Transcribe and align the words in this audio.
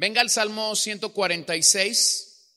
Venga 0.00 0.20
al 0.20 0.30
Salmo 0.30 0.76
146. 0.76 2.54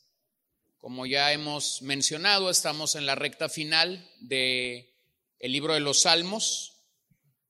Como 0.78 1.08
ya 1.08 1.34
hemos 1.34 1.82
mencionado, 1.82 2.52
estamos 2.52 2.94
en 2.94 3.08
la 3.08 3.16
recta 3.16 3.50
final 3.50 4.08
de 4.20 4.94
el 5.40 5.52
libro 5.52 5.74
de 5.74 5.80
los 5.80 6.02
Salmos 6.02 6.84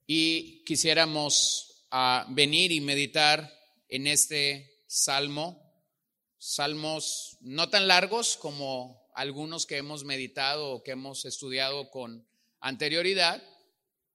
y 0.08 0.64
quisiéramos 0.64 1.88
ah, 1.92 2.26
venir 2.30 2.72
y 2.72 2.80
meditar 2.80 3.54
en 3.90 4.08
este 4.08 4.82
salmo, 4.88 5.62
salmos 6.38 7.36
no 7.42 7.70
tan 7.70 7.90
largos 7.90 8.38
como 8.38 9.12
algunos 9.14 9.66
que 9.66 9.76
hemos 9.76 10.06
meditado 10.06 10.72
o 10.72 10.84
que 10.84 10.92
hemos 10.92 11.26
estudiado 11.26 11.90
con 11.90 12.26
anterioridad, 12.62 13.44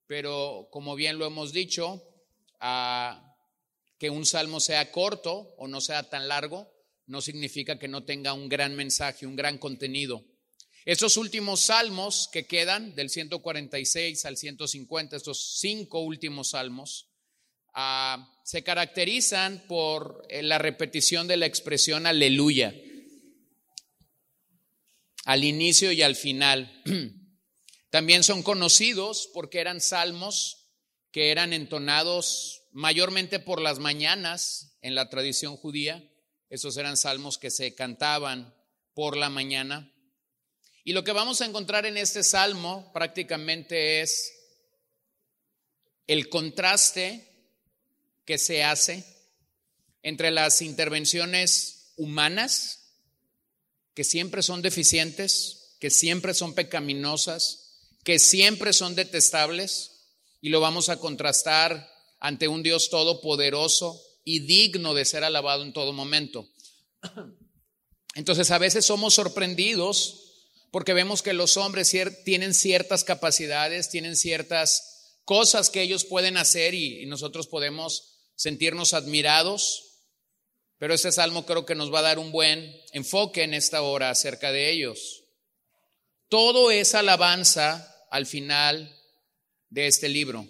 pero 0.06 0.68
como 0.70 0.94
bien 0.94 1.18
lo 1.18 1.26
hemos 1.26 1.52
dicho, 1.52 2.02
ah, 2.60 3.25
que 3.98 4.10
un 4.10 4.26
salmo 4.26 4.60
sea 4.60 4.90
corto 4.90 5.54
o 5.58 5.68
no 5.68 5.80
sea 5.80 6.08
tan 6.08 6.28
largo, 6.28 6.72
no 7.06 7.20
significa 7.20 7.78
que 7.78 7.88
no 7.88 8.04
tenga 8.04 8.32
un 8.32 8.48
gran 8.48 8.74
mensaje, 8.74 9.26
un 9.26 9.36
gran 9.36 9.58
contenido. 9.58 10.24
Estos 10.84 11.16
últimos 11.16 11.62
salmos 11.62 12.28
que 12.32 12.46
quedan, 12.46 12.94
del 12.94 13.10
146 13.10 14.24
al 14.24 14.36
150, 14.36 15.16
estos 15.16 15.58
cinco 15.58 16.00
últimos 16.00 16.50
salmos, 16.50 17.10
ah, 17.74 18.32
se 18.44 18.62
caracterizan 18.62 19.64
por 19.66 20.24
eh, 20.28 20.42
la 20.42 20.58
repetición 20.58 21.26
de 21.26 21.36
la 21.38 21.46
expresión 21.46 22.06
aleluya, 22.06 22.74
al 25.24 25.42
inicio 25.42 25.90
y 25.90 26.02
al 26.02 26.14
final. 26.14 26.82
También 27.90 28.22
son 28.22 28.44
conocidos 28.44 29.28
porque 29.34 29.58
eran 29.58 29.80
salmos 29.80 30.70
que 31.10 31.32
eran 31.32 31.52
entonados 31.52 32.55
mayormente 32.76 33.38
por 33.38 33.62
las 33.62 33.78
mañanas 33.78 34.76
en 34.82 34.94
la 34.94 35.08
tradición 35.08 35.56
judía 35.56 36.06
esos 36.50 36.76
eran 36.76 36.98
salmos 36.98 37.38
que 37.38 37.50
se 37.50 37.74
cantaban 37.74 38.54
por 38.92 39.16
la 39.16 39.30
mañana. 39.30 39.90
Y 40.84 40.92
lo 40.92 41.02
que 41.02 41.12
vamos 41.12 41.40
a 41.40 41.46
encontrar 41.46 41.86
en 41.86 41.96
este 41.96 42.22
salmo 42.22 42.92
prácticamente 42.92 44.02
es 44.02 44.30
el 46.06 46.28
contraste 46.28 47.26
que 48.26 48.36
se 48.36 48.62
hace 48.62 49.04
entre 50.02 50.30
las 50.30 50.60
intervenciones 50.60 51.94
humanas, 51.96 52.92
que 53.94 54.04
siempre 54.04 54.42
son 54.42 54.60
deficientes, 54.60 55.78
que 55.80 55.88
siempre 55.88 56.34
son 56.34 56.54
pecaminosas, 56.54 57.88
que 58.04 58.18
siempre 58.18 58.74
son 58.74 58.94
detestables, 58.94 59.92
y 60.42 60.50
lo 60.50 60.60
vamos 60.60 60.90
a 60.90 61.00
contrastar 61.00 61.95
ante 62.18 62.48
un 62.48 62.62
Dios 62.62 62.90
todopoderoso, 62.90 64.02
y 64.26 64.40
digno 64.40 64.92
de 64.92 65.04
ser 65.04 65.24
alabado 65.24 65.62
en 65.62 65.72
todo 65.72 65.92
momento. 65.92 66.50
Entonces 68.16 68.50
a 68.50 68.58
veces 68.58 68.84
somos 68.84 69.14
sorprendidos 69.14 70.24
porque 70.72 70.92
vemos 70.92 71.22
que 71.22 71.32
los 71.32 71.56
hombres 71.56 71.94
tienen 72.24 72.52
ciertas 72.52 73.04
capacidades, 73.04 73.88
tienen 73.88 74.16
ciertas 74.16 75.20
cosas 75.24 75.70
que 75.70 75.80
ellos 75.80 76.04
pueden 76.04 76.36
hacer 76.36 76.74
y, 76.74 77.06
nosotros 77.06 77.46
podemos 77.46 78.18
sentirnos 78.34 78.94
admirados. 78.94 80.02
Pero 80.78 80.92
este 80.92 81.12
salmo 81.12 81.46
creo 81.46 81.64
que 81.64 81.76
nos 81.76 81.94
va 81.94 82.00
a 82.00 82.02
dar 82.02 82.18
un 82.18 82.32
buen 82.32 82.74
enfoque 82.92 83.44
en 83.44 83.54
esta 83.54 83.82
hora 83.82 84.10
acerca 84.10 84.50
de 84.50 84.70
ellos. 84.70 85.22
Todo 86.28 86.72
es 86.72 86.96
alabanza 86.96 88.06
al 88.10 88.26
final 88.26 88.92
de 89.70 89.86
este 89.86 90.08
libro. 90.08 90.46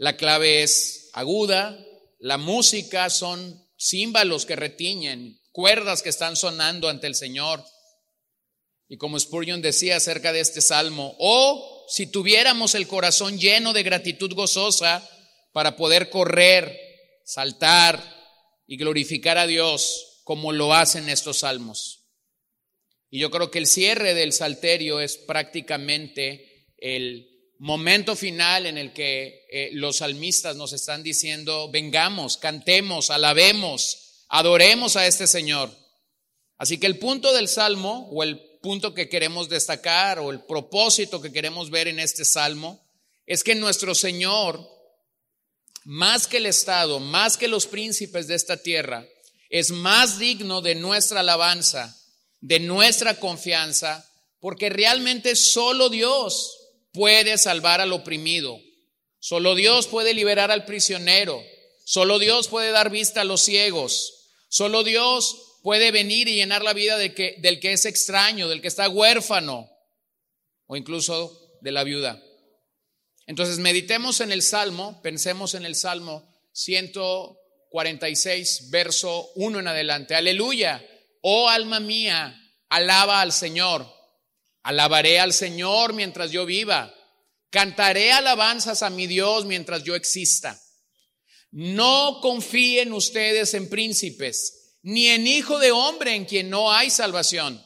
La 0.00 0.16
clave 0.16 0.62
es 0.62 1.10
aguda, 1.12 1.78
la 2.20 2.38
música 2.38 3.10
son 3.10 3.68
címbalos 3.78 4.46
que 4.46 4.56
retiñen, 4.56 5.38
cuerdas 5.52 6.00
que 6.00 6.08
están 6.08 6.36
sonando 6.36 6.88
ante 6.88 7.06
el 7.06 7.14
Señor. 7.14 7.62
Y 8.88 8.96
como 8.96 9.20
Spurgeon 9.20 9.60
decía 9.60 9.96
acerca 9.96 10.32
de 10.32 10.40
este 10.40 10.62
salmo, 10.62 11.14
o 11.18 11.84
si 11.90 12.06
tuviéramos 12.06 12.74
el 12.74 12.88
corazón 12.88 13.38
lleno 13.38 13.74
de 13.74 13.82
gratitud 13.82 14.32
gozosa 14.34 15.06
para 15.52 15.76
poder 15.76 16.08
correr, 16.08 16.80
saltar 17.26 18.02
y 18.66 18.78
glorificar 18.78 19.36
a 19.36 19.46
Dios 19.46 20.22
como 20.24 20.52
lo 20.52 20.72
hacen 20.72 21.10
estos 21.10 21.40
salmos. 21.40 22.06
Y 23.10 23.18
yo 23.18 23.30
creo 23.30 23.50
que 23.50 23.58
el 23.58 23.66
cierre 23.66 24.14
del 24.14 24.32
salterio 24.32 24.98
es 24.98 25.18
prácticamente 25.18 26.72
el 26.78 27.29
momento 27.60 28.16
final 28.16 28.64
en 28.64 28.78
el 28.78 28.94
que 28.94 29.46
eh, 29.50 29.68
los 29.74 29.98
salmistas 29.98 30.56
nos 30.56 30.72
están 30.72 31.02
diciendo, 31.02 31.70
vengamos, 31.70 32.38
cantemos, 32.38 33.10
alabemos, 33.10 34.24
adoremos 34.28 34.96
a 34.96 35.06
este 35.06 35.26
Señor. 35.26 35.70
Así 36.56 36.78
que 36.78 36.86
el 36.86 36.98
punto 36.98 37.34
del 37.34 37.48
salmo 37.48 38.08
o 38.12 38.22
el 38.22 38.40
punto 38.62 38.94
que 38.94 39.10
queremos 39.10 39.50
destacar 39.50 40.20
o 40.20 40.30
el 40.30 40.40
propósito 40.40 41.20
que 41.20 41.32
queremos 41.32 41.68
ver 41.68 41.86
en 41.88 42.00
este 42.00 42.24
salmo 42.24 42.82
es 43.26 43.44
que 43.44 43.54
nuestro 43.54 43.94
Señor, 43.94 44.66
más 45.84 46.26
que 46.26 46.38
el 46.38 46.46
Estado, 46.46 46.98
más 46.98 47.36
que 47.36 47.46
los 47.46 47.66
príncipes 47.66 48.26
de 48.26 48.36
esta 48.36 48.56
tierra, 48.56 49.06
es 49.50 49.70
más 49.70 50.18
digno 50.18 50.62
de 50.62 50.76
nuestra 50.76 51.20
alabanza, 51.20 51.94
de 52.40 52.58
nuestra 52.58 53.20
confianza, 53.20 54.08
porque 54.38 54.70
realmente 54.70 55.36
solo 55.36 55.90
Dios 55.90 56.59
puede 56.92 57.38
salvar 57.38 57.80
al 57.80 57.92
oprimido. 57.92 58.58
Solo 59.18 59.54
Dios 59.54 59.86
puede 59.86 60.14
liberar 60.14 60.50
al 60.50 60.64
prisionero. 60.64 61.42
Solo 61.84 62.18
Dios 62.18 62.48
puede 62.48 62.70
dar 62.70 62.90
vista 62.90 63.20
a 63.20 63.24
los 63.24 63.42
ciegos. 63.42 64.30
Solo 64.48 64.84
Dios 64.84 65.58
puede 65.62 65.90
venir 65.90 66.28
y 66.28 66.36
llenar 66.36 66.62
la 66.62 66.72
vida 66.72 66.96
del 66.98 67.14
que, 67.14 67.36
del 67.38 67.60
que 67.60 67.72
es 67.72 67.84
extraño, 67.84 68.48
del 68.48 68.62
que 68.62 68.68
está 68.68 68.88
huérfano 68.88 69.70
o 70.66 70.76
incluso 70.76 71.58
de 71.60 71.72
la 71.72 71.84
viuda. 71.84 72.22
Entonces 73.26 73.58
meditemos 73.58 74.20
en 74.20 74.32
el 74.32 74.40
Salmo, 74.42 75.00
pensemos 75.02 75.54
en 75.54 75.64
el 75.64 75.76
Salmo 75.76 76.28
146, 76.52 78.70
verso 78.70 79.30
1 79.36 79.60
en 79.60 79.68
adelante. 79.68 80.14
Aleluya, 80.14 80.84
oh 81.20 81.48
alma 81.48 81.80
mía, 81.80 82.36
alaba 82.68 83.20
al 83.20 83.32
Señor. 83.32 83.99
Alabaré 84.62 85.18
al 85.20 85.32
Señor 85.32 85.92
mientras 85.92 86.30
yo 86.30 86.44
viva. 86.44 86.94
Cantaré 87.50 88.12
alabanzas 88.12 88.82
a 88.82 88.90
mi 88.90 89.06
Dios 89.06 89.44
mientras 89.44 89.82
yo 89.82 89.94
exista. 89.94 90.60
No 91.50 92.20
confíen 92.22 92.92
ustedes 92.92 93.54
en 93.54 93.68
príncipes, 93.68 94.78
ni 94.82 95.08
en 95.08 95.26
hijo 95.26 95.58
de 95.58 95.72
hombre 95.72 96.14
en 96.14 96.24
quien 96.24 96.48
no 96.48 96.72
hay 96.72 96.90
salvación. 96.90 97.60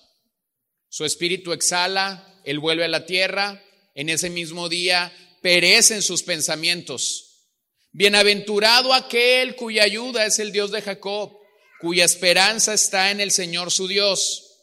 Su 0.89 1.05
espíritu 1.05 1.53
exhala, 1.53 2.41
él 2.45 2.61
vuelve 2.61 2.85
a 2.85 2.89
la 2.89 3.05
tierra, 3.05 3.63
en 3.95 4.09
ese 4.09 4.31
mismo 4.31 4.69
día 4.69 5.13
perecen 5.43 6.01
sus 6.01 6.23
pensamientos. 6.23 7.51
Bienaventurado 7.93 8.95
aquel 8.95 9.55
cuya 9.57 9.85
ayuda 9.85 10.25
es 10.25 10.39
el 10.39 10.51
Dios 10.51 10.71
de 10.71 10.81
Jacob, 10.81 11.37
cuya 11.81 12.05
esperanza 12.05 12.73
está 12.73 13.11
en 13.11 13.21
el 13.21 13.31
Señor 13.31 13.71
su 13.71 13.87
Dios 13.87 14.54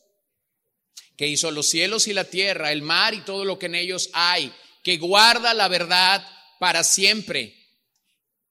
que 1.21 1.27
hizo 1.27 1.51
los 1.51 1.69
cielos 1.69 2.07
y 2.07 2.13
la 2.13 2.23
tierra, 2.23 2.71
el 2.71 2.81
mar 2.81 3.13
y 3.13 3.21
todo 3.21 3.45
lo 3.45 3.59
que 3.59 3.67
en 3.67 3.75
ellos 3.75 4.09
hay, 4.11 4.51
que 4.83 4.97
guarda 4.97 5.53
la 5.53 5.67
verdad 5.67 6.27
para 6.59 6.83
siempre, 6.83 7.55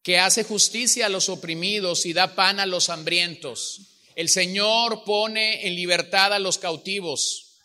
que 0.05 0.21
hace 0.21 0.45
justicia 0.45 1.07
a 1.07 1.09
los 1.09 1.29
oprimidos 1.31 2.07
y 2.07 2.13
da 2.13 2.37
pan 2.37 2.61
a 2.61 2.67
los 2.67 2.89
hambrientos. 2.89 3.81
El 4.15 4.29
Señor 4.29 5.03
pone 5.03 5.67
en 5.67 5.75
libertad 5.75 6.33
a 6.33 6.39
los 6.39 6.59
cautivos. 6.59 7.57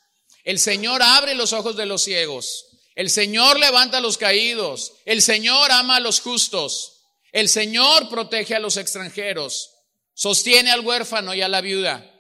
El 0.43 0.57
Señor 0.57 1.03
abre 1.03 1.35
los 1.35 1.53
ojos 1.53 1.77
de 1.77 1.85
los 1.85 2.01
ciegos. 2.01 2.65
El 2.95 3.11
Señor 3.11 3.59
levanta 3.59 3.99
a 3.99 4.01
los 4.01 4.17
caídos. 4.17 4.93
El 5.05 5.21
Señor 5.21 5.71
ama 5.71 5.97
a 5.97 5.99
los 5.99 6.19
justos. 6.19 7.03
El 7.31 7.47
Señor 7.47 8.09
protege 8.09 8.55
a 8.55 8.59
los 8.59 8.75
extranjeros. 8.75 9.69
Sostiene 10.15 10.71
al 10.71 10.79
huérfano 10.79 11.35
y 11.35 11.43
a 11.43 11.47
la 11.47 11.61
viuda 11.61 12.11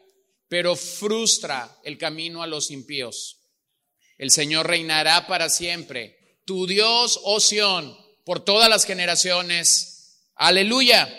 pero 0.55 0.77
frustra 0.77 1.81
el 1.83 1.97
camino 1.97 2.41
a 2.41 2.47
los 2.47 2.71
impíos. 2.71 3.41
El 4.17 4.31
Señor 4.31 4.65
reinará 4.65 5.27
para 5.27 5.49
siempre. 5.49 6.39
Tu 6.45 6.65
Dios, 6.65 7.19
oh 7.25 7.41
Sión, 7.41 7.93
por 8.23 8.39
todas 8.39 8.69
las 8.69 8.85
generaciones. 8.85 10.21
Aleluya. 10.33 11.13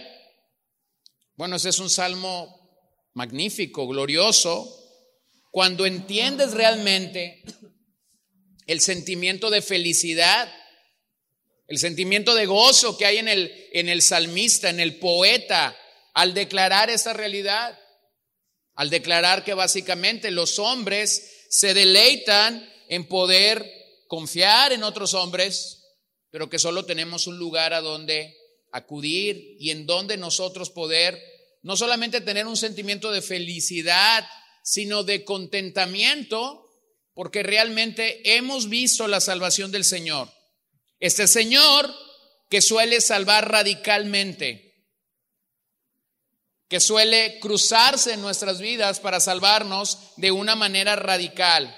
Bueno, 1.34 1.56
ese 1.56 1.68
es 1.68 1.78
un 1.80 1.90
salmo 1.90 2.88
magnífico, 3.12 3.86
glorioso, 3.86 4.74
cuando 5.50 5.84
entiendes 5.84 6.52
realmente 6.52 7.44
el 8.66 8.80
sentimiento 8.80 9.50
de 9.50 9.60
felicidad, 9.60 10.50
el 11.68 11.76
sentimiento 11.76 12.34
de 12.34 12.46
gozo 12.46 12.96
que 12.96 13.04
hay 13.04 13.18
en 13.18 13.28
el, 13.28 13.68
en 13.74 13.90
el 13.90 14.00
salmista, 14.00 14.70
en 14.70 14.80
el 14.80 14.98
poeta, 14.98 15.76
al 16.14 16.32
declarar 16.32 16.88
esa 16.88 17.12
realidad 17.12 17.78
al 18.76 18.90
declarar 18.90 19.42
que 19.42 19.54
básicamente 19.54 20.30
los 20.30 20.58
hombres 20.58 21.46
se 21.50 21.74
deleitan 21.74 22.68
en 22.88 23.08
poder 23.08 23.64
confiar 24.06 24.72
en 24.72 24.84
otros 24.84 25.14
hombres, 25.14 25.82
pero 26.30 26.48
que 26.48 26.58
solo 26.58 26.84
tenemos 26.84 27.26
un 27.26 27.38
lugar 27.38 27.72
a 27.72 27.80
donde 27.80 28.36
acudir 28.72 29.56
y 29.58 29.70
en 29.70 29.86
donde 29.86 30.16
nosotros 30.16 30.70
poder 30.70 31.20
no 31.62 31.76
solamente 31.76 32.20
tener 32.20 32.46
un 32.46 32.56
sentimiento 32.56 33.10
de 33.10 33.22
felicidad, 33.22 34.24
sino 34.62 35.02
de 35.02 35.24
contentamiento, 35.24 36.68
porque 37.14 37.42
realmente 37.42 38.36
hemos 38.36 38.68
visto 38.68 39.08
la 39.08 39.20
salvación 39.20 39.72
del 39.72 39.84
Señor. 39.84 40.30
Este 41.00 41.26
Señor 41.26 41.92
que 42.50 42.60
suele 42.60 43.00
salvar 43.00 43.50
radicalmente, 43.50 44.65
que 46.68 46.80
suele 46.80 47.38
cruzarse 47.40 48.14
en 48.14 48.20
nuestras 48.20 48.60
vidas 48.60 49.00
para 49.00 49.20
salvarnos 49.20 49.98
de 50.16 50.32
una 50.32 50.56
manera 50.56 50.96
radical. 50.96 51.74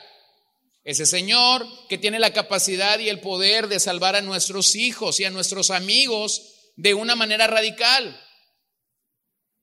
Ese 0.83 1.05
Señor 1.05 1.67
que 1.89 1.99
tiene 1.99 2.19
la 2.19 2.33
capacidad 2.33 2.99
y 2.99 3.11
el 3.11 3.21
poder 3.21 3.69
de 3.69 3.81
salvar 3.81 4.17
a 4.17 4.23
nuestros 4.23 4.75
hijos 4.75 5.21
y 5.21 5.25
a 5.25 5.31
nuestros 5.31 5.71
amigos 5.71 6.73
de 6.77 6.95
una 6.95 7.15
manera 7.15 7.47
radical. 7.47 8.19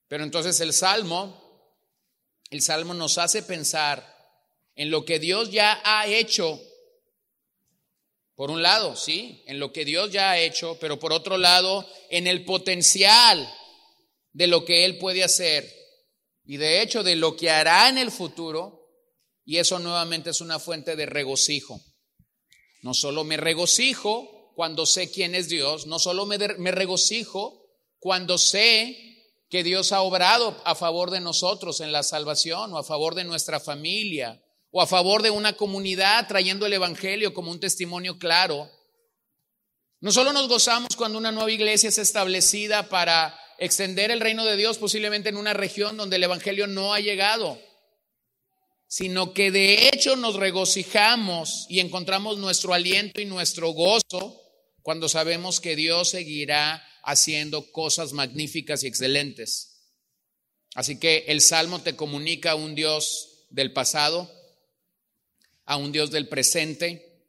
Pero 0.08 0.24
entonces 0.24 0.60
el 0.60 0.74
Salmo, 0.74 1.42
el 2.52 2.62
Salmo 2.62 2.94
nos 2.94 3.18
hace 3.18 3.42
pensar 3.42 4.16
en 4.76 4.92
lo 4.92 5.06
que 5.06 5.18
Dios 5.18 5.50
ya 5.50 5.82
ha 5.84 6.06
hecho. 6.06 6.62
Por 8.36 8.52
un 8.52 8.62
lado, 8.62 8.96
sí, 8.96 9.44
en 9.48 9.60
lo 9.60 9.72
que 9.74 9.86
Dios 9.86 10.12
ya 10.12 10.30
ha 10.30 10.38
hecho, 10.38 10.78
pero 10.80 11.00
por 11.00 11.14
otro 11.14 11.38
lado, 11.38 11.90
en 12.12 12.28
el 12.28 12.46
potencial 12.46 13.52
de 14.36 14.48
lo 14.48 14.66
que 14.66 14.84
Él 14.84 14.98
puede 14.98 15.24
hacer 15.24 15.74
y 16.44 16.58
de 16.58 16.82
hecho 16.82 17.04
de 17.04 17.16
lo 17.16 17.38
que 17.38 17.50
hará 17.50 17.88
en 17.88 17.98
el 17.98 18.12
futuro 18.12 18.86
y 19.46 19.58
eso 19.58 19.80
nuevamente 19.80 20.32
es 20.32 20.42
una 20.42 20.60
fuente 20.60 20.98
de 20.98 21.06
regocijo. 21.06 21.80
No 22.82 22.94
solo 22.94 23.24
me 23.24 23.38
regocijo 23.38 24.52
cuando 24.54 24.86
sé 24.86 25.10
quién 25.10 25.36
es 25.36 25.48
Dios, 25.48 25.88
no 25.88 26.00
solo 26.00 26.26
me, 26.26 26.38
me 26.38 26.72
regocijo 26.72 27.66
cuando 27.98 28.38
sé 28.38 28.98
que 29.50 29.64
Dios 29.64 29.94
ha 29.94 30.02
obrado 30.02 30.62
a 30.66 30.76
favor 30.76 31.12
de 31.12 31.22
nosotros 31.22 31.80
en 31.80 31.94
la 31.94 32.04
salvación 32.04 32.74
o 32.74 32.78
a 32.78 32.84
favor 32.84 33.16
de 33.16 33.24
nuestra 33.24 33.62
familia 33.62 34.44
o 34.70 34.82
a 34.82 34.88
favor 34.88 35.22
de 35.22 35.30
una 35.30 35.54
comunidad 35.54 36.28
trayendo 36.28 36.66
el 36.66 36.74
Evangelio 36.74 37.34
como 37.34 37.52
un 37.52 37.62
testimonio 37.62 38.20
claro. 38.20 38.70
No 40.02 40.12
solo 40.12 40.34
nos 40.34 40.50
gozamos 40.50 40.98
cuando 40.98 41.18
una 41.18 41.32
nueva 41.32 41.52
iglesia 41.52 41.88
es 41.88 41.98
establecida 41.98 42.90
para 42.90 43.40
extender 43.60 44.12
el 44.12 44.20
reino 44.20 44.46
de 44.46 44.58
Dios 44.58 44.78
posiblemente 44.78 45.30
en 45.30 45.38
una 45.38 45.54
región 45.54 45.98
donde 45.98 46.18
el 46.18 46.24
Evangelio 46.24 46.68
no 46.68 46.94
ha 46.94 47.00
llegado 47.00 47.60
sino 48.88 49.34
que 49.34 49.52
de 49.52 49.90
hecho 49.90 50.16
nos 50.16 50.36
regocijamos 50.36 51.66
y 51.70 51.80
encontramos 51.80 52.38
nuestro 52.38 52.74
aliento 52.74 53.20
y 53.20 53.26
nuestro 53.26 53.72
gozo 53.72 54.42
cuando 54.84 55.10
sabemos 55.10 55.60
que 55.60 55.76
Dios 55.76 56.12
seguirá 56.12 56.82
haciendo 57.04 57.72
cosas 57.72 58.14
magníficas 58.14 58.84
y 58.84 58.88
excelentes. 58.88 59.82
Así 60.76 61.00
que 61.00 61.26
el 61.28 61.42
Salmo 61.42 61.82
te 61.82 61.96
comunica 61.96 62.52
a 62.52 62.56
un 62.56 62.76
Dios 62.76 63.48
del 63.50 63.74
pasado, 63.74 64.32
a 65.66 65.78
un 65.78 65.92
Dios 65.92 66.12
del 66.12 66.28
presente 66.28 67.26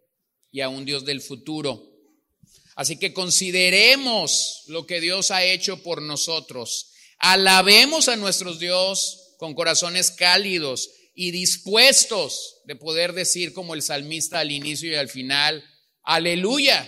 y 0.50 0.61
a 0.61 0.69
un 0.69 0.84
Dios 0.84 1.05
del 1.05 1.20
futuro. 1.20 1.95
Así 2.76 2.99
que 2.99 3.14
consideremos 3.14 4.62
lo 4.67 4.87
que 4.87 5.00
Dios 5.00 5.31
ha 5.31 5.43
hecho 5.43 5.82
por 5.82 6.02
nosotros. 6.02 6.93
Alabemos 7.19 8.08
a 8.08 8.17
nuestro 8.17 8.55
Dios 8.55 9.34
con 9.38 9.55
corazones 9.55 10.11
cálidos 10.11 10.90
y 11.14 11.31
dispuestos 11.31 12.61
de 12.67 12.76
poder 12.76 13.14
decir 13.14 13.55
como 13.55 13.73
el 13.75 13.81
salmista 13.81 14.40
al 14.40 14.52
inicio 14.52 14.93
y 14.93 14.96
al 14.96 15.08
final, 15.08 15.64
aleluya. 16.02 16.87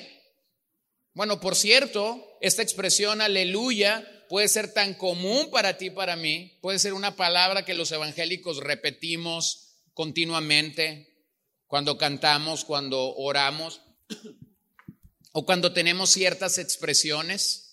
Bueno, 1.14 1.40
por 1.40 1.56
cierto, 1.56 2.23
esta 2.43 2.62
expresión 2.62 3.23
aleluya 3.23 4.06
puede 4.29 4.49
ser 4.49 4.75
tan 4.75 4.93
común 4.93 5.50
para 5.50 5.79
ti 5.79 5.88
para 5.88 6.17
mí, 6.17 6.58
puede 6.61 6.79
ser 6.79 6.93
una 6.93 7.17
palabra 7.17 7.64
que 7.64 7.73
los 7.73 7.90
evangélicos 7.93 8.58
repetimos 8.58 9.87
continuamente 9.94 11.08
cuando 11.67 11.96
cantamos, 11.96 12.67
cuando 12.67 13.14
oramos 13.17 13.81
o 15.32 15.44
cuando 15.44 15.72
tenemos 15.72 16.10
ciertas 16.10 16.58
expresiones. 16.58 17.64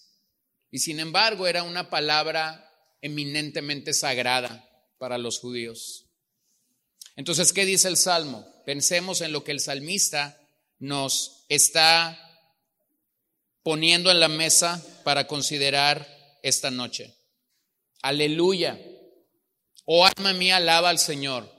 Y 0.72 0.80
sin 0.80 1.00
embargo 1.00 1.48
era 1.48 1.63
una 1.63 1.90
palabra 1.90 2.69
eminentemente 3.02 3.94
sagrada 3.94 4.68
para 4.98 5.18
los 5.18 5.40
judíos. 5.40 6.06
Entonces, 7.16 7.54
¿qué 7.54 7.66
dice 7.66 7.88
el 7.88 7.98
Salmo? 7.98 8.46
Pensemos 8.66 9.22
en 9.22 9.31
lo 9.31 9.44
que 9.44 9.52
el 9.52 9.60
salmista 9.60 10.38
nos 10.80 11.46
está 11.50 12.19
poniendo 13.63 14.12
en 14.12 14.19
la 14.19 14.28
mesa 14.28 14.84
para 15.04 15.28
considerar 15.28 16.07
esta 16.44 16.72
noche. 16.72 17.16
Aleluya. 18.02 18.80
Oh 19.86 20.06
alma 20.06 20.34
mía, 20.34 20.57
alaba 20.57 20.90
al 20.90 21.00
Señor. 21.00 21.52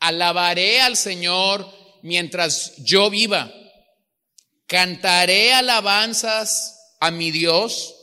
Alabaré 0.00 0.80
al 0.80 0.96
Señor 0.96 1.68
mientras 2.02 2.76
yo 2.78 3.10
viva. 3.10 3.52
Cantaré 4.68 5.54
alabanzas 5.54 6.94
a 7.00 7.10
mi 7.10 7.30
Dios 7.30 7.94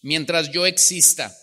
mientras 0.00 0.50
yo 0.50 0.64
exista. 0.64 1.36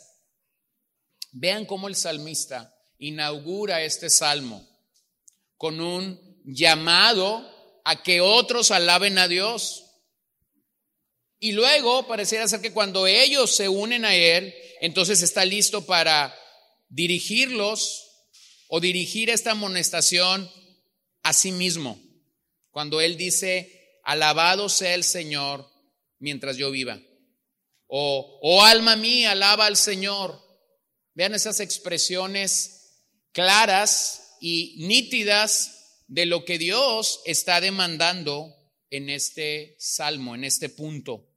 Vean 1.32 1.66
cómo 1.68 1.88
el 1.88 1.96
salmista 1.96 2.76
inaugura 2.98 3.84
este 3.84 4.10
salmo 4.10 4.68
con 5.58 5.80
un 5.80 6.20
llamado 6.44 7.48
a 7.86 8.02
que 8.02 8.20
otros 8.20 8.72
alaben 8.72 9.20
a 9.20 9.28
Dios. 9.28 9.84
Y 11.40 11.52
luego 11.52 12.08
pareciera 12.08 12.48
ser 12.48 12.60
que 12.60 12.74
cuando 12.74 13.06
ellos 13.06 13.56
se 13.56 13.70
unen 13.70 14.06
a 14.06 14.16
Él, 14.16 14.56
entonces 14.82 15.22
está 15.22 15.46
listo 15.46 15.86
para 15.86 16.34
dirigirlos 16.90 18.10
o 18.70 18.80
dirigir 18.80 19.30
esta 19.30 19.52
amonestación 19.52 20.50
a 21.22 21.32
sí 21.32 21.52
mismo. 21.52 22.02
Cuando 22.72 23.02
Él 23.02 23.18
dice, 23.18 23.83
alabado 24.04 24.70
sea 24.70 24.94
el 24.96 25.04
Señor 25.04 25.70
mientras 26.20 26.58
yo 26.58 26.72
viva. 26.72 27.02
O, 27.88 28.40
oh 28.42 28.64
alma 28.64 28.96
mía, 28.96 29.32
alaba 29.32 29.66
al 29.66 29.78
Señor. 29.78 30.40
Vean 31.14 31.34
esas 31.34 31.60
expresiones 31.60 33.04
claras 33.32 34.38
y 34.40 34.86
nítidas 34.88 36.04
de 36.08 36.26
lo 36.26 36.46
que 36.46 36.58
Dios 36.58 37.22
está 37.26 37.62
demandando 37.62 38.54
en 38.90 39.10
este 39.10 39.76
salmo, 39.80 40.36
en 40.36 40.44
este 40.44 40.70
punto. 40.70 41.30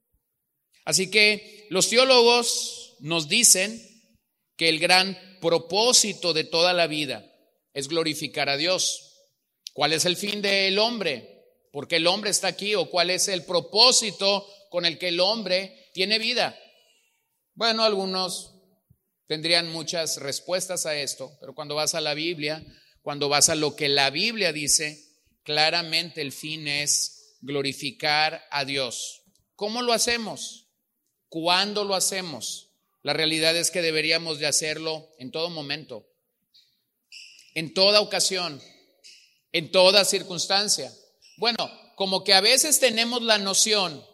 Así 0.84 1.10
que 1.10 1.66
los 1.70 1.88
teólogos 1.88 2.96
nos 3.00 3.28
dicen 3.28 3.82
que 4.56 4.68
el 4.68 4.78
gran 4.78 5.18
propósito 5.40 6.32
de 6.32 6.44
toda 6.44 6.72
la 6.72 6.86
vida 6.86 7.24
es 7.74 7.88
glorificar 7.88 8.48
a 8.48 8.56
Dios. 8.56 9.14
¿Cuál 9.72 9.92
es 9.92 10.04
el 10.04 10.16
fin 10.16 10.40
del 10.40 10.78
hombre? 10.78 11.35
¿Por 11.76 11.88
qué 11.88 11.96
el 11.96 12.06
hombre 12.06 12.30
está 12.30 12.48
aquí? 12.48 12.74
¿O 12.74 12.88
cuál 12.88 13.10
es 13.10 13.28
el 13.28 13.44
propósito 13.44 14.48
con 14.70 14.86
el 14.86 14.96
que 14.96 15.08
el 15.08 15.20
hombre 15.20 15.90
tiene 15.92 16.18
vida? 16.18 16.58
Bueno, 17.52 17.84
algunos 17.84 18.54
tendrían 19.26 19.70
muchas 19.70 20.16
respuestas 20.16 20.86
a 20.86 20.96
esto, 20.96 21.36
pero 21.38 21.54
cuando 21.54 21.74
vas 21.74 21.94
a 21.94 22.00
la 22.00 22.14
Biblia, 22.14 22.64
cuando 23.02 23.28
vas 23.28 23.50
a 23.50 23.54
lo 23.54 23.76
que 23.76 23.90
la 23.90 24.08
Biblia 24.08 24.54
dice, 24.54 25.04
claramente 25.42 26.22
el 26.22 26.32
fin 26.32 26.66
es 26.66 27.36
glorificar 27.42 28.42
a 28.50 28.64
Dios. 28.64 29.24
¿Cómo 29.54 29.82
lo 29.82 29.92
hacemos? 29.92 30.68
¿Cuándo 31.28 31.84
lo 31.84 31.94
hacemos? 31.94 32.70
La 33.02 33.12
realidad 33.12 33.54
es 33.54 33.70
que 33.70 33.82
deberíamos 33.82 34.38
de 34.38 34.46
hacerlo 34.46 35.10
en 35.18 35.30
todo 35.30 35.50
momento, 35.50 36.08
en 37.54 37.74
toda 37.74 38.00
ocasión, 38.00 38.62
en 39.52 39.70
toda 39.70 40.06
circunstancia. 40.06 40.90
Bueno, 41.36 41.70
como 41.96 42.24
que 42.24 42.34
a 42.34 42.40
veces 42.40 42.80
tenemos 42.80 43.22
la 43.22 43.38
noción, 43.38 44.04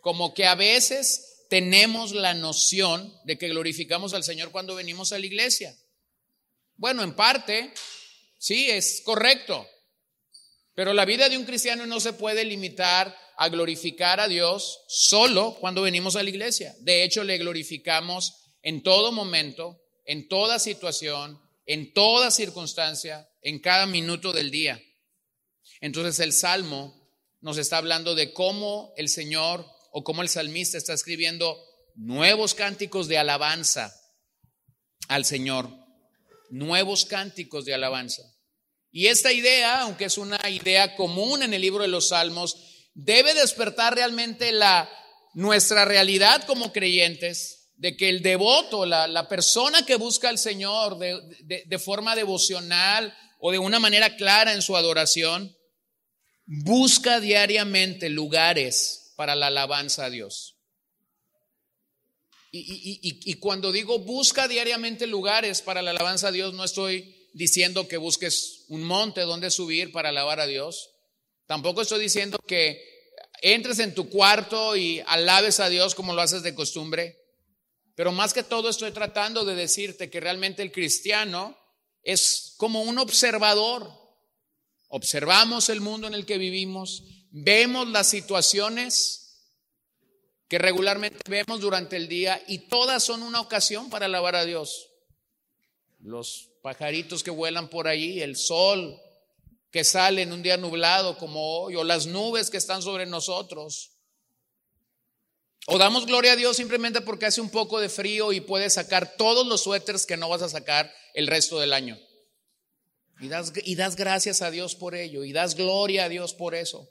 como 0.00 0.34
que 0.34 0.46
a 0.46 0.54
veces 0.54 1.46
tenemos 1.48 2.12
la 2.12 2.34
noción 2.34 3.14
de 3.24 3.38
que 3.38 3.48
glorificamos 3.48 4.14
al 4.14 4.24
Señor 4.24 4.50
cuando 4.50 4.74
venimos 4.74 5.12
a 5.12 5.18
la 5.18 5.26
iglesia. 5.26 5.76
Bueno, 6.76 7.02
en 7.02 7.14
parte, 7.14 7.72
sí, 8.38 8.70
es 8.70 9.02
correcto. 9.04 9.66
Pero 10.74 10.92
la 10.92 11.04
vida 11.04 11.28
de 11.28 11.36
un 11.36 11.44
cristiano 11.44 11.86
no 11.86 11.98
se 11.98 12.12
puede 12.12 12.44
limitar 12.44 13.16
a 13.36 13.48
glorificar 13.48 14.20
a 14.20 14.28
Dios 14.28 14.80
solo 14.88 15.56
cuando 15.60 15.82
venimos 15.82 16.16
a 16.16 16.22
la 16.22 16.30
iglesia. 16.30 16.74
De 16.80 17.02
hecho, 17.02 17.24
le 17.24 17.38
glorificamos 17.38 18.34
en 18.62 18.82
todo 18.82 19.10
momento, 19.10 19.80
en 20.04 20.28
toda 20.28 20.58
situación, 20.58 21.40
en 21.66 21.92
toda 21.92 22.30
circunstancia, 22.30 23.28
en 23.42 23.58
cada 23.58 23.86
minuto 23.86 24.32
del 24.32 24.50
día. 24.50 24.80
Entonces 25.80 26.20
el 26.20 26.32
Salmo 26.32 26.94
nos 27.40 27.58
está 27.58 27.78
hablando 27.78 28.14
de 28.14 28.32
cómo 28.32 28.92
el 28.96 29.08
Señor 29.08 29.66
o 29.92 30.04
como 30.04 30.22
el 30.22 30.28
salmista 30.28 30.76
está 30.76 30.92
escribiendo 30.92 31.56
nuevos 31.94 32.54
cánticos 32.54 33.08
de 33.08 33.18
alabanza 33.18 33.92
al 35.08 35.24
Señor, 35.24 35.70
nuevos 36.50 37.04
cánticos 37.04 37.64
de 37.64 37.74
alabanza. 37.74 38.22
Y 38.90 39.06
esta 39.06 39.32
idea, 39.32 39.82
aunque 39.82 40.06
es 40.06 40.18
una 40.18 40.38
idea 40.48 40.96
común 40.96 41.42
en 41.42 41.54
el 41.54 41.62
libro 41.62 41.82
de 41.82 41.88
los 41.88 42.08
Salmos, 42.08 42.56
debe 42.94 43.34
despertar 43.34 43.94
realmente 43.94 44.50
la 44.52 44.90
nuestra 45.34 45.84
realidad 45.84 46.44
como 46.46 46.72
creyentes, 46.72 47.70
de 47.76 47.96
que 47.96 48.08
el 48.08 48.22
devoto, 48.22 48.86
la, 48.86 49.28
persona 49.28 49.86
que 49.86 49.94
busca 49.94 50.28
al 50.28 50.38
Señor 50.38 50.98
de, 50.98 51.62
de 51.64 51.78
forma 51.78 52.16
devocional 52.16 53.16
o 53.38 53.52
de 53.52 53.58
una 53.58 53.78
manera 53.78 54.16
clara 54.16 54.52
en 54.52 54.62
su 54.62 54.76
adoración, 54.76 55.56
busca 56.50 57.20
diariamente 57.20 58.08
lugares 58.08 59.12
para 59.16 59.36
la 59.36 59.48
alabanza 59.48 60.06
a 60.06 60.10
Dios. 60.10 60.56
Y, 62.50 63.34
cuando 63.34 63.70
digo 63.70 63.98
busca 63.98 64.48
diariamente 64.48 65.06
lugares 65.06 65.60
para 65.60 65.82
la 65.82 65.90
alabanza 65.90 66.28
a 66.28 66.32
Dios, 66.32 66.54
no 66.54 66.64
estoy 66.64 67.28
diciendo 67.34 67.86
que 67.86 67.98
busques 67.98 68.64
un 68.68 68.82
monte 68.82 69.20
donde 69.20 69.50
subir 69.50 69.92
para 69.92 70.08
alabar 70.08 70.40
a 70.40 70.46
Dios. 70.46 70.88
Tampoco 71.46 71.82
estoy 71.82 72.00
diciendo 72.00 72.38
que 72.46 72.82
entres 73.42 73.78
en 73.80 73.94
tu 73.94 74.08
cuarto 74.08 74.74
y 74.76 75.00
alabes 75.06 75.60
a 75.60 75.68
Dios 75.68 75.94
como 75.94 76.14
lo 76.14 76.22
haces 76.22 76.42
de 76.42 76.54
costumbre. 76.54 77.18
Pero 77.94 78.12
más 78.12 78.32
que 78.32 78.42
todo 78.42 78.70
estoy 78.70 78.92
tratando 78.92 79.44
de 79.44 79.54
decirte 79.54 80.08
que 80.08 80.20
realmente 80.20 80.62
el 80.62 80.72
cristiano 80.72 81.58
es 82.02 82.54
como 82.56 82.80
un 82.80 82.98
observador. 82.98 84.07
Observamos 84.88 85.68
el 85.68 85.80
mundo 85.80 86.06
en 86.06 86.14
el 86.14 86.26
que 86.26 86.38
vivimos, 86.38 87.04
vemos 87.30 87.88
las 87.88 88.08
situaciones 88.08 89.28
que 90.48 90.58
regularmente 90.58 91.18
vemos 91.28 91.60
durante 91.60 91.96
el 91.96 92.08
día 92.08 92.42
y 92.48 92.68
todas 92.68 93.04
son 93.04 93.22
una 93.22 93.40
ocasión 93.40 93.90
para 93.90 94.06
alabar 94.06 94.34
a 94.34 94.46
Dios. 94.46 94.88
Los 96.00 96.50
pajaritos 96.62 97.22
que 97.22 97.30
vuelan 97.30 97.68
por 97.68 97.86
ahí, 97.86 98.22
el 98.22 98.36
sol 98.36 98.98
que 99.70 99.84
sale 99.84 100.22
en 100.22 100.32
un 100.32 100.42
día 100.42 100.56
nublado 100.56 101.18
como 101.18 101.60
hoy, 101.60 101.76
o 101.76 101.84
las 101.84 102.06
nubes 102.06 102.48
que 102.48 102.56
están 102.56 102.80
sobre 102.80 103.04
nosotros. 103.04 103.92
O 105.66 105.76
damos 105.76 106.06
gloria 106.06 106.32
a 106.32 106.36
Dios 106.36 106.56
simplemente 106.56 107.02
porque 107.02 107.26
hace 107.26 107.42
un 107.42 107.50
poco 107.50 107.78
de 107.78 107.90
frío 107.90 108.32
y 108.32 108.40
puedes 108.40 108.74
sacar 108.74 109.16
todos 109.16 109.46
los 109.46 109.64
suéteres 109.64 110.06
que 110.06 110.16
no 110.16 110.30
vas 110.30 110.40
a 110.40 110.48
sacar 110.48 110.90
el 111.12 111.26
resto 111.26 111.60
del 111.60 111.74
año. 111.74 111.98
Y 113.20 113.28
das, 113.28 113.52
y 113.64 113.74
das 113.74 113.96
gracias 113.96 114.42
a 114.42 114.50
Dios 114.50 114.74
por 114.74 114.94
ello, 114.94 115.24
y 115.24 115.32
das 115.32 115.54
gloria 115.54 116.04
a 116.04 116.08
Dios 116.08 116.34
por 116.34 116.54
eso. 116.54 116.88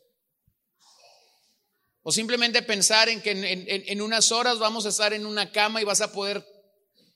O 2.04 2.12
simplemente 2.12 2.62
pensar 2.62 3.10
en 3.10 3.22
que 3.22 3.32
en, 3.32 4.02
unas 4.02 4.32
horas 4.32 4.60
vamos 4.60 4.86
a 4.86 4.90
estar 4.90 5.14
en 5.14 5.26
una 5.26 5.52
cama 5.52 5.82
y 5.82 5.84
vas 5.84 6.00
a 6.00 6.14
poder 6.14 6.46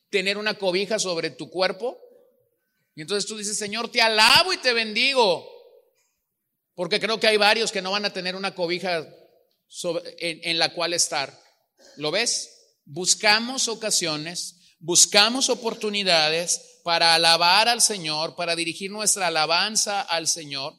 tener 0.09 0.37
una 0.37 0.57
cobija 0.57 0.99
sobre 0.99 1.29
tu 1.29 1.49
cuerpo. 1.49 1.97
Y 2.95 3.01
entonces 3.01 3.25
tú 3.25 3.37
dices, 3.37 3.57
Señor, 3.57 3.89
te 3.89 4.01
alabo 4.01 4.51
y 4.51 4.57
te 4.57 4.73
bendigo. 4.73 5.47
Porque 6.75 6.99
creo 6.99 7.21
que 7.21 7.27
hay 7.27 7.37
varios 7.37 7.71
que 7.71 7.81
no 7.81 7.91
van 7.91 8.03
a 8.03 8.11
tener 8.11 8.35
una 8.35 8.53
cobija 8.53 9.07
en 10.19 10.59
la 10.59 10.73
cual 10.73 10.93
estar. 10.93 11.41
¿Lo 11.95 12.11
ves? 12.11 12.73
Buscamos 12.83 13.69
ocasiones, 13.69 14.57
buscamos 14.79 15.49
oportunidades 15.49 16.70
para 16.83 17.15
alabar 17.15 17.67
al 17.67 17.81
Señor, 17.81 18.35
para 18.35 18.55
dirigir 18.55 18.91
nuestra 18.91 19.27
alabanza 19.27 20.01
al 20.01 20.27
Señor. 20.27 20.75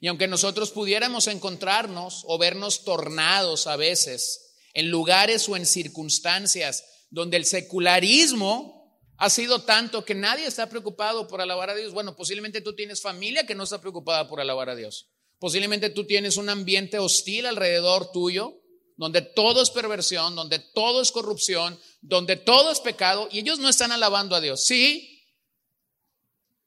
Y 0.00 0.08
aunque 0.08 0.28
nosotros 0.28 0.70
pudiéramos 0.70 1.28
encontrarnos 1.28 2.24
o 2.26 2.38
vernos 2.38 2.84
tornados 2.84 3.66
a 3.66 3.76
veces 3.76 4.54
en 4.74 4.90
lugares 4.90 5.48
o 5.48 5.56
en 5.56 5.66
circunstancias 5.66 6.84
donde 7.10 7.36
el 7.36 7.46
secularismo 7.46 9.00
ha 9.16 9.30
sido 9.30 9.62
tanto 9.62 10.04
que 10.04 10.14
nadie 10.14 10.46
está 10.46 10.68
preocupado 10.68 11.28
por 11.28 11.40
alabar 11.40 11.70
a 11.70 11.74
Dios, 11.74 11.92
bueno, 11.92 12.16
posiblemente 12.16 12.60
tú 12.60 12.74
tienes 12.74 13.00
familia 13.00 13.46
que 13.46 13.54
no 13.54 13.64
está 13.64 13.80
preocupada 13.80 14.28
por 14.28 14.40
alabar 14.40 14.68
a 14.68 14.74
Dios. 14.74 15.08
Posiblemente 15.38 15.90
tú 15.90 16.04
tienes 16.04 16.36
un 16.36 16.48
ambiente 16.48 16.98
hostil 16.98 17.46
alrededor 17.46 18.10
tuyo, 18.12 18.60
donde 18.96 19.22
todo 19.22 19.62
es 19.62 19.70
perversión, 19.70 20.36
donde 20.36 20.58
todo 20.58 21.02
es 21.02 21.10
corrupción, 21.10 21.78
donde 22.00 22.36
todo 22.36 22.70
es 22.70 22.80
pecado, 22.80 23.28
y 23.30 23.40
ellos 23.40 23.58
no 23.58 23.68
están 23.68 23.92
alabando 23.92 24.36
a 24.36 24.40
Dios. 24.40 24.64
Sí, 24.64 25.14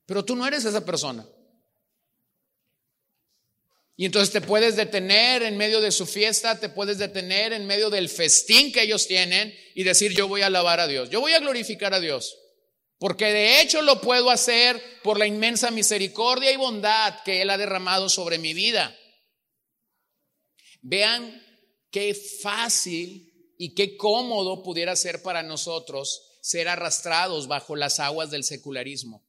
pero 0.05 0.25
tú 0.25 0.35
no 0.35 0.47
eres 0.47 0.65
esa 0.65 0.83
persona. 0.85 1.27
Y 3.99 4.05
entonces 4.05 4.31
te 4.31 4.41
puedes 4.41 4.75
detener 4.75 5.41
en 5.41 5.57
medio 5.57 5.81
de 5.81 5.91
su 5.91 6.05
fiesta, 6.05 6.59
te 6.59 6.69
puedes 6.69 6.99
detener 6.99 7.51
en 7.51 7.65
medio 7.65 7.89
del 7.89 8.09
festín 8.09 8.71
que 8.71 8.83
ellos 8.83 9.07
tienen 9.07 9.55
y 9.73 9.83
decir, 9.83 10.13
yo 10.13 10.27
voy 10.27 10.43
a 10.43 10.47
alabar 10.47 10.79
a 10.79 10.87
Dios, 10.87 11.09
yo 11.09 11.19
voy 11.19 11.33
a 11.33 11.39
glorificar 11.39 11.95
a 11.95 11.99
Dios. 11.99 12.37
Porque 12.99 13.25
de 13.25 13.61
hecho 13.61 13.81
lo 13.81 14.01
puedo 14.01 14.29
hacer 14.29 14.81
por 15.03 15.17
la 15.17 15.27
inmensa 15.27 15.71
misericordia 15.71 16.51
y 16.51 16.57
bondad 16.57 17.21
que 17.23 17.41
Él 17.41 17.49
ha 17.49 17.57
derramado 17.57 18.09
sobre 18.09 18.37
mi 18.37 18.53
vida. 18.53 18.95
Vean 20.81 21.43
qué 21.97 22.13
fácil 22.13 23.33
y 23.57 23.73
qué 23.73 23.97
cómodo 23.97 24.61
pudiera 24.61 24.95
ser 24.95 25.23
para 25.23 25.41
nosotros 25.41 26.37
ser 26.43 26.67
arrastrados 26.67 27.47
bajo 27.47 27.75
las 27.75 27.99
aguas 27.99 28.29
del 28.29 28.43
secularismo. 28.43 29.25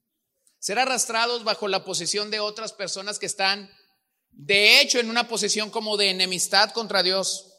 Ser 0.59 0.79
arrastrados 0.79 1.45
bajo 1.45 1.67
la 1.67 1.87
posición 1.87 2.31
de 2.31 2.41
otras 2.41 2.75
personas 2.75 3.19
que 3.19 3.25
están 3.25 3.71
de 4.33 4.83
hecho, 4.83 5.01
en 5.01 5.09
una 5.09 5.27
posición 5.29 5.71
como 5.71 5.97
de 5.97 6.11
enemistad 6.11 6.73
contra 6.73 7.03
Dios. 7.03 7.55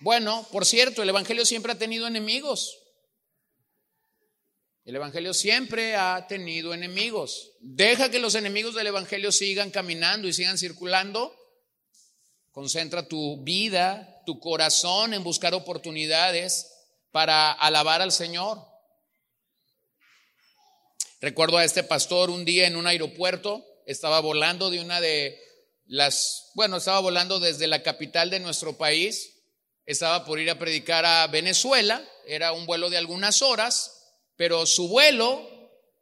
Bueno, 0.00 0.44
por 0.50 0.66
cierto, 0.66 1.00
el 1.00 1.08
Evangelio 1.08 1.46
siempre 1.46 1.70
ha 1.70 1.78
tenido 1.78 2.08
enemigos. 2.08 2.76
El 4.84 4.96
Evangelio 4.96 5.32
siempre 5.34 5.94
ha 5.94 6.26
tenido 6.26 6.74
enemigos. 6.74 7.52
Deja 7.60 8.10
que 8.10 8.18
los 8.18 8.34
enemigos 8.34 8.74
del 8.74 8.88
Evangelio 8.88 9.30
sigan 9.30 9.70
caminando 9.70 10.26
y 10.26 10.32
sigan 10.32 10.58
circulando. 10.58 11.37
Concentra 12.58 13.06
tu 13.06 13.40
vida, 13.44 14.20
tu 14.26 14.40
corazón 14.40 15.14
en 15.14 15.22
buscar 15.22 15.54
oportunidades 15.54 16.68
para 17.12 17.52
alabar 17.52 18.02
al 18.02 18.10
Señor. 18.10 18.58
Recuerdo 21.20 21.58
a 21.58 21.62
este 21.62 21.84
pastor 21.84 22.30
un 22.30 22.44
día 22.44 22.66
en 22.66 22.74
un 22.74 22.88
aeropuerto 22.88 23.64
estaba 23.86 24.18
volando 24.18 24.70
de 24.70 24.80
una 24.80 25.00
de 25.00 25.40
las, 25.86 26.50
bueno, 26.54 26.78
estaba 26.78 26.98
volando 26.98 27.38
desde 27.38 27.68
la 27.68 27.84
capital 27.84 28.28
de 28.28 28.40
nuestro 28.40 28.76
país, 28.76 29.36
estaba 29.86 30.24
por 30.24 30.40
ir 30.40 30.50
a 30.50 30.58
predicar 30.58 31.06
a 31.06 31.28
Venezuela, 31.28 32.04
era 32.26 32.50
un 32.50 32.66
vuelo 32.66 32.90
de 32.90 32.98
algunas 32.98 33.40
horas, 33.40 34.16
pero 34.34 34.66
su 34.66 34.88
vuelo 34.88 35.48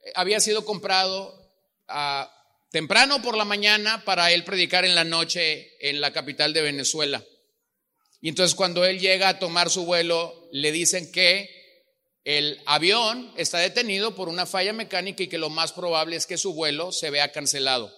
eh, 0.07 0.13
había 0.15 0.41
sido 0.41 0.65
comprado 0.65 1.39
a, 1.87 2.33
temprano 2.77 3.23
por 3.23 3.39
la 3.39 3.47
mañana 3.47 4.05
para 4.05 4.33
él 4.33 4.45
predicar 4.45 4.85
en 4.85 4.95
la 4.95 5.03
noche 5.03 5.79
en 5.81 5.99
la 5.99 6.13
capital 6.13 6.53
de 6.53 6.61
Venezuela. 6.61 7.25
Y 8.21 8.29
entonces 8.29 8.55
cuando 8.55 8.85
él 8.85 9.01
llega 9.01 9.31
a 9.31 9.39
tomar 9.39 9.71
su 9.71 9.87
vuelo, 9.87 10.47
le 10.53 10.73
dicen 10.73 11.11
que 11.11 11.49
el 12.23 12.61
avión 12.67 13.33
está 13.39 13.61
detenido 13.61 14.15
por 14.15 14.29
una 14.29 14.45
falla 14.45 14.75
mecánica 14.75 15.23
y 15.23 15.29
que 15.29 15.39
lo 15.39 15.49
más 15.49 15.73
probable 15.73 16.17
es 16.17 16.27
que 16.27 16.37
su 16.37 16.53
vuelo 16.53 16.93
se 16.93 17.09
vea 17.09 17.33
cancelado. 17.33 17.91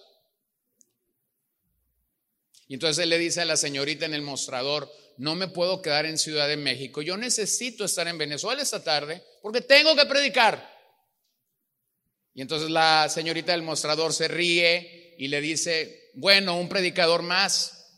Y 2.69 2.75
entonces 2.75 3.03
él 3.03 3.09
le 3.09 3.17
dice 3.17 3.41
a 3.41 3.45
la 3.45 3.57
señorita 3.57 4.05
en 4.05 4.13
el 4.13 4.21
mostrador, 4.21 4.89
no 5.17 5.35
me 5.35 5.49
puedo 5.49 5.81
quedar 5.81 6.05
en 6.05 6.17
Ciudad 6.17 6.47
de 6.47 6.55
México, 6.55 7.01
yo 7.01 7.17
necesito 7.17 7.83
estar 7.83 8.07
en 8.07 8.17
Venezuela 8.17 8.61
esta 8.61 8.81
tarde 8.81 9.21
porque 9.41 9.59
tengo 9.59 9.93
que 9.97 10.05
predicar. 10.05 10.78
Y 12.33 12.41
entonces 12.41 12.69
la 12.69 13.09
señorita 13.09 13.51
del 13.51 13.63
mostrador 13.63 14.13
se 14.13 14.27
ríe 14.27 15.15
y 15.17 15.27
le 15.27 15.41
dice, 15.41 16.11
bueno, 16.13 16.57
un 16.57 16.69
predicador 16.69 17.21
más, 17.21 17.93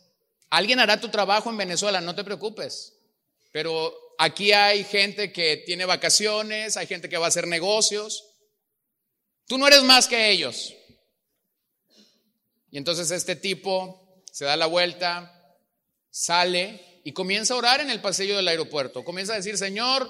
alguien 0.50 0.80
hará 0.80 1.00
tu 1.00 1.10
trabajo 1.10 1.50
en 1.50 1.58
Venezuela, 1.58 2.02
no 2.02 2.16
te 2.16 2.24
preocupes, 2.24 2.94
pero 3.52 3.96
Aquí 4.24 4.52
hay 4.52 4.84
gente 4.84 5.32
que 5.32 5.58
tiene 5.58 5.84
vacaciones, 5.84 6.78
hay 6.78 6.86
gente 6.86 7.10
que 7.10 7.18
va 7.18 7.26
a 7.26 7.30
hacer 7.30 7.48
negocios. 7.48 8.24
Tú 9.48 9.58
no 9.58 9.66
eres 9.66 9.82
más 9.82 10.08
que 10.08 10.30
ellos. 10.30 10.76
Y 12.70 12.78
entonces 12.78 13.10
este 13.10 13.36
tipo 13.36 14.24
se 14.32 14.46
da 14.46 14.56
la 14.56 14.68
vuelta, 14.68 15.58
sale 16.12 17.02
y 17.04 17.14
comienza 17.14 17.56
a 17.56 17.58
orar 17.58 17.82
en 17.82 17.90
el 17.90 18.00
pasillo 18.00 18.36
del 18.36 18.48
aeropuerto. 18.48 19.04
Comienza 19.04 19.34
a 19.34 19.38
decir, 19.38 19.58
Señor, 19.58 20.08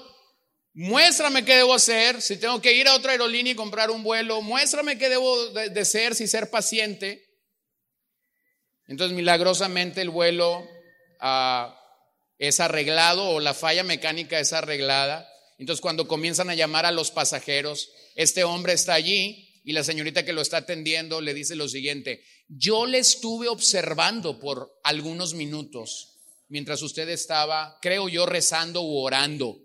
muéstrame 0.74 1.44
qué 1.44 1.56
debo 1.56 1.74
hacer, 1.74 2.20
si 2.22 2.36
tengo 2.36 2.60
que 2.60 2.72
ir 2.72 2.88
a 2.88 2.94
otra 2.94 3.12
aerolínea 3.12 3.52
y 3.52 3.56
comprar 3.56 3.90
un 3.90 4.02
vuelo, 4.02 4.42
muéstrame 4.42 4.98
qué 4.98 5.08
debo 5.08 5.48
de, 5.48 5.84
ser, 5.84 6.14
si 6.14 6.26
ser 6.26 6.50
paciente. 6.50 7.24
Entonces 8.86 9.16
milagrosamente 9.16 10.00
el 10.00 10.10
vuelo... 10.10 10.66
a 11.20 11.78
es 12.42 12.58
arreglado 12.58 13.30
o 13.30 13.38
la 13.38 13.54
falla 13.54 13.84
mecánica 13.84 14.40
es 14.40 14.52
arreglada. 14.52 15.28
Entonces 15.58 15.80
cuando 15.80 16.08
comienzan 16.08 16.50
a 16.50 16.56
llamar 16.56 16.86
a 16.86 16.90
los 16.90 17.12
pasajeros, 17.12 17.90
este 18.16 18.42
hombre 18.42 18.72
está 18.72 18.94
allí 18.94 19.48
y 19.64 19.72
la 19.72 19.84
señorita 19.84 20.24
que 20.24 20.32
lo 20.32 20.42
está 20.42 20.56
atendiendo 20.56 21.20
le 21.20 21.34
dice 21.34 21.54
lo 21.54 21.68
siguiente, 21.68 22.24
yo 22.48 22.86
le 22.86 22.98
estuve 22.98 23.46
observando 23.46 24.40
por 24.40 24.72
algunos 24.82 25.34
minutos 25.34 26.18
mientras 26.48 26.82
usted 26.82 27.08
estaba, 27.10 27.78
creo 27.80 28.08
yo, 28.08 28.26
rezando 28.26 28.82
u 28.82 28.98
orando. 28.98 29.60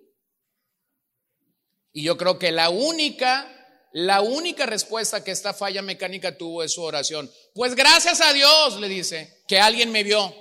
Y 1.98 2.04
yo 2.04 2.16
creo 2.16 2.38
que 2.38 2.52
la 2.52 2.70
única, 2.70 3.52
la 3.92 4.22
única 4.22 4.68
respuesta 4.68 5.24
que 5.24 5.32
esta 5.32 5.56
falla 5.56 5.82
mecánica 5.82 6.38
tuvo 6.38 6.62
es 6.62 6.74
su 6.74 6.84
oración. 6.84 7.28
Pues 7.56 7.74
gracias 7.74 8.22
a 8.22 8.34
Dios, 8.34 8.80
le 8.80 8.88
dice, 8.88 9.42
que 9.48 9.60
alguien 9.60 9.92
me 9.92 10.04
vio. 10.04 10.32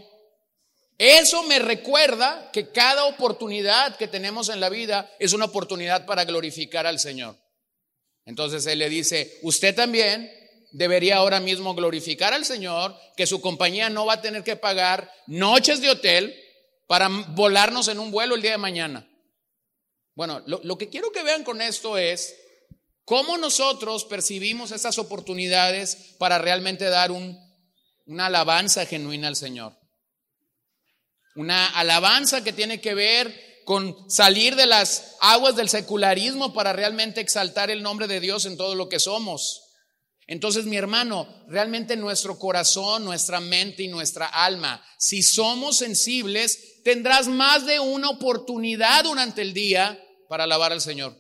Eso 0.99 1.45
me 1.45 1.59
recuerda 1.59 2.51
que 2.53 2.73
cada 2.73 3.07
oportunidad 3.07 3.97
que 3.97 4.07
tenemos 4.07 4.51
en 4.51 4.61
la 4.61 4.69
vida 4.69 5.11
es 5.19 5.33
una 5.33 5.47
oportunidad 5.47 6.05
para 6.05 6.27
glorificar 6.27 6.87
al 6.87 6.99
Señor. 6.99 7.39
Entonces 8.27 8.67
Él 8.67 8.81
le 8.81 8.91
dice, 8.91 9.39
usted 9.41 9.75
también 9.75 10.31
debería 10.73 11.17
ahora 11.17 11.41
mismo 11.41 11.75
glorificar 11.75 12.35
al 12.35 12.45
Señor, 12.45 12.95
que 13.17 13.27
su 13.27 13.41
compañía 13.41 13.89
no 13.89 14.05
va 14.05 14.13
a 14.13 14.21
tener 14.21 14.45
que 14.45 14.57
pagar 14.57 15.11
noches 15.27 15.81
de 15.81 15.89
hotel 15.89 16.39
para 16.87 17.09
volarnos 17.09 17.89
en 17.89 17.99
un 17.99 18.11
vuelo 18.11 18.35
el 18.35 18.43
día 18.43 18.51
de 18.51 18.59
mañana. 18.59 19.09
Bueno, 20.17 20.43
lo, 20.47 20.79
que 20.79 20.89
quiero 20.89 21.13
que 21.13 21.23
vean 21.23 21.45
con 21.45 21.61
esto 21.61 21.99
es 21.99 22.35
cómo 23.05 23.37
nosotros 23.37 24.07
percibimos 24.07 24.73
esas 24.73 24.99
oportunidades 24.99 26.15
para 26.19 26.39
realmente 26.39 26.87
dar 26.87 27.11
una 27.13 28.27
alabanza 28.27 28.87
genuina 28.87 29.29
al 29.29 29.37
Señor. 29.37 29.79
Una 31.35 31.67
alabanza 31.67 32.43
que 32.43 32.55
tiene 32.55 32.81
que 32.81 32.95
ver 32.95 33.63
con 33.67 34.11
salir 34.11 34.57
de 34.57 34.65
las 34.65 35.17
aguas 35.21 35.55
del 35.55 35.69
secularismo 35.69 36.55
para 36.55 36.73
realmente 36.73 37.21
exaltar 37.21 37.71
el 37.71 37.83
nombre 37.83 38.07
de 38.07 38.21
Dios 38.21 38.47
en 38.47 38.57
todo 38.57 38.75
lo 38.75 38.89
que 38.89 38.99
somos. 38.99 39.65
Entonces, 40.27 40.65
mi 40.65 40.79
hermano, 40.79 41.29
realmente 41.47 41.95
nuestro 41.95 42.39
corazón, 42.39 43.05
nuestra 43.05 43.41
mente 43.41 43.83
y 43.83 43.89
nuestra 43.89 44.27
alma, 44.27 44.83
si 44.99 45.23
somos 45.23 45.77
sensibles, 45.77 46.83
tendrás 46.85 47.29
más 47.29 47.67
de 47.67 47.81
una 47.81 48.09
oportunidad 48.09 49.05
durante 49.05 49.43
el 49.43 49.53
día 49.53 50.03
para 50.29 50.45
alabar 50.45 50.73
al 50.73 50.81
Señor. 50.81 51.17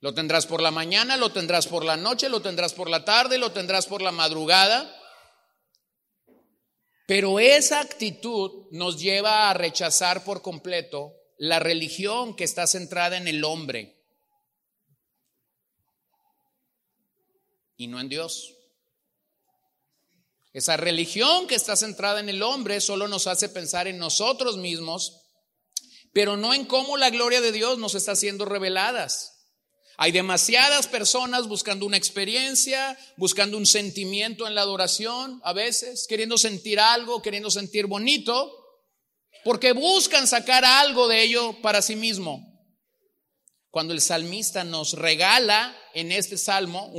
Lo 0.00 0.14
tendrás 0.14 0.46
por 0.46 0.62
la 0.62 0.70
mañana, 0.70 1.16
lo 1.16 1.32
tendrás 1.32 1.66
por 1.66 1.84
la 1.84 1.96
noche, 1.96 2.28
lo 2.28 2.40
tendrás 2.40 2.72
por 2.72 2.88
la 2.88 3.04
tarde, 3.04 3.38
lo 3.38 3.52
tendrás 3.52 3.86
por 3.86 4.00
la 4.00 4.12
madrugada. 4.12 4.94
Pero 7.06 7.40
esa 7.40 7.80
actitud 7.80 8.68
nos 8.70 8.98
lleva 9.00 9.50
a 9.50 9.54
rechazar 9.54 10.24
por 10.24 10.42
completo 10.42 11.14
la 11.38 11.58
religión 11.58 12.36
que 12.36 12.44
está 12.44 12.66
centrada 12.66 13.16
en 13.16 13.26
el 13.26 13.44
hombre 13.44 13.98
y 17.76 17.86
no 17.86 17.98
en 18.00 18.08
Dios. 18.08 18.54
Esa 20.52 20.76
religión 20.76 21.46
que 21.46 21.54
está 21.54 21.76
centrada 21.76 22.20
en 22.20 22.28
el 22.28 22.42
hombre 22.42 22.80
solo 22.80 23.08
nos 23.08 23.26
hace 23.26 23.48
pensar 23.48 23.86
en 23.86 23.98
nosotros 23.98 24.56
mismos 24.56 25.27
pero 26.12 26.36
no 26.36 26.54
en 26.54 26.64
cómo 26.64 26.96
la 26.96 27.10
gloria 27.10 27.40
de 27.40 27.52
Dios 27.52 27.78
nos 27.78 27.94
está 27.94 28.16
siendo 28.16 28.44
reveladas. 28.44 29.38
Hay 30.00 30.12
demasiadas 30.12 30.86
personas 30.86 31.48
buscando 31.48 31.84
una 31.84 31.96
experiencia, 31.96 32.96
buscando 33.16 33.56
un 33.56 33.66
sentimiento 33.66 34.46
en 34.46 34.54
la 34.54 34.60
adoración, 34.60 35.40
a 35.42 35.52
veces, 35.52 36.06
queriendo 36.08 36.38
sentir 36.38 36.78
algo, 36.78 37.20
queriendo 37.20 37.50
sentir 37.50 37.86
bonito, 37.86 38.52
porque 39.44 39.72
buscan 39.72 40.28
sacar 40.28 40.64
algo 40.64 41.08
de 41.08 41.22
ello 41.22 41.60
para 41.62 41.82
sí 41.82 41.96
mismo. 41.96 42.44
Cuando 43.70 43.92
el 43.92 44.00
salmista 44.00 44.62
nos 44.62 44.92
regala 44.92 45.76
en 45.94 46.12
este 46.12 46.38
salmo 46.38 46.92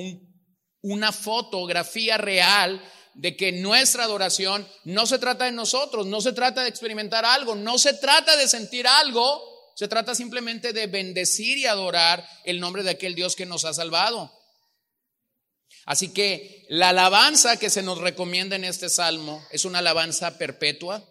una 0.82 1.12
fotografía 1.14 2.18
real 2.18 2.84
de 3.14 3.36
que 3.36 3.52
nuestra 3.52 4.04
adoración 4.04 4.68
no 4.84 5.06
se 5.06 5.20
trata 5.20 5.46
de 5.46 5.52
nosotros, 5.52 6.06
no 6.06 6.22
se 6.22 6.34
trata 6.34 6.64
de 6.64 6.70
experimentar 6.70 7.26
algo, 7.26 7.56
no 7.56 7.78
se 7.78 7.94
trata 7.94 8.36
de 8.38 8.48
sentir 8.48 8.88
algo, 8.88 9.42
se 9.76 9.88
trata 9.88 10.16
simplemente 10.16 10.74
de 10.74 10.88
bendecir 10.88 11.58
y 11.58 11.66
adorar 11.66 12.28
el 12.44 12.60
nombre 12.60 12.84
de 12.84 12.92
aquel 12.92 13.16
Dios 13.16 13.36
que 13.36 13.46
nos 13.46 13.66
ha 13.66 13.74
salvado. 13.74 14.32
Así 15.86 16.10
que 16.14 16.66
la 16.70 16.90
alabanza 16.90 17.58
que 17.58 17.70
se 17.70 17.82
nos 17.82 17.98
recomienda 17.98 18.56
en 18.56 18.64
este 18.64 18.90
salmo 18.90 19.44
es 19.52 19.66
una 19.66 19.80
alabanza 19.80 20.38
perpetua, 20.38 21.04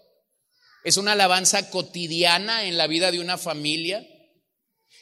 es 0.85 0.97
una 0.97 1.13
alabanza 1.13 1.71
cotidiana 1.71 2.65
en 2.65 2.77
la 2.77 2.87
vida 2.87 3.11
de 3.11 3.21
una 3.21 3.39
familia, 3.39 4.07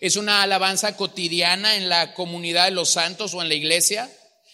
es 0.00 0.16
una 0.16 0.42
alabanza 0.42 0.96
cotidiana 0.96 1.76
en 1.76 1.88
la 1.88 2.14
comunidad 2.14 2.66
de 2.66 2.70
los 2.70 2.90
santos 2.90 3.34
o 3.34 3.42
en 3.42 3.48
la 3.48 3.54
iglesia. 3.54 4.10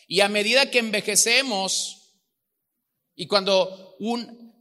Y 0.06 0.20
a 0.20 0.28
medida 0.28 0.70
que 0.70 0.78
envejecemos, 0.78 2.01
y 3.14 3.26
cuando 3.26 3.96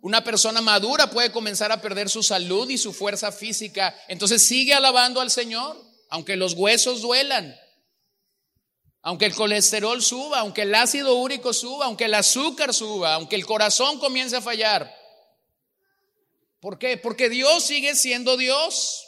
una 0.01 0.23
persona 0.23 0.61
madura 0.61 1.09
puede 1.09 1.31
comenzar 1.31 1.71
a 1.71 1.81
perder 1.81 2.09
su 2.09 2.23
salud 2.23 2.69
y 2.69 2.77
su 2.77 2.93
fuerza 2.93 3.31
física, 3.31 3.95
entonces 4.07 4.45
sigue 4.45 4.73
alabando 4.73 5.21
al 5.21 5.31
Señor, 5.31 5.77
aunque 6.09 6.35
los 6.35 6.53
huesos 6.53 7.01
duelan, 7.01 7.55
aunque 9.01 9.25
el 9.25 9.35
colesterol 9.35 10.01
suba, 10.01 10.39
aunque 10.39 10.63
el 10.63 10.75
ácido 10.75 11.15
úrico 11.15 11.53
suba, 11.53 11.85
aunque 11.85 12.05
el 12.05 12.13
azúcar 12.13 12.73
suba, 12.73 13.13
aunque 13.15 13.35
el 13.35 13.45
corazón 13.45 13.99
comience 13.99 14.35
a 14.35 14.41
fallar. 14.41 14.93
¿Por 16.59 16.77
qué? 16.77 16.97
Porque 16.97 17.29
Dios 17.29 17.63
sigue 17.63 17.95
siendo 17.95 18.37
Dios. 18.37 19.07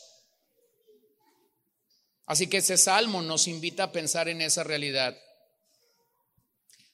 Así 2.26 2.48
que 2.48 2.58
ese 2.58 2.78
salmo 2.78 3.22
nos 3.22 3.48
invita 3.48 3.84
a 3.84 3.92
pensar 3.92 4.30
en 4.30 4.42
esa 4.42 4.64
realidad 4.64 5.16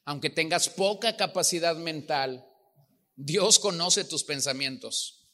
aunque 0.10 0.32
tengas 0.32 0.70
poca 0.70 1.16
capacidad 1.16 1.76
mental, 1.76 2.44
Dios 3.16 3.60
conoce 3.60 4.04
tus 4.06 4.24
pensamientos. 4.24 5.30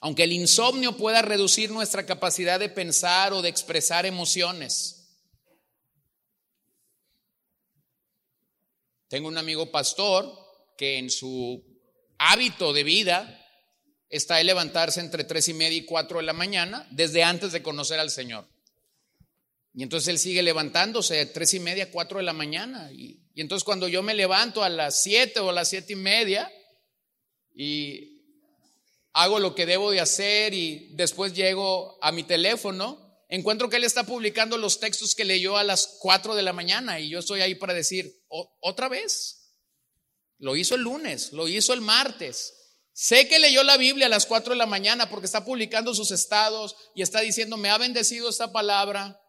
Aunque 0.00 0.22
el 0.22 0.32
insomnio 0.32 0.96
pueda 0.96 1.20
reducir 1.20 1.70
nuestra 1.70 2.06
capacidad 2.06 2.58
de 2.58 2.70
pensar 2.70 3.34
o 3.34 3.42
de 3.42 3.50
expresar 3.50 4.06
emociones. 4.06 5.10
Tengo 9.08 9.28
un 9.28 9.36
amigo 9.36 9.70
pastor 9.70 10.32
que 10.78 10.96
en 10.96 11.10
su 11.10 11.62
hábito 12.16 12.72
de 12.72 12.82
vida 12.82 13.46
está 14.08 14.36
de 14.36 14.44
levantarse 14.44 15.00
entre 15.00 15.24
tres 15.24 15.48
y 15.48 15.52
media 15.52 15.76
y 15.76 15.84
cuatro 15.84 16.16
de 16.16 16.24
la 16.24 16.32
mañana 16.32 16.88
desde 16.92 17.22
antes 17.22 17.52
de 17.52 17.62
conocer 17.62 18.00
al 18.00 18.08
Señor. 18.08 18.48
Y 19.74 19.82
entonces 19.82 20.08
él 20.08 20.18
sigue 20.18 20.42
levantándose 20.42 21.20
a 21.20 21.30
tres 21.30 21.52
y 21.52 21.60
media, 21.60 21.90
cuatro 21.90 22.16
de 22.16 22.24
la 22.24 22.32
mañana. 22.32 22.90
Y, 22.90 23.25
entonces 23.42 23.64
cuando 23.64 23.88
yo 23.88 24.02
me 24.02 24.14
levanto 24.14 24.62
a 24.62 24.68
las 24.68 25.02
siete 25.02 25.40
o 25.40 25.50
a 25.50 25.52
las 25.52 25.68
siete 25.68 25.92
y 25.92 25.96
media 25.96 26.50
y 27.54 28.16
hago 29.12 29.38
lo 29.38 29.54
que 29.54 29.66
debo 29.66 29.90
de 29.90 30.00
hacer 30.00 30.54
y 30.54 30.90
después 30.94 31.34
llego 31.34 31.98
a 32.02 32.12
mi 32.12 32.22
teléfono, 32.22 32.98
encuentro 33.28 33.68
que 33.68 33.76
él 33.76 33.84
está 33.84 34.04
publicando 34.04 34.58
los 34.58 34.78
textos 34.78 35.14
que 35.14 35.24
leyó 35.24 35.56
a 35.56 35.64
las 35.64 35.98
cuatro 36.00 36.34
de 36.34 36.42
la 36.42 36.52
mañana 36.52 37.00
y 37.00 37.08
yo 37.08 37.18
estoy 37.18 37.40
ahí 37.40 37.54
para 37.54 37.74
decir, 37.74 38.24
otra 38.28 38.88
vez. 38.88 39.42
Lo 40.38 40.54
hizo 40.54 40.74
el 40.74 40.82
lunes, 40.82 41.32
lo 41.32 41.48
hizo 41.48 41.72
el 41.72 41.80
martes. 41.80 42.52
Sé 42.92 43.28
que 43.28 43.38
leyó 43.38 43.62
la 43.62 43.76
Biblia 43.76 44.06
a 44.06 44.10
las 44.10 44.26
cuatro 44.26 44.52
de 44.52 44.58
la 44.58 44.66
mañana 44.66 45.08
porque 45.08 45.26
está 45.26 45.44
publicando 45.44 45.94
sus 45.94 46.10
estados 46.10 46.76
y 46.94 47.02
está 47.02 47.20
diciendo, 47.20 47.56
me 47.56 47.70
ha 47.70 47.78
bendecido 47.78 48.28
esta 48.28 48.52
palabra. 48.52 49.20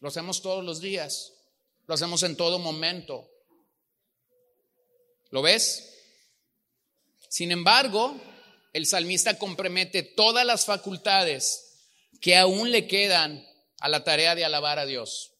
Lo 0.00 0.08
hacemos 0.08 0.42
todos 0.42 0.64
los 0.64 0.80
días. 0.80 1.32
Lo 1.86 1.94
hacemos 1.94 2.22
en 2.22 2.36
todo 2.36 2.58
momento. 2.58 3.28
¿Lo 5.30 5.42
ves? 5.42 5.88
Sin 7.28 7.50
embargo, 7.50 8.14
el 8.72 8.86
salmista 8.86 9.38
compromete 9.38 10.02
todas 10.02 10.44
las 10.44 10.64
facultades 10.64 11.88
que 12.20 12.36
aún 12.36 12.70
le 12.70 12.86
quedan 12.86 13.44
a 13.80 13.88
la 13.88 14.04
tarea 14.04 14.34
de 14.34 14.44
alabar 14.44 14.78
a 14.78 14.86
Dios. 14.86 15.32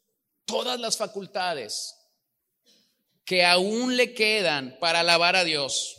Todas 0.45 0.81
las 0.81 0.97
facultades 0.97 1.95
que 3.25 3.45
aún 3.45 3.97
le 3.97 4.15
quedan 4.15 4.77
para 4.81 5.01
alabar 5.01 5.37
a 5.37 5.45
Dios. 5.45 5.97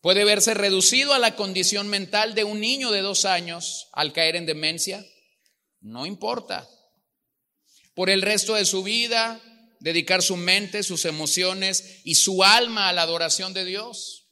Puede 0.00 0.24
verse 0.24 0.54
reducido 0.54 1.14
a 1.14 1.20
la 1.20 1.36
condición 1.36 1.88
mental 1.88 2.34
de 2.34 2.42
un 2.42 2.60
niño 2.60 2.90
de 2.90 3.02
dos 3.02 3.24
años 3.24 3.88
al 3.92 4.12
caer 4.12 4.34
en 4.34 4.46
demencia. 4.46 5.06
No 5.80 6.06
importa. 6.06 6.68
Por 7.94 8.10
el 8.10 8.22
resto 8.22 8.54
de 8.54 8.64
su 8.64 8.82
vida, 8.82 9.40
dedicar 9.80 10.22
su 10.22 10.36
mente, 10.36 10.82
sus 10.82 11.04
emociones 11.04 12.00
y 12.04 12.14
su 12.14 12.42
alma 12.44 12.88
a 12.88 12.92
la 12.92 13.02
adoración 13.02 13.52
de 13.52 13.64
Dios. 13.64 14.28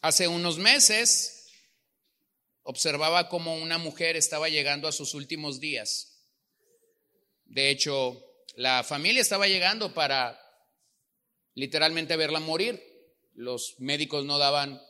Hace 0.00 0.26
unos 0.26 0.58
meses 0.58 1.46
observaba 2.62 3.28
cómo 3.28 3.56
una 3.56 3.78
mujer 3.78 4.16
estaba 4.16 4.48
llegando 4.48 4.88
a 4.88 4.92
sus 4.92 5.14
últimos 5.14 5.60
días. 5.60 6.26
De 7.44 7.70
hecho, 7.70 8.20
la 8.56 8.82
familia 8.82 9.20
estaba 9.20 9.46
llegando 9.46 9.94
para 9.94 10.40
literalmente 11.54 12.16
verla 12.16 12.40
morir. 12.40 12.82
Los 13.34 13.76
médicos 13.78 14.24
no 14.24 14.38
daban 14.38 14.80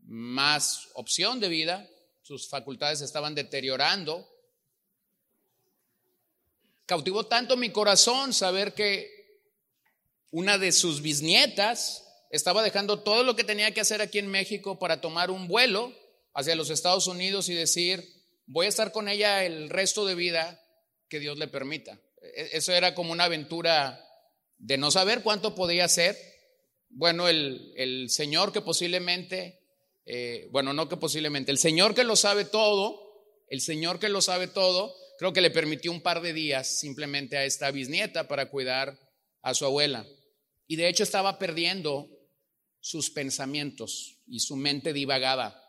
más 0.00 0.88
opción 0.94 1.38
de 1.38 1.48
vida 1.48 1.88
sus 2.28 2.46
facultades 2.46 3.00
estaban 3.00 3.34
deteriorando. 3.34 4.28
Cautivó 6.88 7.26
tanto 7.26 7.58
mi 7.58 7.68
corazón 7.68 8.32
saber 8.32 8.72
que 8.72 9.10
una 10.30 10.56
de 10.56 10.72
sus 10.72 11.02
bisnietas 11.02 12.02
estaba 12.30 12.62
dejando 12.62 13.00
todo 13.00 13.24
lo 13.24 13.36
que 13.36 13.44
tenía 13.44 13.74
que 13.74 13.82
hacer 13.82 14.00
aquí 14.00 14.18
en 14.18 14.28
México 14.28 14.78
para 14.78 15.02
tomar 15.02 15.30
un 15.30 15.48
vuelo 15.48 15.92
hacia 16.32 16.56
los 16.56 16.70
Estados 16.70 17.06
Unidos 17.06 17.50
y 17.50 17.54
decir, 17.54 18.02
voy 18.46 18.64
a 18.64 18.70
estar 18.70 18.90
con 18.90 19.06
ella 19.10 19.44
el 19.44 19.68
resto 19.68 20.06
de 20.06 20.14
vida 20.14 20.64
que 21.10 21.20
Dios 21.20 21.36
le 21.36 21.46
permita. 21.46 22.00
E-, 22.22 22.52
eso 22.54 22.72
era 22.72 22.94
como 22.94 23.12
una 23.12 23.24
aventura 23.24 24.02
de 24.56 24.78
no 24.78 24.90
saber 24.90 25.22
cuánto 25.22 25.54
podía 25.54 25.86
ser, 25.88 26.16
bueno, 26.88 27.28
el, 27.28 28.06
Señor 28.08 28.50
que 28.50 28.62
posiblemente, 28.62 29.60
eh, 30.06 30.48
bueno, 30.52 30.72
no 30.72 30.88
que 30.88 30.96
posiblemente, 30.96 31.52
el 31.52 31.58
Señor 31.58 31.94
que 31.94 32.04
lo 32.04 32.16
sabe 32.16 32.46
todo, 32.46 32.98
el 33.48 33.60
Señor 33.60 33.98
que 33.98 34.08
lo 34.08 34.22
sabe 34.22 34.48
todo, 34.48 34.94
creo 35.18 35.32
que 35.32 35.40
le 35.40 35.50
permitió 35.50 35.90
un 35.90 36.00
par 36.00 36.22
de 36.22 36.32
días 36.32 36.78
simplemente 36.78 37.36
a 37.36 37.44
esta 37.44 37.70
bisnieta 37.72 38.28
para 38.28 38.48
cuidar 38.48 38.98
a 39.42 39.52
su 39.52 39.64
abuela. 39.64 40.06
Y 40.68 40.76
de 40.76 40.88
hecho 40.88 41.02
estaba 41.02 41.38
perdiendo 41.38 42.08
sus 42.80 43.10
pensamientos 43.10 44.20
y 44.28 44.38
su 44.40 44.56
mente 44.56 44.92
divagaba. 44.92 45.60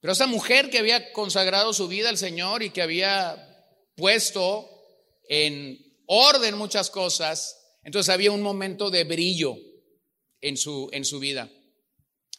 Pero 0.00 0.12
esa 0.12 0.28
mujer 0.28 0.70
que 0.70 0.78
había 0.78 1.12
consagrado 1.12 1.72
su 1.72 1.88
vida 1.88 2.10
al 2.10 2.18
Señor 2.18 2.62
y 2.62 2.70
que 2.70 2.82
había 2.82 3.66
puesto 3.96 4.70
en 5.28 5.78
orden 6.06 6.56
muchas 6.56 6.90
cosas, 6.90 7.78
entonces 7.82 8.12
había 8.12 8.30
un 8.30 8.42
momento 8.42 8.90
de 8.90 9.02
brillo 9.02 9.56
en 10.40 10.56
su, 10.56 10.88
en 10.92 11.04
su 11.04 11.18
vida. 11.18 11.50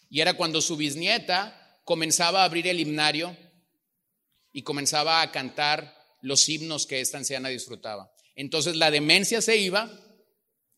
Y 0.10 0.22
era 0.22 0.36
cuando 0.36 0.62
su 0.62 0.78
bisnieta 0.78 1.82
comenzaba 1.84 2.42
a 2.42 2.46
abrir 2.46 2.68
el 2.68 2.80
himnario 2.80 3.36
y 4.56 4.64
comenzaba 4.64 5.22
a 5.22 5.34
cantar 5.34 5.94
los 6.22 6.48
himnos 6.48 6.86
que 6.86 7.02
esta 7.02 7.18
anciana 7.18 7.50
disfrutaba. 7.50 8.10
Entonces 8.38 8.78
la 8.78 8.90
demencia 8.90 9.42
se 9.42 9.58
iba, 9.58 9.92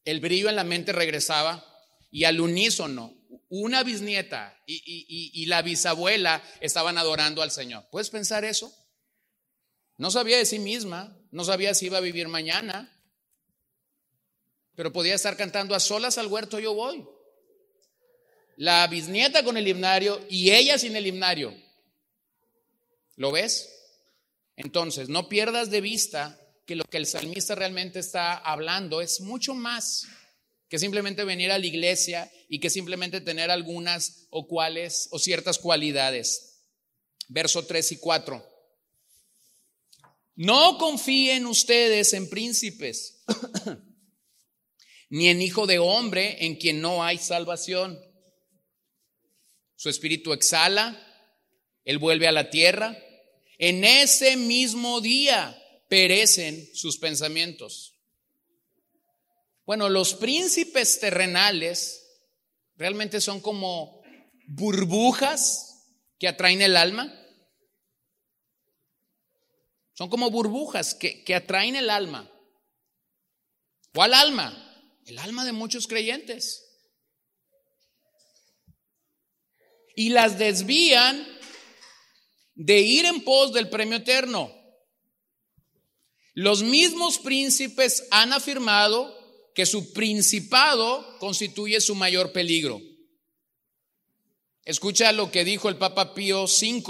el 0.04 0.20
brillo 0.20 0.50
en 0.50 0.56
la 0.56 0.64
mente 0.64 0.94
regresaba 0.94 1.64
y 2.10 2.24
al 2.24 2.42
unísono, 2.42 3.14
una 3.50 3.84
bisnieta 3.84 4.60
y, 4.66 5.46
la 5.46 5.62
bisabuela 5.62 6.42
estaban 6.60 6.98
adorando 6.98 7.44
al 7.44 7.52
Señor. 7.52 7.88
¿Puedes 7.92 8.10
pensar 8.10 8.46
eso? 8.46 8.74
No 9.98 10.10
sabía 10.10 10.40
de 10.40 10.46
sí 10.46 10.58
misma, 10.58 11.16
no 11.30 11.44
sabía 11.44 11.76
si 11.76 11.86
iba 11.86 12.00
a 12.00 12.02
vivir 12.02 12.30
mañana, 12.30 13.00
pero 14.74 14.92
podía 14.92 15.14
estar 15.14 15.38
cantando 15.38 15.76
a 15.76 15.80
solas 15.80 16.18
al 16.18 16.26
huerto 16.26 16.60
yo 16.60 16.74
voy. 16.74 17.08
La 18.56 18.88
bisnieta 18.88 19.44
con 19.44 19.56
el 19.56 19.68
himnario 19.68 20.20
y 20.32 20.50
ella 20.50 20.80
sin 20.80 20.96
el 20.96 21.06
himnario. 21.06 21.67
¿Lo 23.18 23.32
ves? 23.32 23.70
Entonces, 24.56 25.10
no 25.10 25.28
pierdas 25.28 25.70
de 25.70 25.82
vista 25.82 26.40
que 26.66 26.76
lo 26.76 26.84
que 26.86 26.98
el 26.98 27.06
salmista 27.06 27.56
realmente 27.56 28.00
está 28.00 28.38
hablando 28.38 29.02
es 29.02 29.22
mucho 29.22 29.54
más 29.54 30.08
que 30.70 30.80
simplemente 30.80 31.24
venir 31.24 31.52
a 31.52 31.58
la 31.58 31.66
iglesia 31.66 32.32
y 32.50 32.60
que 32.60 32.70
simplemente 32.70 33.22
tener 33.22 33.52
algunas 33.52 34.28
o 34.30 34.48
cuales 34.48 35.08
o 35.12 35.20
ciertas 35.20 35.60
cualidades. 35.60 36.62
Verso 37.30 37.66
3 37.66 37.94
y 37.94 37.98
4. 37.98 38.46
No 40.36 40.78
confíen 40.78 41.46
ustedes 41.46 42.14
en 42.14 42.30
príncipes 42.30 43.24
ni 45.10 45.30
en 45.30 45.42
hijo 45.42 45.66
de 45.66 45.80
hombre 45.80 46.46
en 46.46 46.56
quien 46.58 46.82
no 46.82 47.04
hay 47.04 47.18
salvación. 47.18 48.00
Su 49.76 49.90
espíritu 49.90 50.34
exhala, 50.34 51.04
él 51.86 51.98
vuelve 51.98 52.28
a 52.28 52.32
la 52.32 52.50
tierra. 52.50 53.02
En 53.58 53.84
ese 53.84 54.38
mismo 54.38 55.02
día 55.02 55.58
perecen 55.90 56.70
sus 56.76 56.98
pensamientos. 56.98 57.96
Bueno, 59.66 59.90
los 59.90 60.14
príncipes 60.14 61.00
terrenales 61.00 62.06
realmente 62.76 63.20
son 63.20 63.42
como 63.42 64.02
burbujas 64.48 65.86
que 66.20 66.28
atraen 66.28 66.62
el 66.62 66.78
alma. 66.78 67.14
Son 69.94 70.10
como 70.10 70.30
burbujas 70.30 70.94
que, 70.94 71.24
que 71.24 71.36
atraen 71.36 71.76
el 71.76 71.90
alma. 71.90 72.32
¿Cuál 73.94 74.14
alma? 74.14 74.64
el 75.08 75.20
alma 75.20 75.46
de 75.46 75.54
muchos 75.54 75.88
creyentes. 75.88 76.66
Y 79.96 80.10
las 80.10 80.38
desvían 80.38 81.26
de 82.58 82.80
ir 82.80 83.06
en 83.06 83.24
pos 83.24 83.54
del 83.54 83.70
premio 83.70 83.98
eterno. 83.98 84.52
Los 86.34 86.64
mismos 86.64 87.20
príncipes 87.20 88.08
han 88.12 88.34
afirmado 88.34 89.16
que 89.54 89.66
su 89.66 89.94
principado 89.94 91.18
constituye 91.20 91.80
su 91.80 91.96
mayor 91.96 92.32
peligro. 92.32 92.82
Escucha 94.66 95.12
lo 95.12 95.32
que 95.32 95.46
dijo 95.46 95.70
el 95.70 95.78
Papa 95.78 96.14
Pío 96.14 96.44
V. 96.46 96.84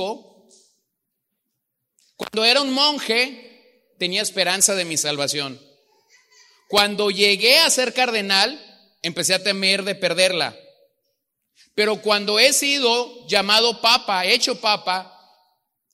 Cuando 2.16 2.46
era 2.46 2.62
un 2.62 2.74
monje, 2.74 3.94
tenía 4.00 4.22
esperanza 4.22 4.74
de 4.74 4.86
mi 4.86 4.98
salvación. 4.98 5.62
Cuando 6.70 7.12
llegué 7.12 7.60
a 7.60 7.70
ser 7.70 7.94
cardenal, 7.94 8.60
empecé 9.02 9.34
a 9.34 9.44
temer 9.44 9.84
de 9.84 9.96
perderla. 9.96 10.58
Pero 11.76 12.02
cuando 12.02 12.40
he 12.40 12.54
sido 12.54 13.28
llamado 13.28 13.82
papa, 13.82 14.26
hecho 14.26 14.60
papa, 14.60 15.17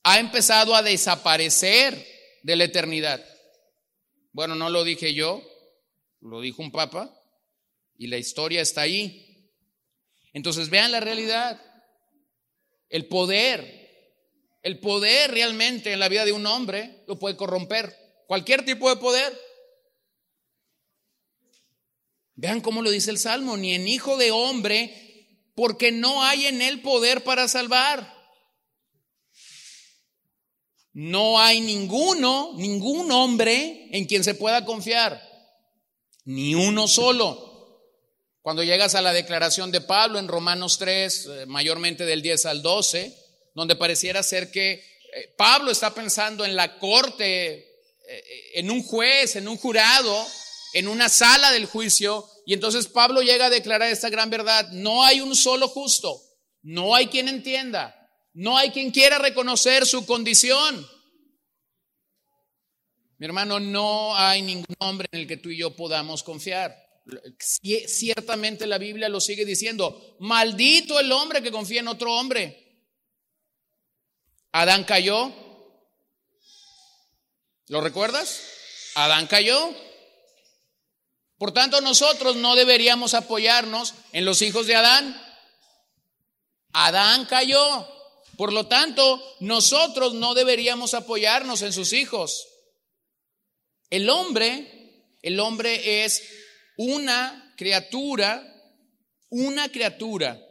ha 0.04 0.20
empezado 0.20 0.76
a 0.76 0.84
desaparecer 0.84 2.06
de 2.44 2.56
la 2.56 2.66
eternidad. 2.66 3.24
Bueno, 4.34 4.56
no 4.56 4.70
lo 4.70 4.84
dije 4.84 5.14
yo, 5.14 5.42
lo 6.20 6.42
dijo 6.42 6.62
un 6.62 6.72
papa 6.72 7.14
y 7.98 8.08
la 8.08 8.18
historia 8.18 8.62
está 8.62 8.82
ahí. 8.82 9.52
Entonces 10.34 10.70
vean 10.70 10.92
la 10.92 11.00
realidad, 11.00 11.62
el 12.90 13.08
poder, 13.08 13.84
el 14.62 14.80
poder 14.80 15.32
realmente 15.32 15.94
en 15.94 16.00
la 16.00 16.10
vida 16.10 16.26
de 16.26 16.32
un 16.32 16.46
hombre 16.46 17.04
lo 17.08 17.18
puede 17.18 17.38
corromper, 17.38 17.96
cualquier 18.28 18.66
tipo 18.66 18.90
de 18.90 18.98
poder. 18.98 19.40
Vean 22.36 22.62
cómo 22.62 22.82
lo 22.82 22.90
dice 22.90 23.12
el 23.12 23.20
Salmo, 23.20 23.58
ni 23.58 23.74
en 23.74 23.88
hijo 23.88 24.18
de 24.18 24.32
hombre, 24.32 25.52
porque 25.56 25.92
no 25.92 26.24
hay 26.24 26.48
en 26.48 26.62
él 26.62 26.82
poder 26.82 27.24
para 27.24 27.48
salvar. 27.48 28.23
No 30.94 31.40
hay 31.40 31.62
ninguno, 31.62 32.54
ningún 32.56 33.12
hombre 33.12 33.90
en 33.92 34.06
quien 34.06 34.24
se 34.24 34.36
pueda 34.36 34.64
confiar, 34.64 35.22
ni 36.26 36.56
uno 36.56 36.88
solo. 36.88 37.52
Cuando 38.42 38.64
llegas 38.64 38.94
a 38.96 39.02
la 39.02 39.14
declaración 39.14 39.72
de 39.72 39.82
Pablo 39.82 40.20
en 40.20 40.28
Romanos 40.28 40.78
3, 40.78 41.26
eh, 41.26 41.46
mayormente 41.48 42.06
del 42.06 42.22
10 42.22 42.46
al 42.46 42.62
12, 42.62 43.18
donde 43.56 43.76
pareciera 43.76 44.22
ser 44.22 44.52
que 44.52 44.74
eh, 44.74 45.34
Pablo 45.38 45.72
está 45.72 45.94
pensando 45.94 46.46
en 46.46 46.56
la 46.56 46.78
corte, 46.78 47.54
eh, 47.54 48.52
en 48.56 48.70
un 48.70 48.84
juez, 48.84 49.36
en 49.36 49.48
un 49.48 49.58
jurado, 49.58 50.28
en 50.74 50.88
una 50.88 51.10
sala 51.10 51.52
del 51.52 51.66
juicio 51.66 52.28
y 52.46 52.54
entonces 52.54 52.88
Pablo 52.88 53.22
llega 53.22 53.46
a 53.46 53.50
declarar 53.50 53.90
esta 53.90 54.10
gran 54.10 54.30
verdad. 54.30 54.70
No 54.72 55.04
hay 55.04 55.22
un 55.22 55.36
solo 55.36 55.68
justo, 55.68 56.22
no 56.62 56.96
hay 56.96 57.08
quien 57.08 57.28
entienda, 57.28 58.03
no 58.34 58.58
hay 58.58 58.72
quien 58.72 58.92
quiera 58.92 59.20
reconocer 59.20 59.86
su 59.86 60.06
condición. 60.06 60.88
Mi 63.18 63.26
hermano, 63.26 63.60
no 63.60 64.16
hay 64.16 64.42
ningún 64.42 64.76
hombre 64.80 65.08
en 65.12 65.22
el 65.22 65.28
que 65.28 65.38
tú 65.38 65.50
y 65.50 65.58
yo 65.58 65.76
podamos 65.76 66.24
confiar. 66.24 66.76
Ciertamente 67.40 68.66
la 68.66 68.78
Biblia 68.78 69.10
lo 69.10 69.22
sigue 69.22 69.46
diciendo, 69.46 70.18
maldito 70.20 71.00
el 71.00 71.12
hombre 71.12 71.44
que 71.44 71.52
confía 71.52 71.82
en 71.82 71.88
otro 71.88 72.14
hombre. 72.14 72.60
Adán 74.52 74.84
cayó. 74.84 75.32
¿Lo 77.68 77.82
recuerdas? 77.82 78.42
Adán 78.96 79.28
cayó. 79.28 79.74
Por 81.38 81.52
tanto, 81.54 81.82
nosotros 81.82 82.36
no 82.36 82.56
deberíamos 82.56 83.14
apoyarnos 83.14 83.94
en 84.12 84.26
los 84.26 84.42
hijos 84.42 84.68
de 84.68 84.76
Adán. 84.76 85.22
Adán 86.72 87.26
cayó. 87.26 87.88
Por 88.38 88.52
lo 88.52 88.68
tanto, 88.68 89.22
nosotros 89.42 90.14
no 90.16 90.34
deberíamos 90.34 90.94
apoyarnos 90.94 91.62
en 91.62 91.74
sus 91.74 91.94
hijos. 91.94 92.48
El 93.90 94.10
hombre, 94.10 95.18
el 95.22 95.40
hombre 95.40 96.04
es 96.04 96.24
una 96.78 97.54
criatura, 97.58 98.44
una 99.30 99.72
criatura 99.72 100.42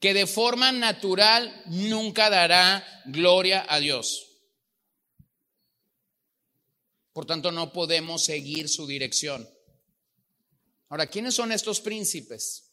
que 0.00 0.14
de 0.14 0.26
forma 0.26 0.72
natural 0.72 1.62
nunca 1.66 2.30
dará 2.30 3.02
gloria 3.06 3.66
a 3.68 3.80
Dios. 3.80 4.28
Por 7.12 7.26
tanto, 7.26 7.50
no 7.50 7.72
podemos 7.72 8.24
seguir 8.24 8.68
su 8.68 8.86
dirección. 8.86 9.48
Ahora, 10.88 11.06
¿quiénes 11.06 11.34
son 11.34 11.52
estos 11.52 11.80
príncipes? 11.80 12.67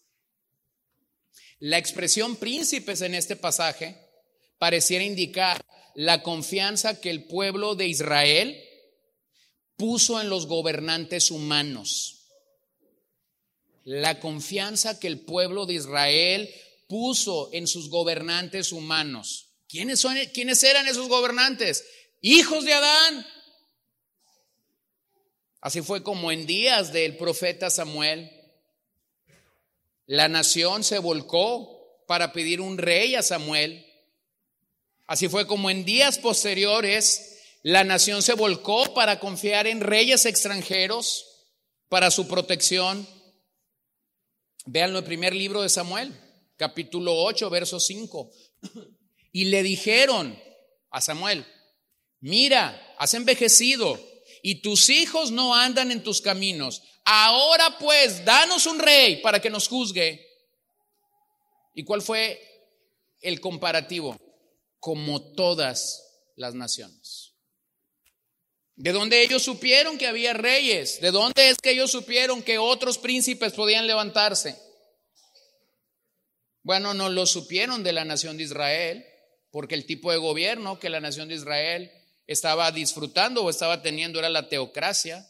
La 1.59 1.77
expresión 1.77 2.35
príncipes 2.35 3.01
en 3.01 3.15
este 3.15 3.35
pasaje 3.35 3.95
pareciera 4.57 5.03
indicar 5.03 5.63
la 5.93 6.21
confianza 6.23 6.99
que 6.99 7.09
el 7.09 7.25
pueblo 7.25 7.75
de 7.75 7.87
Israel 7.87 8.61
puso 9.77 10.19
en 10.19 10.29
los 10.29 10.47
gobernantes 10.47 11.31
humanos. 11.31 12.27
La 13.83 14.19
confianza 14.19 14.99
que 14.99 15.07
el 15.07 15.21
pueblo 15.21 15.65
de 15.65 15.75
Israel 15.75 16.53
puso 16.87 17.49
en 17.53 17.67
sus 17.67 17.89
gobernantes 17.89 18.71
humanos. 18.71 19.51
¿Quiénes, 19.67 19.99
son, 19.99 20.17
¿Quiénes 20.33 20.63
eran 20.63 20.87
esos 20.87 21.07
gobernantes? 21.07 21.85
Hijos 22.21 22.65
de 22.65 22.73
Adán, 22.73 23.25
Así 25.65 25.81
fue 25.81 26.03
como 26.03 26.31
en 26.31 26.45
días 26.45 26.93
del 26.93 27.17
profeta 27.17 27.71
Samuel, 27.71 28.29
la 30.07 30.27
nación 30.27 30.83
se 30.83 30.99
volcó 30.99 32.03
para 32.07 32.33
pedir 32.33 32.61
un 32.61 32.77
rey 32.77 33.15
a 33.15 33.23
Samuel. 33.23 33.85
Así 35.07 35.27
fue 35.27 35.47
como 35.47 35.69
en 35.69 35.85
días 35.85 36.19
posteriores 36.19 37.35
la 37.63 37.83
nación 37.83 38.21
se 38.21 38.33
volcó 38.33 38.93
para 38.93 39.19
confiar 39.19 39.65
en 39.65 39.81
reyes 39.81 40.25
extranjeros 40.25 41.25
para 41.89 42.11
su 42.11 42.27
protección. 42.27 43.07
Vean 44.67 44.95
el 44.95 45.03
primer 45.03 45.33
libro 45.33 45.63
de 45.63 45.69
Samuel, 45.69 46.13
capítulo 46.57 47.15
8, 47.23 47.49
verso 47.49 47.79
5. 47.79 48.31
Y 49.31 49.45
le 49.45 49.63
dijeron 49.63 50.39
a 50.91 51.01
Samuel, 51.01 51.43
mira, 52.19 52.95
has 52.99 53.15
envejecido 53.15 53.99
y 54.43 54.61
tus 54.61 54.89
hijos 54.89 55.31
no 55.31 55.55
andan 55.55 55.91
en 55.91 56.03
tus 56.03 56.21
caminos. 56.21 56.83
Ahora 57.05 57.77
pues, 57.79 58.25
danos 58.25 58.65
un 58.65 58.79
rey 58.79 59.17
para 59.17 59.39
que 59.39 59.49
nos 59.49 59.67
juzgue. 59.67 60.27
¿Y 61.73 61.83
cuál 61.83 62.01
fue 62.01 62.41
el 63.21 63.39
comparativo? 63.39 64.17
Como 64.79 65.33
todas 65.33 66.03
las 66.35 66.55
naciones. 66.55 67.33
¿De 68.75 68.91
dónde 68.91 69.23
ellos 69.23 69.41
supieron 69.41 69.97
que 69.97 70.07
había 70.07 70.33
reyes? 70.33 70.99
¿De 70.99 71.11
dónde 71.11 71.49
es 71.49 71.57
que 71.57 71.71
ellos 71.71 71.91
supieron 71.91 72.43
que 72.43 72.57
otros 72.57 72.97
príncipes 72.97 73.53
podían 73.53 73.87
levantarse? 73.87 74.59
Bueno, 76.61 76.93
no 76.93 77.09
lo 77.09 77.25
supieron 77.25 77.83
de 77.83 77.93
la 77.93 78.03
nación 78.03 78.37
de 78.37 78.43
Israel, 78.43 79.05
porque 79.51 79.75
el 79.75 79.85
tipo 79.85 80.11
de 80.11 80.17
gobierno 80.17 80.79
que 80.79 80.89
la 80.89 80.99
nación 80.99 81.29
de 81.29 81.35
Israel 81.35 81.91
estaba 82.27 82.71
disfrutando 82.71 83.43
o 83.43 83.49
estaba 83.49 83.81
teniendo 83.81 84.19
era 84.19 84.29
la 84.29 84.49
teocracia. 84.49 85.25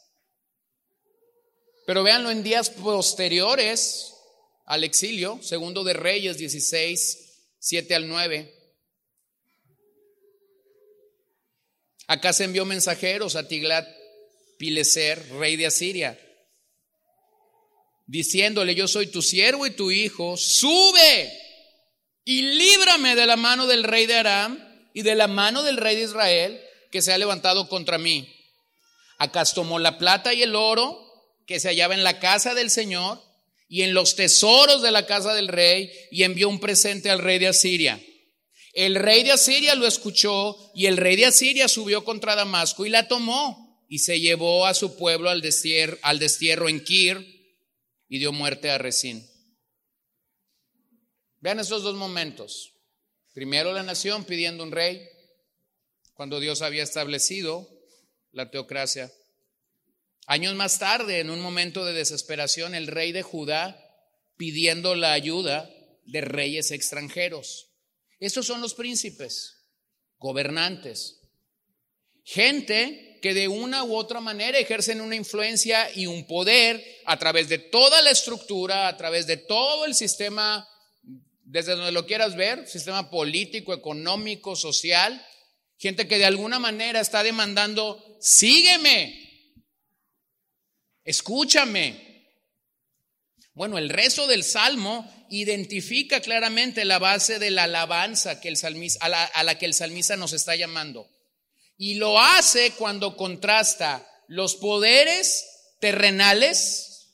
Pero 1.85 2.03
véanlo 2.03 2.31
en 2.31 2.43
días 2.43 2.69
posteriores 2.69 4.13
al 4.65 4.83
exilio, 4.83 5.39
segundo 5.43 5.83
de 5.83 5.93
Reyes 5.93 6.37
16, 6.37 7.57
7 7.59 7.95
al 7.95 8.07
9. 8.07 8.51
Acá 12.07 12.33
se 12.33 12.43
envió 12.43 12.65
mensajeros 12.65 13.35
a 13.35 13.47
Tiglat 13.47 13.87
Pileser, 14.57 15.27
rey 15.33 15.55
de 15.55 15.65
Asiria, 15.65 16.19
diciéndole, 18.05 18.75
yo 18.75 18.87
soy 18.87 19.07
tu 19.07 19.21
siervo 19.21 19.65
y 19.65 19.71
tu 19.71 19.91
hijo, 19.91 20.37
sube 20.37 21.31
y 22.23 22.41
líbrame 22.41 23.15
de 23.15 23.25
la 23.25 23.35
mano 23.35 23.67
del 23.67 23.83
rey 23.83 24.05
de 24.05 24.15
Aram 24.15 24.59
y 24.93 25.01
de 25.01 25.15
la 25.15 25.27
mano 25.27 25.63
del 25.63 25.77
rey 25.77 25.95
de 25.95 26.03
Israel 26.03 26.61
que 26.91 27.01
se 27.01 27.11
ha 27.11 27.17
levantado 27.17 27.67
contra 27.67 27.97
mí. 27.97 28.31
Acá 29.17 29.43
tomó 29.45 29.79
la 29.79 29.97
plata 29.97 30.33
y 30.33 30.41
el 30.41 30.55
oro 30.55 31.04
que 31.45 31.59
se 31.59 31.69
hallaba 31.69 31.93
en 31.93 32.03
la 32.03 32.19
casa 32.19 32.53
del 32.53 32.69
Señor 32.69 33.21
y 33.67 33.81
en 33.81 33.93
los 33.93 34.15
tesoros 34.15 34.81
de 34.81 34.91
la 34.91 35.05
casa 35.05 35.33
del 35.33 35.47
rey 35.47 35.91
y 36.11 36.23
envió 36.23 36.49
un 36.49 36.59
presente 36.59 37.09
al 37.09 37.19
rey 37.19 37.39
de 37.39 37.47
Asiria. 37.47 38.01
El 38.73 38.95
rey 38.95 39.23
de 39.23 39.31
Asiria 39.31 39.73
lo 39.75 39.87
escuchó 39.87 40.71
y 40.75 40.87
el 40.87 40.97
rey 40.97 41.15
de 41.15 41.25
Asiria 41.25 41.67
subió 41.67 42.03
contra 42.03 42.35
Damasco 42.35 42.85
y 42.85 42.89
la 42.89 43.07
tomó 43.07 43.85
y 43.87 43.99
se 43.99 44.19
llevó 44.19 44.65
a 44.65 44.73
su 44.73 44.97
pueblo 44.97 45.29
al 45.29 45.41
destierro, 45.41 45.97
al 46.01 46.19
destierro 46.19 46.67
en 46.67 46.83
Kir 46.83 47.25
y 48.07 48.19
dio 48.19 48.31
muerte 48.31 48.69
a 48.69 48.77
Resín. 48.77 49.25
Vean 51.39 51.59
estos 51.59 51.83
dos 51.83 51.95
momentos. 51.95 52.73
Primero 53.33 53.71
la 53.73 53.83
nación 53.83 54.25
pidiendo 54.25 54.63
un 54.63 54.71
rey 54.71 55.07
cuando 56.13 56.39
Dios 56.39 56.61
había 56.61 56.83
establecido 56.83 57.69
la 58.31 58.49
teocracia. 58.49 59.11
Años 60.25 60.55
más 60.55 60.79
tarde, 60.79 61.19
en 61.19 61.29
un 61.29 61.39
momento 61.39 61.85
de 61.85 61.93
desesperación, 61.93 62.73
el 62.75 62.87
rey 62.87 63.11
de 63.11 63.21
Judá 63.21 63.79
pidiendo 64.37 64.95
la 64.95 65.13
ayuda 65.13 65.69
de 66.05 66.21
reyes 66.21 66.71
extranjeros. 66.71 67.71
Estos 68.19 68.45
son 68.47 68.61
los 68.61 68.73
príncipes, 68.73 69.67
gobernantes, 70.17 71.21
gente 72.23 73.19
que 73.21 73.33
de 73.33 73.47
una 73.47 73.83
u 73.83 73.95
otra 73.95 74.19
manera 74.19 74.57
ejercen 74.57 75.01
una 75.01 75.15
influencia 75.15 75.89
y 75.95 76.05
un 76.07 76.25
poder 76.27 76.83
a 77.05 77.17
través 77.17 77.49
de 77.49 77.57
toda 77.57 78.01
la 78.01 78.11
estructura, 78.11 78.87
a 78.87 78.97
través 78.97 79.27
de 79.27 79.37
todo 79.37 79.85
el 79.85 79.95
sistema, 79.95 80.67
desde 81.43 81.75
donde 81.75 81.91
lo 81.91 82.05
quieras 82.05 82.35
ver, 82.35 82.67
sistema 82.67 83.09
político, 83.09 83.73
económico, 83.73 84.55
social, 84.55 85.23
Gente 85.77 86.07
que 86.07 86.17
de 86.17 86.25
alguna 86.25 86.59
manera 86.59 87.01
está 87.01 87.21
demandando, 87.23 88.17
sígueme, 88.21 89.24
escúchame. 91.05 92.13
Bueno, 93.53 93.77
el 93.77 93.89
resto 93.89 94.27
del 94.27 94.43
salmo 94.43 95.09
identifica 95.29 96.19
claramente 96.19 96.83
la 96.83 96.99
base 96.99 97.39
de 97.39 97.51
la 97.51 97.63
alabanza 97.63 98.31
a, 98.99 99.09
la, 99.09 99.23
a 99.23 99.43
la 99.43 99.57
que 99.57 99.65
el 99.65 99.73
salmista 99.73 100.17
nos 100.17 100.33
está 100.33 100.57
llamando. 100.57 101.09
Y 101.77 101.95
lo 101.95 102.19
hace 102.19 102.71
cuando 102.71 103.15
contrasta 103.15 104.05
los 104.27 104.55
poderes 104.55 105.45
terrenales, 105.79 107.13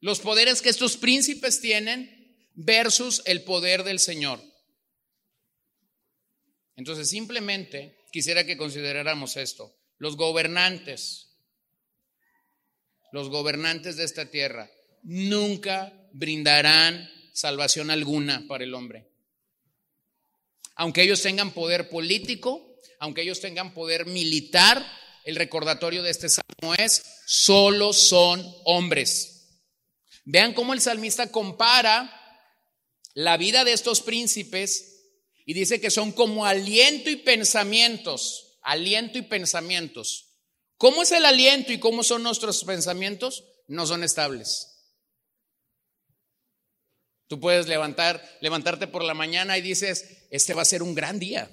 los 0.00 0.20
poderes 0.20 0.62
que 0.62 0.68
estos 0.68 0.96
príncipes 0.96 1.60
tienen, 1.60 2.22
versus 2.54 3.22
el 3.24 3.42
poder 3.42 3.82
del 3.82 3.98
Señor. 3.98 4.40
Entonces, 6.76 7.08
simplemente 7.08 7.96
quisiera 8.12 8.44
que 8.44 8.56
consideráramos 8.56 9.36
esto. 9.36 9.74
Los 9.98 10.16
gobernantes, 10.16 11.31
los 13.12 13.28
gobernantes 13.28 13.96
de 13.96 14.04
esta 14.04 14.30
tierra, 14.30 14.70
nunca 15.02 15.92
brindarán 16.12 17.08
salvación 17.32 17.90
alguna 17.90 18.44
para 18.48 18.64
el 18.64 18.74
hombre. 18.74 19.08
Aunque 20.74 21.02
ellos 21.02 21.22
tengan 21.22 21.52
poder 21.52 21.88
político, 21.88 22.76
aunque 22.98 23.22
ellos 23.22 23.40
tengan 23.40 23.74
poder 23.74 24.06
militar, 24.06 24.84
el 25.24 25.36
recordatorio 25.36 26.02
de 26.02 26.10
este 26.10 26.28
salmo 26.28 26.74
es, 26.78 27.02
solo 27.26 27.92
son 27.92 28.44
hombres. 28.64 29.60
Vean 30.24 30.54
cómo 30.54 30.72
el 30.72 30.80
salmista 30.80 31.30
compara 31.30 32.18
la 33.14 33.36
vida 33.36 33.64
de 33.64 33.72
estos 33.72 34.00
príncipes 34.00 34.92
y 35.44 35.54
dice 35.54 35.80
que 35.80 35.90
son 35.90 36.12
como 36.12 36.46
aliento 36.46 37.10
y 37.10 37.16
pensamientos, 37.16 38.58
aliento 38.62 39.18
y 39.18 39.22
pensamientos. 39.22 40.31
¿Cómo 40.82 41.04
es 41.04 41.12
el 41.12 41.24
aliento 41.24 41.72
y 41.72 41.78
cómo 41.78 42.02
son 42.02 42.24
nuestros 42.24 42.64
pensamientos? 42.64 43.44
No 43.68 43.86
son 43.86 44.02
estables. 44.02 44.66
Tú 47.28 47.38
puedes 47.38 47.68
levantar, 47.68 48.20
levantarte 48.40 48.88
por 48.88 49.04
la 49.04 49.14
mañana 49.14 49.56
y 49.56 49.60
dices, 49.60 50.26
este 50.32 50.54
va 50.54 50.62
a 50.62 50.64
ser 50.64 50.82
un 50.82 50.96
gran 50.96 51.20
día. 51.20 51.48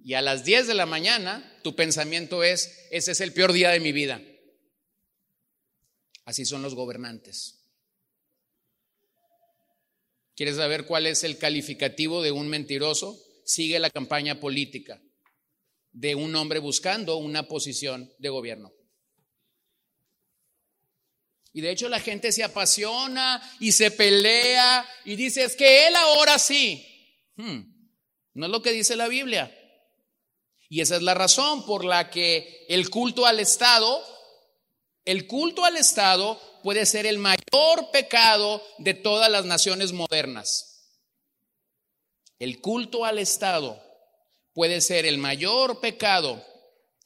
Y 0.00 0.12
a 0.12 0.20
las 0.20 0.44
10 0.44 0.66
de 0.66 0.74
la 0.74 0.84
mañana 0.84 1.58
tu 1.64 1.74
pensamiento 1.74 2.44
es, 2.44 2.86
ese 2.90 3.12
es 3.12 3.22
el 3.22 3.32
peor 3.32 3.54
día 3.54 3.70
de 3.70 3.80
mi 3.80 3.92
vida. 3.92 4.20
Así 6.26 6.44
son 6.44 6.60
los 6.60 6.74
gobernantes. 6.74 7.54
¿Quieres 10.34 10.56
saber 10.56 10.84
cuál 10.84 11.06
es 11.06 11.24
el 11.24 11.38
calificativo 11.38 12.20
de 12.20 12.32
un 12.32 12.48
mentiroso? 12.48 13.18
Sigue 13.46 13.78
la 13.78 13.88
campaña 13.88 14.40
política 14.40 15.00
de 15.96 16.14
un 16.14 16.36
hombre 16.36 16.58
buscando 16.58 17.16
una 17.16 17.48
posición 17.48 18.12
de 18.18 18.28
gobierno. 18.28 18.70
Y 21.54 21.62
de 21.62 21.70
hecho 21.70 21.88
la 21.88 22.00
gente 22.00 22.32
se 22.32 22.44
apasiona 22.44 23.42
y 23.60 23.72
se 23.72 23.90
pelea 23.90 24.86
y 25.06 25.16
dice, 25.16 25.44
es 25.44 25.56
que 25.56 25.88
él 25.88 25.96
ahora 25.96 26.38
sí. 26.38 26.86
Hmm, 27.36 27.60
no 28.34 28.44
es 28.44 28.52
lo 28.52 28.60
que 28.60 28.72
dice 28.72 28.94
la 28.94 29.08
Biblia. 29.08 29.50
Y 30.68 30.82
esa 30.82 30.96
es 30.96 31.02
la 31.02 31.14
razón 31.14 31.64
por 31.64 31.82
la 31.82 32.10
que 32.10 32.66
el 32.68 32.90
culto 32.90 33.24
al 33.24 33.40
Estado, 33.40 34.04
el 35.06 35.26
culto 35.26 35.64
al 35.64 35.78
Estado 35.78 36.38
puede 36.62 36.84
ser 36.84 37.06
el 37.06 37.16
mayor 37.16 37.90
pecado 37.90 38.62
de 38.76 38.92
todas 38.92 39.30
las 39.30 39.46
naciones 39.46 39.92
modernas. 39.92 40.90
El 42.38 42.60
culto 42.60 43.06
al 43.06 43.18
Estado 43.18 43.85
puede 44.56 44.80
ser 44.80 45.04
el 45.04 45.18
mayor 45.18 45.80
pecado 45.80 46.42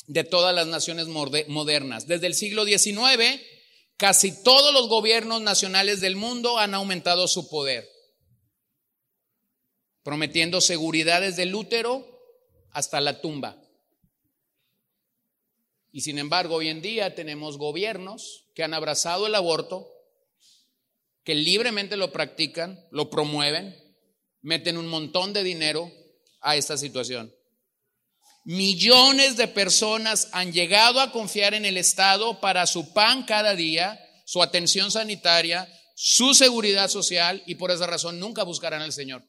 de 0.07 0.23
todas 0.23 0.55
las 0.55 0.69
naciones 0.69 1.09
modernas. 1.09 2.07
Desde 2.07 2.29
el 2.29 2.35
siglo 2.35 2.65
XIX, 2.65 3.43
casi 3.97 4.45
todos 4.45 4.73
los 4.73 4.89
gobiernos 4.89 5.43
nacionales 5.43 6.01
del 6.01 6.15
mundo 6.15 6.61
han 6.61 6.75
aumentado 6.75 7.27
su 7.27 7.51
poder, 7.51 7.89
prometiendo 10.05 10.61
seguridad 10.61 11.23
desde 11.23 11.43
el 11.43 11.53
útero 11.53 12.07
hasta 12.71 13.01
la 13.01 13.21
tumba. 13.21 13.61
Y 15.91 16.03
sin 16.03 16.21
embargo, 16.21 16.55
hoy 16.55 16.69
en 16.69 16.81
día 16.81 17.17
tenemos 17.17 17.59
gobiernos 17.59 18.47
que 18.55 18.63
han 18.63 18.75
abrazado 18.75 19.27
el 19.27 19.35
aborto, 19.35 19.93
que 21.25 21.35
libremente 21.35 21.97
lo 21.97 22.13
practican, 22.13 22.87
lo 22.93 23.11
promueven, 23.11 23.77
meten 24.41 24.77
un 24.77 24.87
montón 24.87 25.33
de 25.33 25.43
dinero 25.43 25.91
a 26.43 26.55
esta 26.55 26.77
situación. 26.77 27.35
Millones 28.45 29.37
de 29.37 29.49
personas 29.49 30.29
han 30.33 30.53
llegado 30.53 31.01
a 31.01 31.13
confiar 31.13 31.55
en 31.55 31.65
el 31.65 31.77
Estado 31.77 32.41
para 32.41 32.67
su 32.67 32.93
pan 32.93 33.25
cada 33.25 33.55
día, 33.55 34.01
su 34.25 34.43
atención 34.43 34.91
sanitaria, 34.91 35.69
su 35.95 36.35
seguridad 36.35 36.89
social 36.89 37.43
y 37.47 37.57
por 37.57 37.71
esa 37.71 37.87
razón 37.87 38.19
nunca 38.19 38.43
buscarán 38.43 38.81
al 38.81 38.93
Señor. 38.93 39.23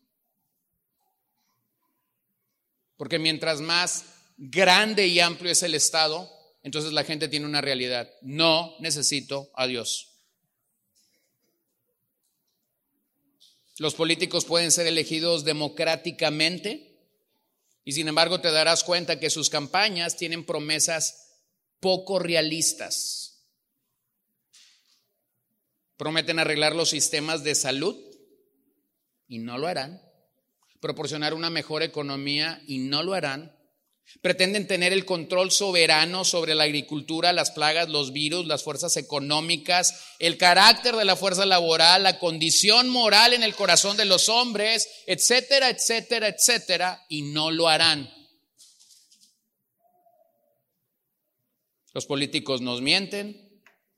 Porque 2.95 3.19
mientras 3.19 3.59
más 3.59 4.05
grande 4.37 5.07
y 5.07 5.19
amplio 5.19 5.51
es 5.51 5.63
el 5.63 5.75
Estado, 5.75 6.31
entonces 6.63 6.93
la 6.93 7.03
gente 7.03 7.27
tiene 7.27 7.45
una 7.45 7.59
realidad. 7.61 8.09
No 8.21 8.75
necesito 8.79 9.51
a 9.55 9.67
Dios. 9.67 10.11
Los 13.77 13.95
políticos 13.95 14.45
pueden 14.45 14.71
ser 14.71 14.87
elegidos 14.87 15.43
democráticamente 15.43 16.90
y 17.83 17.93
sin 17.93 18.07
embargo 18.07 18.41
te 18.41 18.51
darás 18.51 18.83
cuenta 18.83 19.19
que 19.19 19.29
sus 19.29 19.49
campañas 19.49 20.17
tienen 20.17 20.45
promesas 20.45 21.39
poco 21.79 22.19
realistas. 22.19 23.47
Prometen 25.97 26.39
arreglar 26.39 26.75
los 26.75 26.89
sistemas 26.89 27.43
de 27.43 27.55
salud 27.55 27.95
y 29.27 29.39
no 29.39 29.57
lo 29.57 29.67
harán. 29.67 30.01
Proporcionar 30.79 31.33
una 31.33 31.49
mejor 31.49 31.83
economía 31.83 32.61
y 32.65 32.79
no 32.79 33.03
lo 33.03 33.13
harán. 33.13 33.55
Pretenden 34.21 34.67
tener 34.67 34.93
el 34.93 35.05
control 35.05 35.51
soberano 35.51 36.25
sobre 36.25 36.55
la 36.55 36.63
agricultura, 36.63 37.33
las 37.33 37.51
plagas, 37.51 37.89
los 37.89 38.11
virus, 38.11 38.45
las 38.45 38.63
fuerzas 38.63 38.97
económicas, 38.97 40.15
el 40.19 40.37
carácter 40.37 40.95
de 40.95 41.05
la 41.05 41.15
fuerza 41.15 41.45
laboral, 41.45 42.03
la 42.03 42.19
condición 42.19 42.89
moral 42.89 43.33
en 43.33 43.43
el 43.43 43.55
corazón 43.55 43.97
de 43.97 44.05
los 44.05 44.29
hombres, 44.29 44.87
etcétera, 45.07 45.69
etcétera, 45.69 46.27
etcétera, 46.27 47.05
y 47.09 47.21
no 47.21 47.51
lo 47.51 47.67
harán. 47.67 48.09
Los 51.93 52.05
políticos 52.05 52.61
nos 52.61 52.81
mienten, 52.81 53.51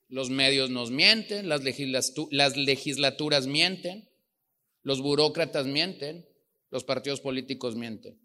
los 0.09 0.29
medios 0.29 0.69
nos 0.69 0.91
mienten, 0.91 1.47
las, 1.49 1.63
legislaturas 2.55 3.47
mienten, 3.47 4.09
los 4.81 5.01
burócratas 5.01 5.65
mienten, 5.65 6.27
los 6.71 6.83
partidos 6.83 7.21
políticos 7.21 7.75
mienten. 7.75 8.19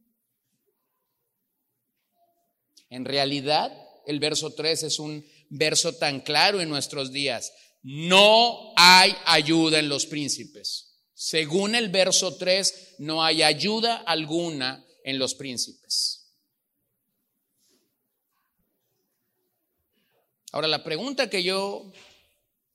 En 2.90 3.04
realidad, 3.04 3.72
el 4.06 4.20
verso 4.20 4.52
3 4.52 4.84
es 4.84 4.98
un 4.98 5.24
verso 5.50 5.94
tan 5.94 6.20
claro 6.20 6.60
en 6.60 6.68
nuestros 6.68 7.12
días. 7.12 7.52
No 7.82 8.72
hay 8.76 9.14
ayuda 9.26 9.78
en 9.78 9.88
los 9.88 10.06
príncipes. 10.06 10.88
Según 11.14 11.74
el 11.74 11.88
verso 11.88 12.36
3, 12.36 12.96
no 12.98 13.22
hay 13.22 13.42
ayuda 13.42 13.96
alguna 13.96 14.84
en 15.04 15.18
los 15.18 15.34
príncipes. 15.34 16.18
Ahora, 20.52 20.68
la 20.68 20.82
pregunta 20.82 21.28
que 21.28 21.42
yo 21.42 21.92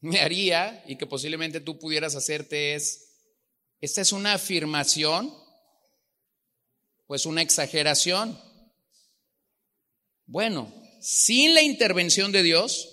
me 0.02 0.19
haría 0.19 0.84
y 0.86 0.97
que 0.97 1.08
posiblemente 1.08 1.62
tú 1.62 1.80
pudieras 1.80 2.15
hacerte 2.15 2.76
es, 2.76 3.13
¿esta 3.82 4.02
es 4.02 4.12
una 4.12 4.34
afirmación 4.34 5.34
o 7.08 7.15
es 7.15 7.26
una 7.26 7.41
exageración? 7.41 8.38
Bueno, 10.25 10.73
sin 11.01 11.53
la 11.53 11.62
intervención 11.62 12.31
de 12.31 12.43
Dios, 12.43 12.89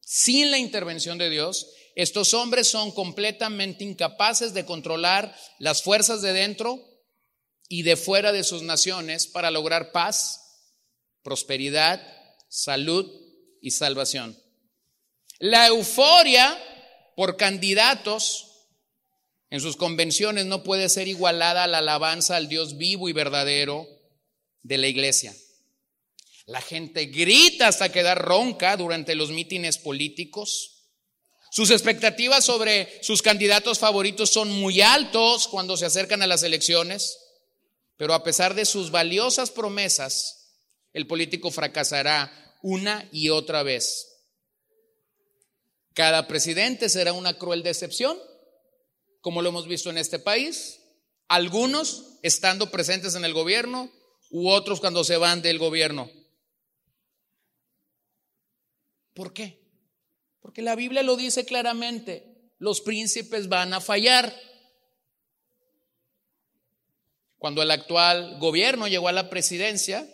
sin 0.00 0.50
la 0.50 0.58
intervención 0.58 1.18
de 1.18 1.30
Dios, 1.30 1.68
estos 1.94 2.34
hombres 2.34 2.68
son 2.68 2.92
completamente 2.92 3.84
incapaces 3.84 4.54
de 4.54 4.64
controlar 4.64 5.34
las 5.58 5.82
fuerzas 5.82 6.22
de 6.22 6.32
dentro 6.32 6.78
y 7.68 7.82
de 7.82 7.96
fuera 7.96 8.32
de 8.32 8.44
sus 8.44 8.62
naciones 8.62 9.26
para 9.26 9.50
lograr 9.50 9.92
paz, 9.92 10.40
prosperidad, 11.22 12.00
salud 12.48 13.10
y 13.60 13.72
salvación. 13.72 14.38
La 15.38 15.66
euforia 15.66 16.56
por 17.14 17.36
candidatos 17.36 18.46
en 19.50 19.60
sus 19.60 19.76
convenciones 19.76 20.46
no 20.46 20.62
puede 20.62 20.88
ser 20.88 21.08
igualada 21.08 21.64
a 21.64 21.66
la 21.66 21.78
alabanza 21.78 22.36
al 22.36 22.48
Dios 22.48 22.76
vivo 22.76 23.08
y 23.08 23.12
verdadero 23.12 23.86
de 24.62 24.78
la 24.78 24.86
iglesia. 24.86 25.34
La 26.46 26.60
gente 26.60 27.06
grita 27.06 27.66
hasta 27.66 27.90
quedar 27.90 28.22
ronca 28.22 28.76
durante 28.76 29.16
los 29.16 29.30
mítines 29.30 29.78
políticos. 29.78 30.84
Sus 31.50 31.70
expectativas 31.70 32.44
sobre 32.44 33.02
sus 33.02 33.20
candidatos 33.20 33.80
favoritos 33.80 34.30
son 34.30 34.50
muy 34.50 34.80
altos 34.80 35.48
cuando 35.48 35.76
se 35.76 35.86
acercan 35.86 36.22
a 36.22 36.26
las 36.28 36.44
elecciones, 36.44 37.18
pero 37.96 38.14
a 38.14 38.22
pesar 38.22 38.54
de 38.54 38.64
sus 38.64 38.92
valiosas 38.92 39.50
promesas, 39.50 40.52
el 40.92 41.08
político 41.08 41.50
fracasará 41.50 42.32
una 42.62 43.08
y 43.10 43.30
otra 43.30 43.64
vez. 43.64 44.06
Cada 45.94 46.28
presidente 46.28 46.88
será 46.88 47.12
una 47.12 47.38
cruel 47.38 47.64
decepción, 47.64 48.18
como 49.20 49.42
lo 49.42 49.48
hemos 49.48 49.66
visto 49.66 49.90
en 49.90 49.98
este 49.98 50.20
país, 50.20 50.78
algunos 51.26 52.18
estando 52.22 52.70
presentes 52.70 53.16
en 53.16 53.24
el 53.24 53.32
gobierno 53.32 53.90
u 54.30 54.48
otros 54.50 54.78
cuando 54.78 55.02
se 55.02 55.16
van 55.16 55.42
del 55.42 55.58
gobierno. 55.58 56.08
¿Por 59.16 59.32
qué? 59.32 59.58
Porque 60.42 60.60
la 60.60 60.76
Biblia 60.76 61.02
lo 61.02 61.16
dice 61.16 61.46
claramente, 61.46 62.52
los 62.58 62.82
príncipes 62.82 63.48
van 63.48 63.72
a 63.72 63.80
fallar. 63.80 64.30
Cuando 67.38 67.62
el 67.62 67.70
actual 67.70 68.38
gobierno 68.38 68.88
llegó 68.88 69.08
a 69.08 69.12
la 69.12 69.30
presidencia, 69.30 70.06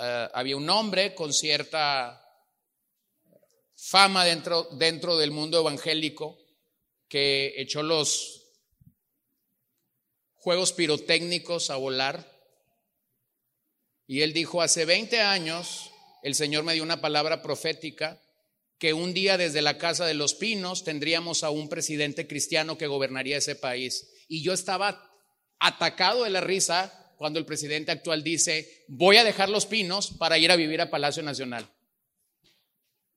eh, 0.00 0.28
había 0.32 0.56
un 0.56 0.70
hombre 0.70 1.14
con 1.14 1.34
cierta 1.34 2.18
fama 3.76 4.24
dentro, 4.24 4.68
dentro 4.72 5.18
del 5.18 5.30
mundo 5.30 5.60
evangélico 5.60 6.38
que 7.08 7.52
echó 7.58 7.82
los 7.82 8.42
juegos 10.32 10.72
pirotécnicos 10.72 11.68
a 11.68 11.76
volar. 11.76 12.26
Y 14.06 14.22
él 14.22 14.32
dijo, 14.32 14.62
hace 14.62 14.86
20 14.86 15.20
años 15.20 15.91
el 16.22 16.34
Señor 16.34 16.64
me 16.64 16.74
dio 16.74 16.82
una 16.82 17.00
palabra 17.00 17.42
profética 17.42 18.20
que 18.78 18.94
un 18.94 19.12
día 19.14 19.36
desde 19.36 19.62
la 19.62 19.78
Casa 19.78 20.06
de 20.06 20.14
los 20.14 20.34
Pinos 20.34 20.84
tendríamos 20.84 21.44
a 21.44 21.50
un 21.50 21.68
presidente 21.68 22.26
cristiano 22.26 22.78
que 22.78 22.86
gobernaría 22.86 23.36
ese 23.36 23.54
país. 23.54 24.08
Y 24.28 24.42
yo 24.42 24.52
estaba 24.52 25.08
atacado 25.58 26.24
de 26.24 26.30
la 26.30 26.40
risa 26.40 27.12
cuando 27.16 27.38
el 27.38 27.46
presidente 27.46 27.92
actual 27.92 28.24
dice, 28.24 28.84
voy 28.88 29.16
a 29.16 29.24
dejar 29.24 29.48
los 29.48 29.66
pinos 29.66 30.10
para 30.18 30.38
ir 30.38 30.50
a 30.50 30.56
vivir 30.56 30.80
a 30.80 30.90
Palacio 30.90 31.22
Nacional. 31.22 31.68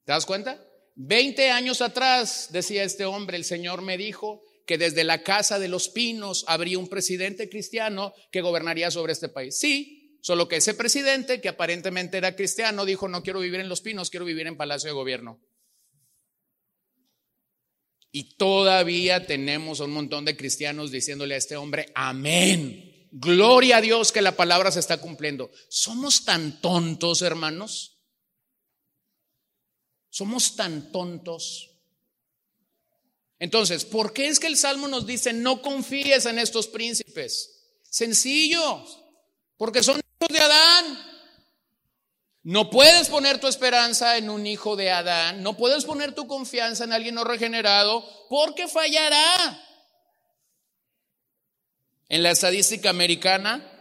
¿Te 0.03 0.11
das 0.11 0.27
cuenta? 0.27 0.63
Veinte 0.95 1.49
años 1.49 1.81
atrás, 1.81 2.49
decía 2.51 2.83
este 2.83 3.05
hombre, 3.05 3.37
el 3.37 3.43
Señor 3.43 3.81
me 3.81 3.97
dijo 3.97 4.43
que 4.67 4.77
desde 4.77 5.03
la 5.03 5.23
Casa 5.23 5.57
de 5.57 5.67
los 5.67 5.89
Pinos 5.89 6.45
habría 6.47 6.79
un 6.79 6.87
presidente 6.87 7.49
cristiano 7.49 8.13
que 8.31 8.41
gobernaría 8.41 8.91
sobre 8.91 9.13
este 9.13 9.29
país. 9.29 9.57
Sí, 9.57 9.94
Solo 10.25 10.47
que 10.47 10.55
ese 10.55 10.73
presidente, 10.73 11.39
que 11.39 11.49
aparentemente 11.49 12.17
era 12.17 12.35
cristiano, 12.35 12.83
dijo, 12.83 13.07
no 13.07 13.21
quiero 13.21 13.41
vivir 13.41 13.59
en 13.59 13.69
Los 13.69 13.81
Pinos, 13.81 14.09
quiero 14.09 14.25
vivir 14.25 14.47
en 14.47 14.57
Palacio 14.57 14.87
de 14.89 14.95
Gobierno. 14.95 15.39
Y 18.11 18.35
todavía 18.35 19.27
tenemos 19.27 19.81
un 19.81 19.91
montón 19.91 20.25
de 20.25 20.35
cristianos 20.35 20.89
diciéndole 20.89 21.35
a 21.35 21.37
este 21.37 21.57
hombre, 21.57 21.91
amén. 21.93 23.07
Gloria 23.11 23.77
a 23.77 23.81
Dios 23.81 24.11
que 24.11 24.23
la 24.23 24.35
palabra 24.35 24.71
se 24.71 24.79
está 24.79 24.97
cumpliendo. 24.97 25.51
Somos 25.69 26.25
tan 26.25 26.59
tontos, 26.59 27.21
hermanos. 27.21 28.01
Somos 30.09 30.55
tan 30.55 30.91
tontos. 30.91 31.69
Entonces, 33.37 33.85
¿por 33.85 34.11
qué 34.11 34.25
es 34.25 34.39
que 34.39 34.47
el 34.47 34.57
Salmo 34.57 34.87
nos 34.87 35.05
dice, 35.05 35.33
no 35.33 35.61
confíes 35.61 36.25
en 36.25 36.39
estos 36.39 36.67
príncipes? 36.67 37.77
Sencillo, 37.83 38.83
porque 39.57 39.83
son 39.83 40.01
de 40.27 40.39
Adán. 40.39 41.05
No 42.43 42.69
puedes 42.69 43.09
poner 43.09 43.39
tu 43.39 43.47
esperanza 43.47 44.17
en 44.17 44.29
un 44.29 44.45
hijo 44.45 44.75
de 44.75 44.91
Adán, 44.91 45.41
no 45.41 45.57
puedes 45.57 45.83
poner 45.83 46.13
tu 46.13 46.27
confianza 46.27 46.83
en 46.83 46.93
alguien 46.93 47.15
no 47.15 47.23
regenerado 47.23 48.07
porque 48.29 48.67
fallará. 48.67 49.61
En 52.07 52.21
la 52.21 52.29
estadística 52.29 52.91
americana, 52.91 53.71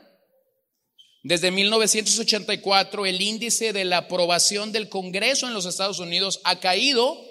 desde 1.22 1.50
1984, 1.50 3.04
el 3.04 3.20
índice 3.20 3.74
de 3.74 3.84
la 3.84 3.98
aprobación 3.98 4.72
del 4.72 4.88
Congreso 4.88 5.46
en 5.46 5.52
los 5.52 5.66
Estados 5.66 5.98
Unidos 5.98 6.40
ha 6.44 6.58
caído 6.58 7.22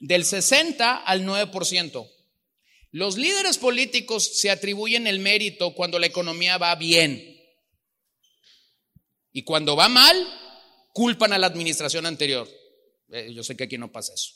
del 0.00 0.24
60 0.24 0.96
al 0.96 1.24
9%. 1.24 2.10
Los 2.90 3.16
líderes 3.16 3.56
políticos 3.58 4.38
se 4.40 4.50
atribuyen 4.50 5.06
el 5.06 5.20
mérito 5.20 5.74
cuando 5.74 6.00
la 6.00 6.06
economía 6.06 6.58
va 6.58 6.74
bien. 6.74 7.31
Y 9.32 9.44
cuando 9.44 9.76
va 9.76 9.88
mal, 9.88 10.16
culpan 10.92 11.32
a 11.32 11.38
la 11.38 11.46
administración 11.46 12.06
anterior. 12.06 12.48
Eh, 13.10 13.32
yo 13.32 13.42
sé 13.42 13.56
que 13.56 13.64
aquí 13.64 13.78
no 13.78 13.90
pasa 13.90 14.12
eso. 14.14 14.30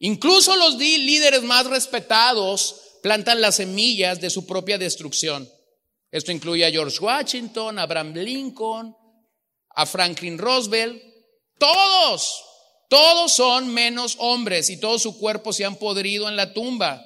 Incluso 0.00 0.56
los 0.56 0.76
líderes 0.76 1.42
más 1.42 1.66
respetados 1.66 2.82
plantan 3.02 3.40
las 3.40 3.56
semillas 3.56 4.20
de 4.20 4.30
su 4.30 4.46
propia 4.46 4.78
destrucción. 4.78 5.50
Esto 6.10 6.32
incluye 6.32 6.64
a 6.64 6.70
George 6.70 6.98
Washington, 7.00 7.78
a 7.78 7.82
Abraham 7.82 8.14
Lincoln, 8.14 8.94
a 9.74 9.86
Franklin 9.86 10.38
Roosevelt. 10.38 11.02
Todos, 11.58 12.42
todos 12.88 13.32
son 13.32 13.72
menos 13.74 14.16
hombres 14.18 14.70
y 14.70 14.78
todo 14.78 14.98
su 14.98 15.18
cuerpo 15.18 15.52
se 15.52 15.64
han 15.64 15.76
podrido 15.76 16.28
en 16.28 16.36
la 16.36 16.54
tumba. 16.54 17.04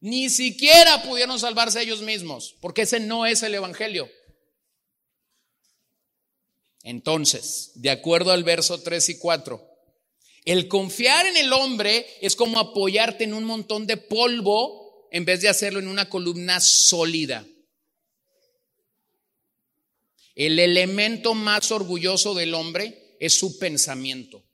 Ni 0.00 0.28
siquiera 0.28 1.02
pudieron 1.02 1.38
salvarse 1.38 1.80
ellos 1.80 2.00
mismos, 2.02 2.56
porque 2.60 2.82
ese 2.82 3.00
no 3.00 3.24
es 3.24 3.42
el 3.42 3.54
Evangelio. 3.54 4.08
Entonces, 6.84 7.72
de 7.76 7.90
acuerdo 7.90 8.30
al 8.30 8.44
verso 8.44 8.80
3 8.80 9.08
y 9.08 9.18
4, 9.18 9.68
el 10.44 10.68
confiar 10.68 11.26
en 11.26 11.38
el 11.38 11.52
hombre 11.54 12.06
es 12.20 12.36
como 12.36 12.60
apoyarte 12.60 13.24
en 13.24 13.32
un 13.32 13.44
montón 13.44 13.86
de 13.86 13.96
polvo 13.96 15.08
en 15.10 15.24
vez 15.24 15.40
de 15.40 15.48
hacerlo 15.48 15.78
en 15.78 15.88
una 15.88 16.10
columna 16.10 16.60
sólida. 16.60 17.46
El 20.34 20.58
elemento 20.58 21.32
más 21.32 21.70
orgulloso 21.70 22.34
del 22.34 22.52
hombre 22.52 23.16
es 23.18 23.38
su 23.38 23.58
pensamiento. 23.58 24.44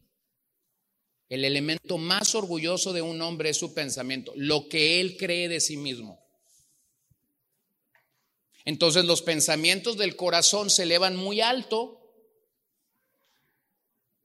El 1.29 1.45
elemento 1.45 1.99
más 1.99 2.37
orgulloso 2.37 2.93
de 2.93 3.03
un 3.03 3.21
hombre 3.23 3.51
es 3.51 3.57
su 3.57 3.75
pensamiento, 3.75 4.33
lo 4.37 4.69
que 4.69 5.01
él 5.01 5.17
cree 5.17 5.49
de 5.49 5.61
sí 5.61 5.77
mismo. 5.77 6.21
Entonces 8.65 9.05
los 9.05 9.23
pensamientos 9.23 9.97
del 9.97 10.15
corazón 10.15 10.71
se 10.71 10.85
elevan 10.85 11.17
muy 11.17 11.41
alto, 11.41 12.00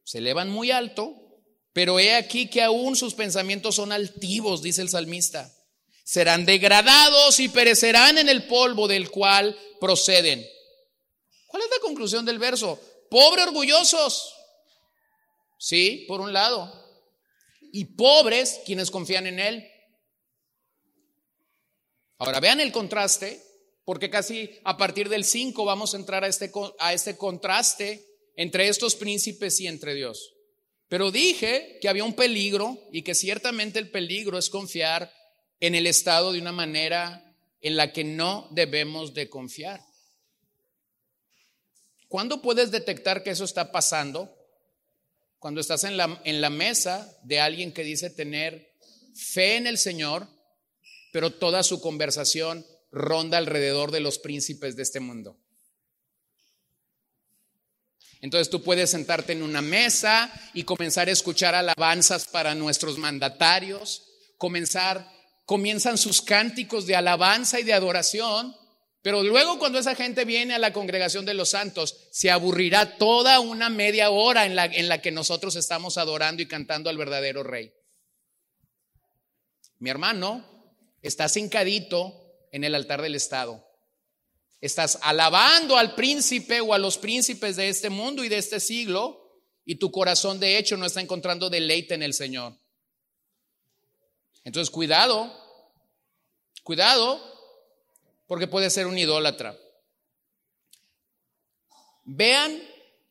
se 0.06 0.20
elevan 0.20 0.50
muy 0.50 0.72
alto 0.72 1.26
pero 1.76 2.00
he 2.00 2.16
aquí 2.16 2.50
que 2.50 2.62
aún 2.62 2.96
sus 2.96 3.16
pensamientos 3.16 3.76
son 3.76 3.92
altivos, 3.92 4.62
dice 4.62 4.82
el 4.82 4.88
salmista. 4.88 5.54
Serán 6.06 6.46
degradados 6.46 7.42
y 7.42 7.50
perecerán 7.50 8.18
en 8.18 8.30
el 8.30 8.48
polvo 8.48 8.88
del 8.88 9.12
cual 9.12 9.60
proceden. 9.82 10.42
¿Cuál 11.48 11.64
es 11.64 11.70
la 11.70 11.82
conclusión 11.82 12.24
del 12.24 12.40
verso? 12.40 12.80
Pobre 13.10 13.44
orgullosos. 13.44 14.34
Sí, 15.60 16.06
por 16.08 16.22
un 16.22 16.32
lado. 16.32 16.72
Y 17.74 17.84
pobres 17.84 18.62
quienes 18.66 18.90
confían 18.90 19.28
en 19.28 19.42
Él. 19.42 19.70
Ahora 22.20 22.40
vean 22.40 22.62
el 22.62 22.72
contraste, 22.72 23.44
porque 23.84 24.10
casi 24.10 24.50
a 24.64 24.78
partir 24.78 25.10
del 25.10 25.26
5 25.26 25.66
vamos 25.66 25.94
a 25.94 25.98
entrar 25.98 26.24
a 26.24 26.28
este, 26.28 26.50
a 26.80 26.94
este 26.94 27.18
contraste 27.18 28.15
entre 28.36 28.68
estos 28.68 28.96
príncipes 28.96 29.60
y 29.60 29.68
entre 29.68 29.94
Dios. 29.94 30.34
Pero 30.88 31.12
dije 31.12 31.80
que 31.82 31.90
había 31.90 32.04
un 32.04 32.14
peligro 32.14 32.80
y 32.92 33.02
que 33.02 33.16
ciertamente 33.16 33.80
el 33.80 33.90
peligro 33.90 34.38
es 34.38 34.50
confiar 34.50 35.12
en 35.60 35.76
el 35.76 35.88
Estado 35.88 36.32
de 36.32 36.40
una 36.40 36.52
manera 36.52 37.36
en 37.62 37.76
la 37.76 37.92
que 37.92 38.04
no 38.04 38.48
debemos 38.52 39.14
de 39.14 39.30
confiar. 39.30 39.82
¿Cuándo 42.08 42.42
puedes 42.42 42.72
detectar 42.72 43.24
que 43.24 43.32
eso 43.32 43.44
está 43.44 43.72
pasando? 43.72 44.34
Cuando 45.40 45.60
estás 45.60 45.84
en 45.84 45.98
la, 45.98 46.22
en 46.24 46.42
la 46.42 46.50
mesa 46.50 47.18
de 47.24 47.40
alguien 47.40 47.74
que 47.74 47.84
dice 47.84 48.10
tener 48.10 48.72
fe 49.16 49.56
en 49.56 49.66
el 49.68 49.78
Señor, 49.78 50.28
pero 51.12 51.32
toda 51.32 51.64
su 51.64 51.82
conversación 51.82 52.66
ronda 52.92 53.38
alrededor 53.38 53.92
de 53.92 54.02
los 54.02 54.20
príncipes 54.20 54.76
de 54.76 54.84
este 54.84 55.00
mundo. 55.00 55.38
Entonces 58.26 58.50
tú 58.50 58.64
puedes 58.64 58.90
sentarte 58.90 59.34
en 59.34 59.44
una 59.44 59.62
mesa 59.62 60.34
y 60.56 60.64
comenzar 60.64 61.08
a 61.08 61.12
escuchar 61.12 61.54
alabanzas 61.54 62.26
para 62.26 62.56
nuestros 62.56 62.98
mandatarios, 62.98 64.02
comenzar, 64.40 65.08
comienzan 65.46 66.00
sus 66.00 66.24
cánticos 66.24 66.88
de 66.88 66.96
alabanza 66.96 67.60
y 67.60 67.64
de 67.64 67.74
adoración, 67.74 68.58
pero 69.04 69.22
luego 69.22 69.60
cuando 69.60 69.78
esa 69.78 69.94
gente 69.94 70.26
viene 70.26 70.56
a 70.56 70.60
la 70.60 70.74
congregación 70.74 71.24
de 71.24 71.36
los 71.36 71.50
santos, 71.50 71.98
se 72.10 72.32
aburrirá 72.32 72.98
toda 72.98 73.40
una 73.42 73.70
media 73.70 74.10
hora 74.10 74.48
en 74.48 74.56
la, 74.56 74.66
en 74.66 74.90
la 74.90 75.04
que 75.04 75.12
nosotros 75.12 75.56
estamos 75.56 76.00
adorando 76.00 76.42
y 76.42 76.48
cantando 76.48 76.90
al 76.90 76.98
verdadero 76.98 77.44
rey. 77.44 77.74
Mi 79.78 79.92
hermano 79.92 80.44
está 81.04 81.30
cincadito 81.30 82.12
en 82.52 82.64
el 82.64 82.74
altar 82.74 83.04
del 83.04 83.14
Estado. 83.14 83.65
Estás 84.66 84.98
alabando 85.04 85.78
al 85.78 85.94
príncipe 85.94 86.60
o 86.60 86.74
a 86.74 86.80
los 86.80 86.98
príncipes 86.98 87.56
de 87.56 87.70
este 87.70 87.92
mundo 87.92 88.24
y 88.24 88.30
de 88.30 88.40
este 88.40 88.60
siglo 88.60 89.44
y 89.64 89.76
tu 89.76 89.92
corazón 89.92 90.40
de 90.40 90.58
hecho 90.58 90.76
no 90.76 90.88
está 90.88 91.02
encontrando 91.02 91.52
deleite 91.52 91.94
en 91.94 92.02
el 92.02 92.16
Señor. 92.16 92.58
Entonces, 94.44 94.72
cuidado, 94.72 95.32
cuidado, 96.64 97.22
porque 98.26 98.48
puede 98.48 98.72
ser 98.72 98.88
un 98.88 98.98
idólatra. 98.98 99.56
Vean 102.06 102.60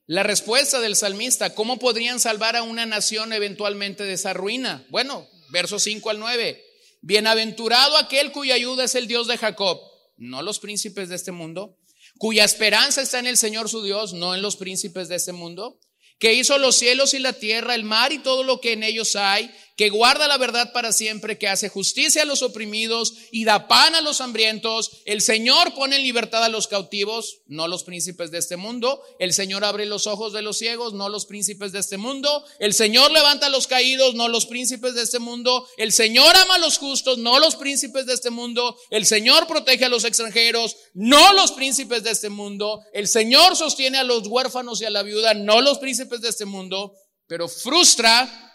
la 0.06 0.24
respuesta 0.24 0.80
del 0.80 0.96
salmista, 0.96 1.54
¿cómo 1.54 1.78
podrían 1.78 2.18
salvar 2.18 2.56
a 2.56 2.64
una 2.64 2.84
nación 2.84 3.32
eventualmente 3.32 4.02
de 4.02 4.14
esa 4.14 4.32
ruina? 4.32 4.84
Bueno, 4.88 5.28
versos 5.50 5.84
5 5.84 6.10
al 6.10 6.18
9. 6.18 6.64
Bienaventurado 7.00 7.96
aquel 7.96 8.32
cuya 8.32 8.56
ayuda 8.56 8.82
es 8.82 8.96
el 8.96 9.06
Dios 9.06 9.28
de 9.28 9.38
Jacob 9.38 9.93
no 10.16 10.42
los 10.42 10.58
príncipes 10.58 11.08
de 11.08 11.16
este 11.16 11.32
mundo, 11.32 11.76
cuya 12.18 12.44
esperanza 12.44 13.02
está 13.02 13.18
en 13.18 13.26
el 13.26 13.36
Señor 13.36 13.68
su 13.68 13.82
Dios, 13.82 14.12
no 14.12 14.34
en 14.34 14.42
los 14.42 14.56
príncipes 14.56 15.08
de 15.08 15.16
este 15.16 15.32
mundo, 15.32 15.78
que 16.18 16.34
hizo 16.34 16.58
los 16.58 16.76
cielos 16.76 17.14
y 17.14 17.18
la 17.18 17.32
tierra, 17.32 17.74
el 17.74 17.84
mar 17.84 18.12
y 18.12 18.18
todo 18.18 18.44
lo 18.44 18.60
que 18.60 18.72
en 18.72 18.82
ellos 18.82 19.16
hay, 19.16 19.54
que 19.76 19.90
guarda 19.90 20.28
la 20.28 20.38
verdad 20.38 20.72
para 20.72 20.92
siempre, 20.92 21.36
que 21.36 21.48
hace 21.48 21.68
justicia 21.68 22.22
a 22.22 22.26
los 22.26 22.42
oprimidos 22.42 23.14
y 23.32 23.44
da 23.44 23.66
pan 23.66 23.94
a 23.94 24.00
los 24.00 24.20
hambrientos. 24.20 25.02
El 25.04 25.20
Señor 25.20 25.74
pone 25.74 25.96
en 25.96 26.02
libertad 26.02 26.44
a 26.44 26.48
los 26.48 26.68
cautivos, 26.68 27.40
no 27.46 27.66
los 27.66 27.82
príncipes 27.82 28.30
de 28.30 28.38
este 28.38 28.56
mundo. 28.56 29.02
El 29.18 29.32
Señor 29.32 29.64
abre 29.64 29.86
los 29.86 30.06
ojos 30.06 30.32
de 30.32 30.42
los 30.42 30.58
ciegos, 30.58 30.92
no 30.94 31.08
los 31.08 31.26
príncipes 31.26 31.72
de 31.72 31.80
este 31.80 31.96
mundo. 31.96 32.44
El 32.60 32.72
Señor 32.72 33.10
levanta 33.10 33.46
a 33.46 33.50
los 33.50 33.66
caídos, 33.66 34.14
no 34.14 34.28
los 34.28 34.46
príncipes 34.46 34.94
de 34.94 35.02
este 35.02 35.18
mundo. 35.18 35.66
El 35.76 35.92
Señor 35.92 36.36
ama 36.36 36.54
a 36.54 36.58
los 36.58 36.78
justos, 36.78 37.18
no 37.18 37.40
los 37.40 37.56
príncipes 37.56 38.06
de 38.06 38.14
este 38.14 38.30
mundo. 38.30 38.76
El 38.90 39.06
Señor 39.06 39.48
protege 39.48 39.86
a 39.86 39.88
los 39.88 40.04
extranjeros, 40.04 40.76
no 40.94 41.32
los 41.32 41.50
príncipes 41.50 42.04
de 42.04 42.12
este 42.12 42.28
mundo. 42.28 42.82
El 42.92 43.08
Señor 43.08 43.56
sostiene 43.56 43.98
a 43.98 44.04
los 44.04 44.28
huérfanos 44.28 44.80
y 44.80 44.84
a 44.84 44.90
la 44.90 45.02
viuda, 45.02 45.34
no 45.34 45.60
los 45.60 45.78
príncipes 45.78 46.20
de 46.20 46.28
este 46.28 46.44
mundo, 46.44 46.94
pero 47.26 47.48
frustra 47.48 48.53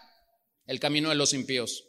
el 0.70 0.80
camino 0.80 1.10
de 1.10 1.16
los 1.16 1.34
impíos. 1.34 1.86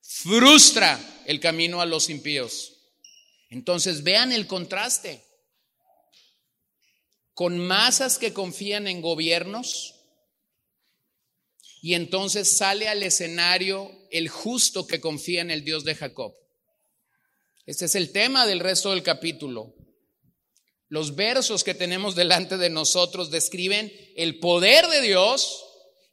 Frustra 0.00 0.98
el 1.24 1.38
camino 1.38 1.80
a 1.80 1.86
los 1.86 2.10
impíos. 2.10 2.72
Entonces 3.48 4.02
vean 4.02 4.32
el 4.32 4.48
contraste. 4.48 5.24
Con 7.32 7.64
masas 7.64 8.18
que 8.18 8.32
confían 8.32 8.88
en 8.88 9.02
gobiernos 9.02 9.94
y 11.80 11.94
entonces 11.94 12.56
sale 12.56 12.88
al 12.88 13.04
escenario 13.04 13.92
el 14.10 14.28
justo 14.28 14.88
que 14.88 15.00
confía 15.00 15.42
en 15.42 15.52
el 15.52 15.64
Dios 15.64 15.84
de 15.84 15.94
Jacob. 15.94 16.34
Este 17.66 17.84
es 17.84 17.94
el 17.94 18.10
tema 18.10 18.46
del 18.46 18.58
resto 18.58 18.90
del 18.90 19.04
capítulo. 19.04 19.76
Los 20.88 21.14
versos 21.14 21.62
que 21.62 21.74
tenemos 21.74 22.16
delante 22.16 22.56
de 22.56 22.70
nosotros 22.70 23.30
describen 23.30 23.92
el 24.16 24.40
poder 24.40 24.88
de 24.88 25.00
Dios 25.02 25.63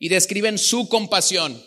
y 0.02 0.10
describen 0.10 0.58
su 0.58 0.90
compasión. 0.90 1.64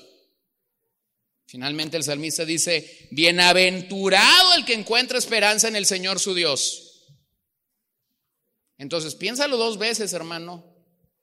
Finalmente 1.47 1.97
el 1.97 2.03
salmista 2.03 2.45
dice, 2.45 3.07
bienaventurado 3.13 4.55
el 4.55 4.65
que 4.65 4.75
encuentra 4.75 5.19
esperanza 5.19 5.69
en 5.69 5.77
el 5.77 5.87
Señor 5.87 6.19
su 6.19 6.35
Dios. 6.35 7.05
Entonces, 8.77 9.15
piénsalo 9.15 9.57
dos 9.57 9.79
veces, 9.79 10.13
hermano. 10.15 10.65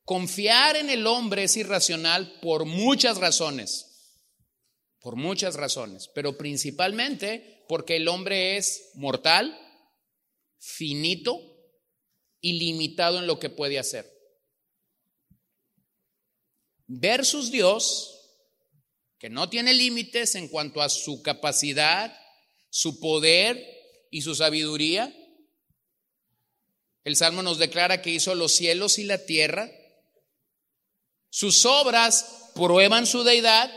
Confiar 0.05 0.77
en 0.77 0.89
el 0.89 1.05
hombre 1.05 1.43
es 1.43 1.57
irracional 1.57 2.39
por 2.41 2.63
muchas 2.63 3.17
razones, 3.17 4.21
por 5.01 5.17
muchas 5.17 5.55
razones, 5.55 6.09
pero 6.15 6.37
principalmente 6.37 7.65
porque 7.67 7.97
el 7.97 8.07
hombre 8.07 8.55
es 8.55 8.91
mortal, 8.95 9.59
finito 10.59 11.41
y 12.39 12.53
limitado 12.53 13.19
en 13.19 13.27
lo 13.27 13.37
que 13.37 13.49
puede 13.49 13.79
hacer 13.79 14.20
versus 16.99 17.51
Dios, 17.51 18.19
que 19.17 19.29
no 19.29 19.49
tiene 19.49 19.73
límites 19.73 20.35
en 20.35 20.49
cuanto 20.49 20.81
a 20.81 20.89
su 20.89 21.21
capacidad, 21.21 22.13
su 22.69 22.99
poder 22.99 23.65
y 24.09 24.23
su 24.23 24.35
sabiduría. 24.35 25.15
El 27.03 27.15
Salmo 27.15 27.43
nos 27.43 27.59
declara 27.59 28.01
que 28.01 28.09
hizo 28.09 28.35
los 28.35 28.53
cielos 28.53 28.99
y 28.99 29.03
la 29.05 29.25
tierra. 29.25 29.71
Sus 31.29 31.65
obras 31.65 32.49
prueban 32.55 33.05
su 33.07 33.23
deidad. 33.23 33.71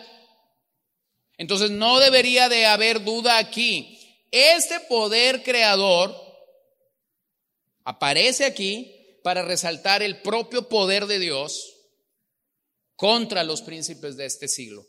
Entonces 1.38 1.70
no 1.70 2.00
debería 2.00 2.48
de 2.48 2.66
haber 2.66 3.04
duda 3.04 3.38
aquí. 3.38 3.98
Este 4.32 4.80
poder 4.80 5.44
creador 5.44 6.14
aparece 7.84 8.44
aquí 8.44 9.20
para 9.22 9.42
resaltar 9.42 10.02
el 10.02 10.20
propio 10.20 10.68
poder 10.68 11.06
de 11.06 11.18
Dios 11.20 11.73
contra 12.96 13.44
los 13.44 13.62
príncipes 13.62 14.16
de 14.16 14.26
este 14.26 14.48
siglo. 14.48 14.86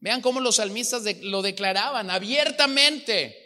Vean 0.00 0.22
cómo 0.22 0.40
los 0.40 0.56
salmistas 0.56 1.02
lo 1.22 1.42
declaraban 1.42 2.10
abiertamente. 2.10 3.36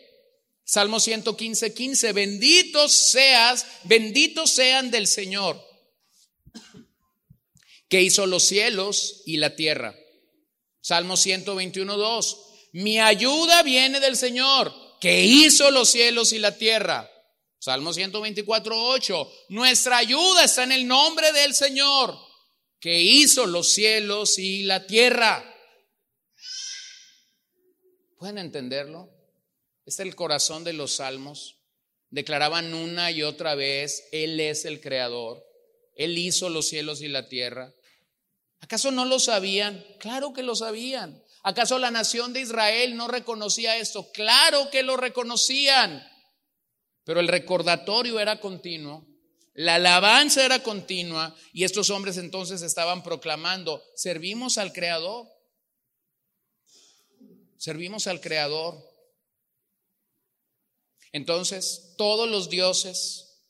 Salmo 0.64 0.98
115, 0.98 1.74
15, 1.74 2.12
benditos 2.12 2.92
seas, 2.92 3.66
benditos 3.84 4.50
sean 4.50 4.90
del 4.90 5.06
Señor, 5.06 5.62
que 7.88 8.02
hizo 8.02 8.26
los 8.26 8.44
cielos 8.44 9.22
y 9.26 9.36
la 9.36 9.56
tierra. 9.56 9.94
Salmo 10.80 11.16
121, 11.16 11.96
2, 11.96 12.44
mi 12.72 12.98
ayuda 12.98 13.62
viene 13.62 14.00
del 14.00 14.16
Señor, 14.16 14.72
que 15.00 15.24
hizo 15.24 15.70
los 15.70 15.90
cielos 15.90 16.32
y 16.32 16.38
la 16.38 16.56
tierra. 16.56 17.10
Salmo 17.58 17.92
124, 17.92 18.88
8, 18.88 19.32
nuestra 19.50 19.98
ayuda 19.98 20.44
está 20.44 20.62
en 20.64 20.72
el 20.72 20.86
nombre 20.86 21.32
del 21.32 21.54
Señor, 21.54 22.18
que 22.84 23.00
hizo 23.00 23.46
los 23.46 23.72
cielos 23.72 24.38
y 24.38 24.64
la 24.64 24.86
tierra. 24.86 25.42
¿Pueden 28.18 28.36
entenderlo? 28.36 29.08
Este 29.86 30.02
es 30.02 30.08
el 30.08 30.14
corazón 30.14 30.64
de 30.64 30.74
los 30.74 30.96
salmos. 30.96 31.56
Declaraban 32.10 32.74
una 32.74 33.10
y 33.10 33.22
otra 33.22 33.54
vez, 33.54 34.06
Él 34.12 34.38
es 34.38 34.66
el 34.66 34.82
creador, 34.82 35.42
Él 35.94 36.18
hizo 36.18 36.50
los 36.50 36.68
cielos 36.68 37.00
y 37.00 37.08
la 37.08 37.26
tierra. 37.26 37.72
¿Acaso 38.60 38.90
no 38.90 39.06
lo 39.06 39.18
sabían? 39.18 39.82
Claro 39.98 40.34
que 40.34 40.42
lo 40.42 40.54
sabían. 40.54 41.24
¿Acaso 41.42 41.78
la 41.78 41.90
nación 41.90 42.34
de 42.34 42.42
Israel 42.42 42.98
no 42.98 43.08
reconocía 43.08 43.78
esto? 43.78 44.12
Claro 44.12 44.68
que 44.70 44.82
lo 44.82 44.98
reconocían. 44.98 46.06
Pero 47.04 47.20
el 47.20 47.28
recordatorio 47.28 48.20
era 48.20 48.40
continuo, 48.40 49.06
la 49.54 49.76
alabanza 49.76 50.44
era 50.44 50.62
continua 50.64 51.34
y 51.52 51.62
estos 51.62 51.88
hombres 51.90 52.16
entonces 52.16 52.62
estaban 52.62 53.04
proclamando, 53.04 53.84
servimos 53.94 54.58
al 54.58 54.72
Creador, 54.72 55.28
servimos 57.56 58.08
al 58.08 58.20
Creador. 58.20 58.84
Entonces, 61.12 61.94
todos 61.96 62.28
los 62.28 62.50
dioses 62.50 63.44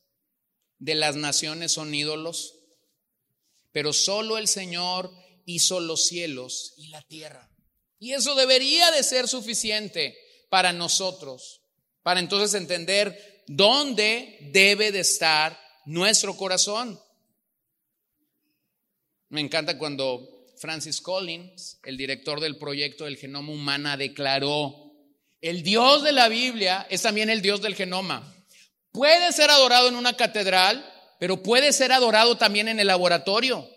de 0.78 0.94
las 0.94 1.16
naciones 1.16 1.72
son 1.72 1.94
ídolos, 1.94 2.54
pero 3.72 3.94
solo 3.94 4.36
el 4.36 4.46
Señor 4.46 5.10
hizo 5.46 5.80
los 5.80 6.06
cielos 6.06 6.74
y 6.76 6.88
la 6.88 7.00
tierra. 7.00 7.50
Y 7.98 8.12
eso 8.12 8.34
debería 8.34 8.90
de 8.90 9.02
ser 9.02 9.26
suficiente 9.26 10.18
para 10.50 10.74
nosotros, 10.74 11.62
para 12.02 12.20
entonces 12.20 12.52
entender 12.52 13.42
dónde 13.46 14.50
debe 14.52 14.92
de 14.92 15.00
estar 15.00 15.63
nuestro 15.84 16.36
corazón. 16.36 17.00
Me 19.28 19.40
encanta 19.40 19.78
cuando 19.78 20.46
Francis 20.58 21.00
Collins, 21.00 21.78
el 21.84 21.96
director 21.96 22.40
del 22.40 22.56
proyecto 22.56 23.04
del 23.04 23.16
genoma 23.16 23.52
humana, 23.52 23.96
declaró 23.96 24.84
el 25.44 25.62
Dios 25.62 26.02
de 26.02 26.12
la 26.12 26.28
Biblia 26.28 26.86
es 26.88 27.02
también 27.02 27.28
el 27.28 27.42
Dios 27.42 27.60
del 27.60 27.74
genoma. 27.74 28.34
Puede 28.92 29.30
ser 29.30 29.50
adorado 29.50 29.88
en 29.88 29.96
una 29.96 30.16
catedral, 30.16 30.90
pero 31.20 31.42
puede 31.42 31.74
ser 31.74 31.92
adorado 31.92 32.38
también 32.38 32.66
en 32.66 32.80
el 32.80 32.86
laboratorio. 32.86 33.68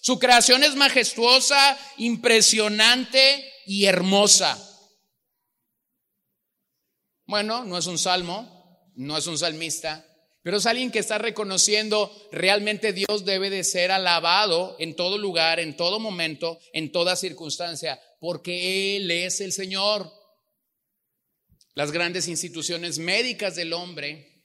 Su 0.00 0.18
creación 0.18 0.64
es 0.64 0.74
majestuosa, 0.74 1.78
impresionante 1.98 3.52
y 3.66 3.84
hermosa. 3.84 4.58
Bueno, 7.26 7.62
no 7.62 7.78
es 7.78 7.86
un 7.86 7.96
salmo, 7.96 8.90
no 8.96 9.16
es 9.16 9.28
un 9.28 9.38
salmista, 9.38 10.04
pero 10.42 10.56
es 10.56 10.66
alguien 10.66 10.90
que 10.90 10.98
está 10.98 11.18
reconociendo 11.18 12.10
realmente 12.32 12.92
Dios 12.92 13.24
debe 13.24 13.50
de 13.50 13.62
ser 13.62 13.90
alabado 13.90 14.76
en 14.78 14.96
todo 14.96 15.18
lugar, 15.18 15.60
en 15.60 15.76
todo 15.76 16.00
momento, 16.00 16.58
en 16.72 16.92
toda 16.92 17.16
circunstancia, 17.16 18.00
porque 18.20 18.96
Él 18.96 19.10
es 19.10 19.40
el 19.40 19.52
Señor. 19.52 20.10
Las 21.74 21.92
grandes 21.92 22.26
instituciones 22.28 22.98
médicas 22.98 23.54
del 23.54 23.72
hombre 23.72 24.44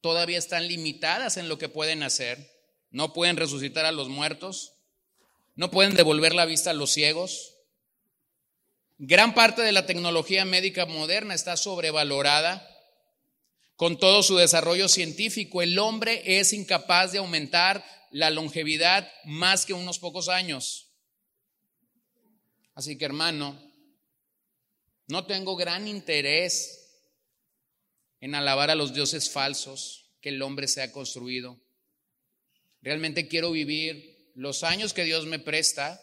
todavía 0.00 0.38
están 0.38 0.68
limitadas 0.68 1.36
en 1.36 1.48
lo 1.48 1.58
que 1.58 1.68
pueden 1.68 2.02
hacer. 2.02 2.52
No 2.90 3.12
pueden 3.12 3.36
resucitar 3.36 3.86
a 3.86 3.92
los 3.92 4.08
muertos, 4.08 4.74
no 5.56 5.70
pueden 5.70 5.94
devolver 5.94 6.34
la 6.34 6.46
vista 6.46 6.70
a 6.70 6.74
los 6.74 6.92
ciegos. 6.92 7.56
Gran 8.98 9.34
parte 9.34 9.62
de 9.62 9.72
la 9.72 9.86
tecnología 9.86 10.44
médica 10.44 10.86
moderna 10.86 11.34
está 11.34 11.56
sobrevalorada. 11.56 12.68
Con 13.76 13.98
todo 13.98 14.22
su 14.22 14.36
desarrollo 14.36 14.88
científico, 14.88 15.60
el 15.60 15.78
hombre 15.78 16.22
es 16.38 16.52
incapaz 16.52 17.12
de 17.12 17.18
aumentar 17.18 17.84
la 18.10 18.30
longevidad 18.30 19.10
más 19.24 19.66
que 19.66 19.72
unos 19.72 19.98
pocos 19.98 20.28
años. 20.28 20.92
Así 22.74 22.96
que 22.96 23.04
hermano, 23.04 23.60
no 25.08 25.26
tengo 25.26 25.56
gran 25.56 25.88
interés 25.88 26.84
en 28.20 28.34
alabar 28.34 28.70
a 28.70 28.74
los 28.74 28.94
dioses 28.94 29.30
falsos 29.30 30.12
que 30.20 30.30
el 30.30 30.40
hombre 30.42 30.68
se 30.68 30.82
ha 30.82 30.92
construido. 30.92 31.60
Realmente 32.80 33.28
quiero 33.28 33.50
vivir 33.50 34.32
los 34.34 34.62
años 34.62 34.92
que 34.92 35.04
Dios 35.04 35.26
me 35.26 35.38
presta 35.38 36.00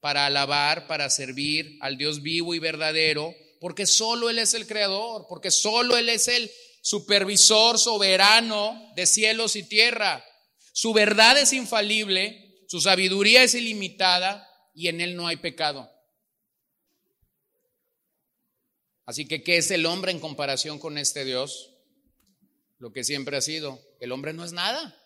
para 0.00 0.26
alabar, 0.26 0.86
para 0.86 1.08
servir 1.10 1.78
al 1.80 1.96
Dios 1.96 2.22
vivo 2.22 2.54
y 2.54 2.58
verdadero, 2.58 3.34
porque 3.60 3.86
solo 3.86 4.30
Él 4.30 4.38
es 4.38 4.54
el 4.54 4.66
creador, 4.66 5.26
porque 5.28 5.50
solo 5.50 5.96
Él 5.96 6.08
es 6.08 6.28
el 6.28 6.50
supervisor 6.86 7.80
soberano 7.80 8.92
de 8.94 9.06
cielos 9.06 9.56
y 9.56 9.64
tierra. 9.64 10.24
Su 10.72 10.92
verdad 10.92 11.36
es 11.36 11.52
infalible, 11.52 12.62
su 12.68 12.80
sabiduría 12.80 13.42
es 13.42 13.56
ilimitada 13.56 14.48
y 14.72 14.86
en 14.86 15.00
Él 15.00 15.16
no 15.16 15.26
hay 15.26 15.34
pecado. 15.34 15.90
Así 19.04 19.26
que, 19.26 19.42
¿qué 19.42 19.56
es 19.56 19.68
el 19.72 19.84
hombre 19.84 20.12
en 20.12 20.20
comparación 20.20 20.78
con 20.78 20.96
este 20.96 21.24
Dios? 21.24 21.74
Lo 22.78 22.92
que 22.92 23.02
siempre 23.02 23.36
ha 23.36 23.40
sido, 23.40 23.80
el 23.98 24.12
hombre 24.12 24.32
no 24.32 24.44
es 24.44 24.52
nada. 24.52 24.96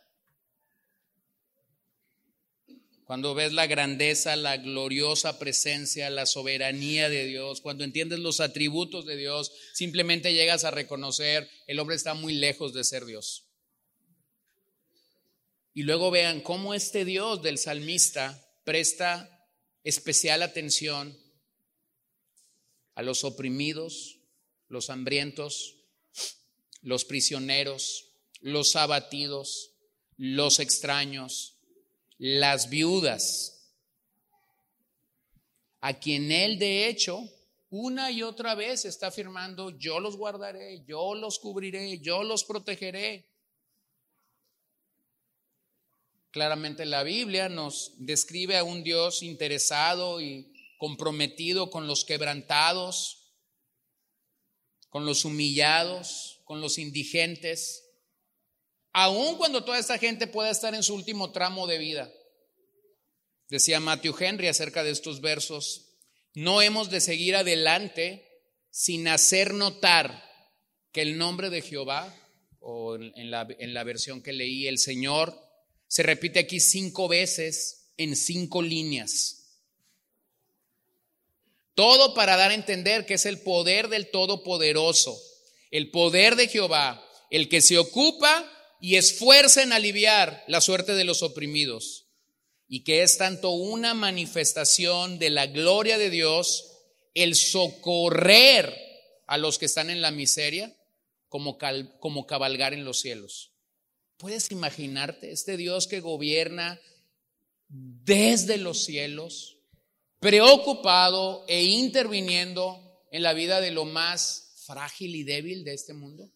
Cuando 3.10 3.34
ves 3.34 3.52
la 3.52 3.66
grandeza, 3.66 4.36
la 4.36 4.56
gloriosa 4.56 5.40
presencia, 5.40 6.10
la 6.10 6.26
soberanía 6.26 7.08
de 7.08 7.24
Dios, 7.26 7.60
cuando 7.60 7.82
entiendes 7.82 8.20
los 8.20 8.38
atributos 8.38 9.04
de 9.04 9.16
Dios, 9.16 9.50
simplemente 9.72 10.32
llegas 10.32 10.62
a 10.62 10.70
reconocer, 10.70 11.50
el 11.66 11.80
hombre 11.80 11.96
está 11.96 12.14
muy 12.14 12.34
lejos 12.34 12.72
de 12.72 12.84
ser 12.84 13.04
Dios. 13.06 13.48
Y 15.74 15.82
luego 15.82 16.12
vean 16.12 16.40
cómo 16.40 16.72
este 16.72 17.04
Dios 17.04 17.42
del 17.42 17.58
salmista 17.58 18.48
presta 18.62 19.44
especial 19.82 20.44
atención 20.44 21.18
a 22.94 23.02
los 23.02 23.24
oprimidos, 23.24 24.20
los 24.68 24.88
hambrientos, 24.88 25.78
los 26.80 27.04
prisioneros, 27.04 28.12
los 28.40 28.76
abatidos, 28.76 29.72
los 30.16 30.60
extraños, 30.60 31.59
las 32.20 32.68
viudas, 32.68 33.72
a 35.80 35.98
quien 35.98 36.30
él 36.30 36.58
de 36.58 36.86
hecho 36.86 37.18
una 37.70 38.10
y 38.10 38.22
otra 38.22 38.54
vez 38.54 38.84
está 38.84 39.06
afirmando, 39.06 39.70
yo 39.70 40.00
los 40.00 40.18
guardaré, 40.18 40.84
yo 40.84 41.14
los 41.14 41.38
cubriré, 41.38 41.98
yo 42.00 42.22
los 42.22 42.44
protegeré. 42.44 43.26
Claramente 46.30 46.84
la 46.84 47.04
Biblia 47.04 47.48
nos 47.48 47.94
describe 47.96 48.58
a 48.58 48.64
un 48.64 48.84
Dios 48.84 49.22
interesado 49.22 50.20
y 50.20 50.52
comprometido 50.76 51.70
con 51.70 51.86
los 51.86 52.04
quebrantados, 52.04 53.32
con 54.90 55.06
los 55.06 55.24
humillados, 55.24 56.42
con 56.44 56.60
los 56.60 56.76
indigentes, 56.76 57.89
aun 58.92 59.36
cuando 59.36 59.64
toda 59.64 59.78
esta 59.78 59.98
gente 59.98 60.26
pueda 60.26 60.50
estar 60.50 60.74
en 60.74 60.82
su 60.82 60.94
último 60.94 61.30
tramo 61.32 61.66
de 61.66 61.78
vida. 61.78 62.12
Decía 63.48 63.80
Matthew 63.80 64.14
Henry 64.18 64.48
acerca 64.48 64.84
de 64.84 64.90
estos 64.90 65.20
versos, 65.20 65.86
no 66.34 66.62
hemos 66.62 66.90
de 66.90 67.00
seguir 67.00 67.34
adelante 67.34 68.26
sin 68.70 69.08
hacer 69.08 69.54
notar 69.54 70.24
que 70.92 71.02
el 71.02 71.18
nombre 71.18 71.50
de 71.50 71.62
Jehová, 71.62 72.16
o 72.60 72.94
en 72.96 73.30
la, 73.30 73.48
en 73.58 73.74
la 73.74 73.84
versión 73.84 74.22
que 74.22 74.32
leí, 74.32 74.68
el 74.68 74.78
Señor, 74.78 75.36
se 75.88 76.02
repite 76.02 76.38
aquí 76.38 76.60
cinco 76.60 77.08
veces 77.08 77.92
en 77.96 78.14
cinco 78.14 78.62
líneas. 78.62 79.36
Todo 81.74 82.14
para 82.14 82.36
dar 82.36 82.50
a 82.50 82.54
entender 82.54 83.06
que 83.06 83.14
es 83.14 83.26
el 83.26 83.40
poder 83.40 83.88
del 83.88 84.10
Todopoderoso, 84.10 85.20
el 85.70 85.90
poder 85.90 86.36
de 86.36 86.48
Jehová, 86.48 87.04
el 87.30 87.48
que 87.48 87.60
se 87.60 87.78
ocupa 87.78 88.48
y 88.80 88.96
esfuerza 88.96 89.62
en 89.62 89.72
aliviar 89.72 90.44
la 90.48 90.60
suerte 90.60 90.94
de 90.94 91.04
los 91.04 91.22
oprimidos, 91.22 92.06
y 92.68 92.84
que 92.84 93.02
es 93.02 93.18
tanto 93.18 93.50
una 93.50 93.94
manifestación 93.94 95.18
de 95.18 95.30
la 95.30 95.46
gloria 95.46 95.98
de 95.98 96.10
Dios, 96.10 96.72
el 97.14 97.34
socorrer 97.34 98.76
a 99.26 99.38
los 99.38 99.58
que 99.58 99.66
están 99.66 99.90
en 99.90 100.00
la 100.00 100.10
miseria, 100.10 100.76
como, 101.28 101.58
como 101.98 102.26
cabalgar 102.26 102.74
en 102.74 102.84
los 102.84 103.00
cielos. 103.00 103.52
¿Puedes 104.16 104.50
imaginarte 104.50 105.32
este 105.32 105.56
Dios 105.56 105.86
que 105.86 106.00
gobierna 106.00 106.80
desde 107.68 108.58
los 108.58 108.84
cielos? 108.84 109.60
preocupado 110.20 111.44
e 111.48 111.64
interviniendo 111.64 112.78
en 113.10 113.22
la 113.22 113.32
vida 113.32 113.60
de 113.60 113.70
lo 113.72 113.86
más 113.86 114.62
frágil 114.66 115.16
y 115.16 115.24
débil 115.24 115.64
de 115.64 115.74
este 115.74 115.94
mundo? 115.94 116.30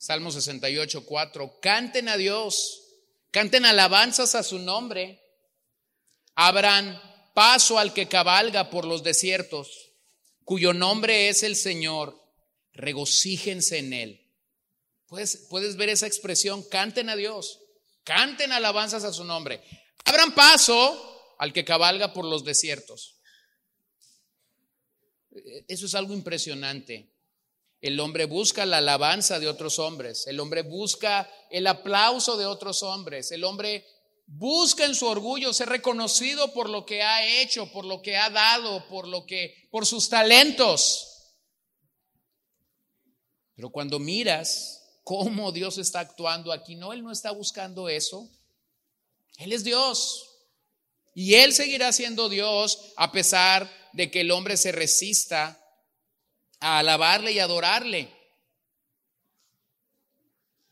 Salmo 0.00 0.32
68, 0.32 1.04
4. 1.04 1.60
Canten 1.60 2.08
a 2.08 2.16
Dios, 2.16 2.80
canten 3.30 3.66
alabanzas 3.66 4.34
a 4.34 4.42
su 4.42 4.58
nombre. 4.58 5.20
Abran 6.34 6.98
paso 7.34 7.78
al 7.78 7.92
que 7.92 8.08
cabalga 8.08 8.70
por 8.70 8.86
los 8.86 9.02
desiertos, 9.02 9.92
cuyo 10.44 10.72
nombre 10.72 11.28
es 11.28 11.42
el 11.42 11.54
Señor. 11.54 12.18
Regocíjense 12.72 13.76
en 13.76 13.92
él. 13.92 14.26
Puedes, 15.06 15.46
puedes 15.50 15.76
ver 15.76 15.90
esa 15.90 16.06
expresión, 16.06 16.62
canten 16.70 17.10
a 17.10 17.16
Dios, 17.16 17.60
canten 18.02 18.52
alabanzas 18.52 19.04
a 19.04 19.12
su 19.12 19.24
nombre. 19.24 19.62
Abran 20.06 20.34
paso 20.34 21.34
al 21.38 21.52
que 21.52 21.66
cabalga 21.66 22.14
por 22.14 22.24
los 22.24 22.42
desiertos. 22.42 23.16
Eso 25.68 25.84
es 25.84 25.94
algo 25.94 26.14
impresionante. 26.14 27.19
El 27.80 27.98
hombre 28.00 28.26
busca 28.26 28.66
la 28.66 28.78
alabanza 28.78 29.38
de 29.38 29.48
otros 29.48 29.78
hombres, 29.78 30.26
el 30.26 30.38
hombre 30.40 30.62
busca 30.62 31.30
el 31.50 31.66
aplauso 31.66 32.36
de 32.36 32.46
otros 32.46 32.82
hombres, 32.82 33.32
el 33.32 33.44
hombre 33.44 33.86
busca 34.26 34.84
en 34.84 34.94
su 34.94 35.06
orgullo 35.06 35.52
ser 35.52 35.68
reconocido 35.68 36.52
por 36.52 36.68
lo 36.68 36.84
que 36.84 37.02
ha 37.02 37.26
hecho, 37.40 37.72
por 37.72 37.84
lo 37.84 38.02
que 38.02 38.16
ha 38.16 38.30
dado, 38.30 38.86
por 38.88 39.08
lo 39.08 39.24
que 39.24 39.68
por 39.70 39.86
sus 39.86 40.08
talentos. 40.08 41.06
Pero 43.56 43.70
cuando 43.70 43.98
miras 43.98 45.00
cómo 45.02 45.50
Dios 45.50 45.78
está 45.78 46.00
actuando 46.00 46.52
aquí, 46.52 46.76
no 46.76 46.92
él 46.92 47.02
no 47.02 47.10
está 47.10 47.30
buscando 47.30 47.88
eso. 47.88 48.30
Él 49.38 49.52
es 49.52 49.64
Dios. 49.64 50.26
Y 51.14 51.34
él 51.34 51.52
seguirá 51.52 51.92
siendo 51.92 52.28
Dios 52.28 52.92
a 52.96 53.10
pesar 53.10 53.70
de 53.92 54.10
que 54.10 54.20
el 54.20 54.30
hombre 54.30 54.56
se 54.56 54.70
resista 54.70 55.60
a 56.60 56.78
alabarle 56.78 57.32
y 57.32 57.38
adorarle. 57.38 58.08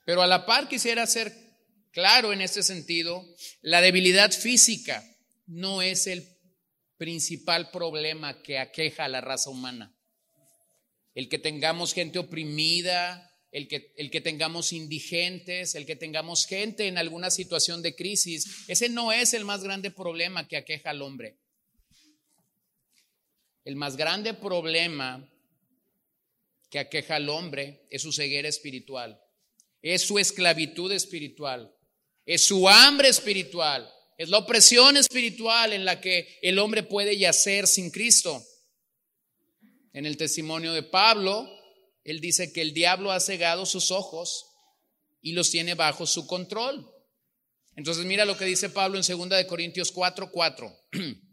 Pero 0.04 0.22
a 0.22 0.26
la 0.26 0.46
par 0.46 0.68
quisiera 0.68 1.06
ser 1.06 1.34
claro 1.90 2.32
en 2.32 2.40
este 2.40 2.62
sentido, 2.62 3.24
la 3.60 3.80
debilidad 3.80 4.30
física 4.30 5.04
no 5.46 5.82
es 5.82 6.06
el 6.06 6.26
principal 6.96 7.70
problema 7.70 8.42
que 8.42 8.58
aqueja 8.58 9.04
a 9.04 9.08
la 9.08 9.20
raza 9.20 9.50
humana. 9.50 9.94
El 11.14 11.28
que 11.28 11.38
tengamos 11.38 11.94
gente 11.94 12.18
oprimida, 12.18 13.28
el 13.50 13.66
que, 13.66 13.92
el 13.96 14.10
que 14.10 14.20
tengamos 14.20 14.72
indigentes, 14.72 15.74
el 15.74 15.86
que 15.86 15.96
tengamos 15.96 16.46
gente 16.46 16.86
en 16.86 16.98
alguna 16.98 17.30
situación 17.30 17.82
de 17.82 17.94
crisis, 17.94 18.64
ese 18.68 18.88
no 18.88 19.12
es 19.12 19.34
el 19.34 19.44
más 19.44 19.62
grande 19.62 19.90
problema 19.90 20.46
que 20.46 20.56
aqueja 20.56 20.90
al 20.90 21.02
hombre. 21.02 21.36
El 23.64 23.76
más 23.76 23.96
grande 23.96 24.34
problema 24.34 25.28
que 26.70 26.78
aqueja 26.78 27.16
al 27.16 27.28
hombre 27.28 27.86
es 27.90 28.02
su 28.02 28.12
ceguera 28.12 28.48
espiritual, 28.48 29.20
es 29.82 30.02
su 30.02 30.18
esclavitud 30.18 30.92
espiritual, 30.92 31.74
es 32.24 32.44
su 32.44 32.68
hambre 32.68 33.08
espiritual, 33.08 33.90
es 34.16 34.28
la 34.28 34.38
opresión 34.38 34.96
espiritual 34.96 35.72
en 35.72 35.84
la 35.84 36.00
que 36.00 36.38
el 36.42 36.58
hombre 36.58 36.82
puede 36.82 37.16
yacer 37.16 37.66
sin 37.66 37.90
Cristo. 37.90 38.44
En 39.92 40.06
el 40.06 40.16
testimonio 40.16 40.72
de 40.72 40.82
Pablo, 40.82 41.48
él 42.04 42.20
dice 42.20 42.52
que 42.52 42.60
el 42.60 42.74
diablo 42.74 43.12
ha 43.12 43.20
cegado 43.20 43.64
sus 43.64 43.90
ojos 43.90 44.46
y 45.20 45.32
los 45.32 45.50
tiene 45.50 45.74
bajo 45.74 46.06
su 46.06 46.26
control. 46.26 46.90
Entonces 47.76 48.04
mira 48.04 48.24
lo 48.24 48.36
que 48.36 48.44
dice 48.44 48.70
Pablo 48.70 48.98
en 48.98 49.06
2 49.06 49.28
de 49.30 49.46
Corintios 49.46 49.92
4, 49.92 50.30
4. 50.32 50.76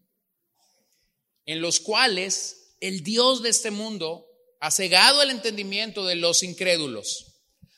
en 1.46 1.62
los 1.62 1.80
cuales 1.80 2.76
el 2.80 3.04
Dios 3.04 3.42
de 3.42 3.50
este 3.50 3.72
mundo 3.72 4.28
ha 4.66 4.72
cegado 4.72 5.22
el 5.22 5.30
entendimiento 5.30 6.08
de 6.08 6.16
los 6.16 6.42
incrédulos 6.42 7.36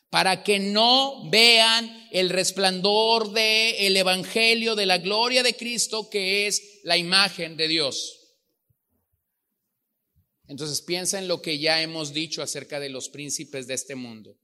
para 0.09 0.41
que 0.41 0.57
no 0.57 1.29
vean 1.29 2.07
el 2.13 2.29
resplandor 2.29 3.33
del 3.33 3.75
el 3.75 3.97
evangelio 3.97 4.73
de 4.73 4.85
la 4.85 4.97
gloria 4.97 5.43
de 5.43 5.57
Cristo 5.57 6.09
que 6.09 6.47
es 6.47 6.79
la 6.83 6.95
imagen 6.95 7.57
de 7.57 7.67
Dios. 7.67 8.38
Entonces 10.47 10.81
piensa 10.81 11.19
en 11.19 11.27
lo 11.27 11.41
que 11.41 11.59
ya 11.59 11.81
hemos 11.81 12.13
dicho 12.13 12.41
acerca 12.41 12.79
de 12.79 12.88
los 12.88 13.09
príncipes 13.09 13.67
de 13.67 13.73
este 13.73 13.95
mundo. 13.95 14.38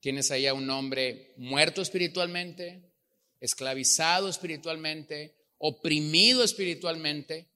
Tienes 0.00 0.30
ahí 0.30 0.46
a 0.46 0.52
un 0.52 0.68
hombre 0.68 1.32
muerto 1.38 1.80
espiritualmente, 1.80 2.92
esclavizado 3.40 4.28
espiritualmente, 4.28 5.34
oprimido 5.56 6.44
espiritualmente, 6.44 7.53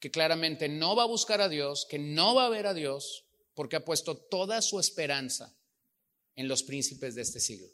que 0.00 0.10
claramente 0.10 0.68
no 0.68 0.94
va 0.94 1.04
a 1.04 1.06
buscar 1.06 1.40
a 1.40 1.48
Dios, 1.48 1.86
que 1.88 1.98
no 1.98 2.34
va 2.34 2.46
a 2.46 2.50
ver 2.50 2.66
a 2.66 2.74
Dios, 2.74 3.24
porque 3.54 3.76
ha 3.76 3.84
puesto 3.84 4.16
toda 4.16 4.60
su 4.60 4.78
esperanza 4.78 5.56
en 6.34 6.48
los 6.48 6.62
príncipes 6.62 7.14
de 7.14 7.22
este 7.22 7.40
siglo. 7.40 7.68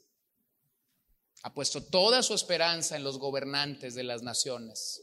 Ha 1.43 1.53
puesto 1.53 1.83
toda 1.83 2.23
su 2.23 2.35
esperanza 2.35 2.97
en 2.97 3.03
los 3.03 3.19
gobernantes 3.19 3.95
de 3.95 4.05
las 4.05 4.23
naciones. 4.23 5.03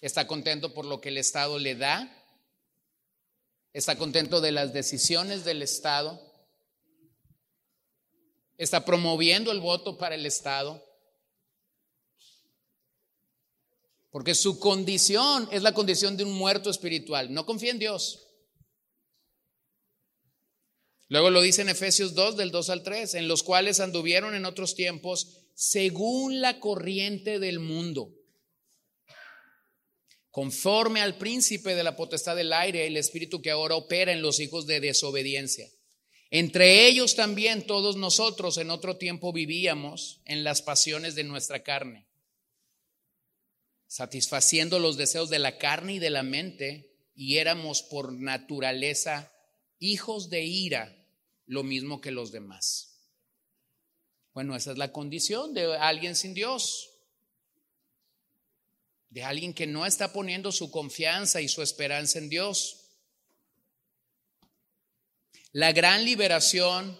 Está 0.00 0.26
contento 0.26 0.72
por 0.72 0.86
lo 0.86 1.00
que 1.00 1.10
el 1.10 1.18
Estado 1.18 1.58
le 1.58 1.74
da. 1.74 2.10
Está 3.74 3.96
contento 3.96 4.40
de 4.40 4.52
las 4.52 4.72
decisiones 4.72 5.44
del 5.44 5.62
Estado. 5.62 6.20
Está 8.56 8.84
promoviendo 8.84 9.52
el 9.52 9.60
voto 9.60 9.98
para 9.98 10.14
el 10.14 10.24
Estado. 10.24 10.82
Porque 14.12 14.34
su 14.34 14.60
condición 14.60 15.48
es 15.50 15.62
la 15.62 15.72
condición 15.72 16.18
de 16.18 16.24
un 16.24 16.32
muerto 16.32 16.68
espiritual. 16.68 17.32
No 17.32 17.46
confía 17.46 17.70
en 17.70 17.78
Dios. 17.78 18.28
Luego 21.08 21.30
lo 21.30 21.40
dice 21.40 21.62
en 21.62 21.70
Efesios 21.70 22.14
2, 22.14 22.36
del 22.36 22.50
2 22.50 22.70
al 22.70 22.82
3, 22.82 23.14
en 23.14 23.26
los 23.26 23.42
cuales 23.42 23.80
anduvieron 23.80 24.34
en 24.34 24.44
otros 24.44 24.74
tiempos 24.74 25.38
según 25.54 26.42
la 26.42 26.60
corriente 26.60 27.38
del 27.38 27.58
mundo, 27.58 28.10
conforme 30.30 31.00
al 31.00 31.16
príncipe 31.16 31.74
de 31.74 31.82
la 31.82 31.96
potestad 31.96 32.36
del 32.36 32.52
aire, 32.52 32.86
el 32.86 32.98
espíritu 32.98 33.40
que 33.40 33.50
ahora 33.50 33.76
opera 33.76 34.12
en 34.12 34.22
los 34.22 34.40
hijos 34.40 34.66
de 34.66 34.80
desobediencia. 34.80 35.68
Entre 36.30 36.86
ellos 36.86 37.14
también 37.14 37.66
todos 37.66 37.96
nosotros 37.96 38.58
en 38.58 38.70
otro 38.70 38.96
tiempo 38.96 39.32
vivíamos 39.32 40.20
en 40.26 40.44
las 40.44 40.60
pasiones 40.60 41.14
de 41.14 41.24
nuestra 41.24 41.62
carne 41.62 42.06
satisfaciendo 43.92 44.78
los 44.78 44.96
deseos 44.96 45.28
de 45.28 45.38
la 45.38 45.58
carne 45.58 45.92
y 45.92 45.98
de 45.98 46.08
la 46.08 46.22
mente, 46.22 46.96
y 47.14 47.36
éramos 47.36 47.82
por 47.82 48.10
naturaleza 48.14 49.30
hijos 49.80 50.30
de 50.30 50.44
ira, 50.44 50.96
lo 51.44 51.62
mismo 51.62 52.00
que 52.00 52.10
los 52.10 52.32
demás. 52.32 52.96
Bueno, 54.32 54.56
esa 54.56 54.72
es 54.72 54.78
la 54.78 54.92
condición 54.92 55.52
de 55.52 55.76
alguien 55.76 56.16
sin 56.16 56.32
Dios, 56.32 56.88
de 59.10 59.24
alguien 59.24 59.52
que 59.52 59.66
no 59.66 59.84
está 59.84 60.10
poniendo 60.10 60.52
su 60.52 60.70
confianza 60.70 61.42
y 61.42 61.48
su 61.48 61.60
esperanza 61.60 62.18
en 62.18 62.30
Dios. 62.30 62.86
La 65.52 65.72
gran 65.72 66.06
liberación 66.06 66.98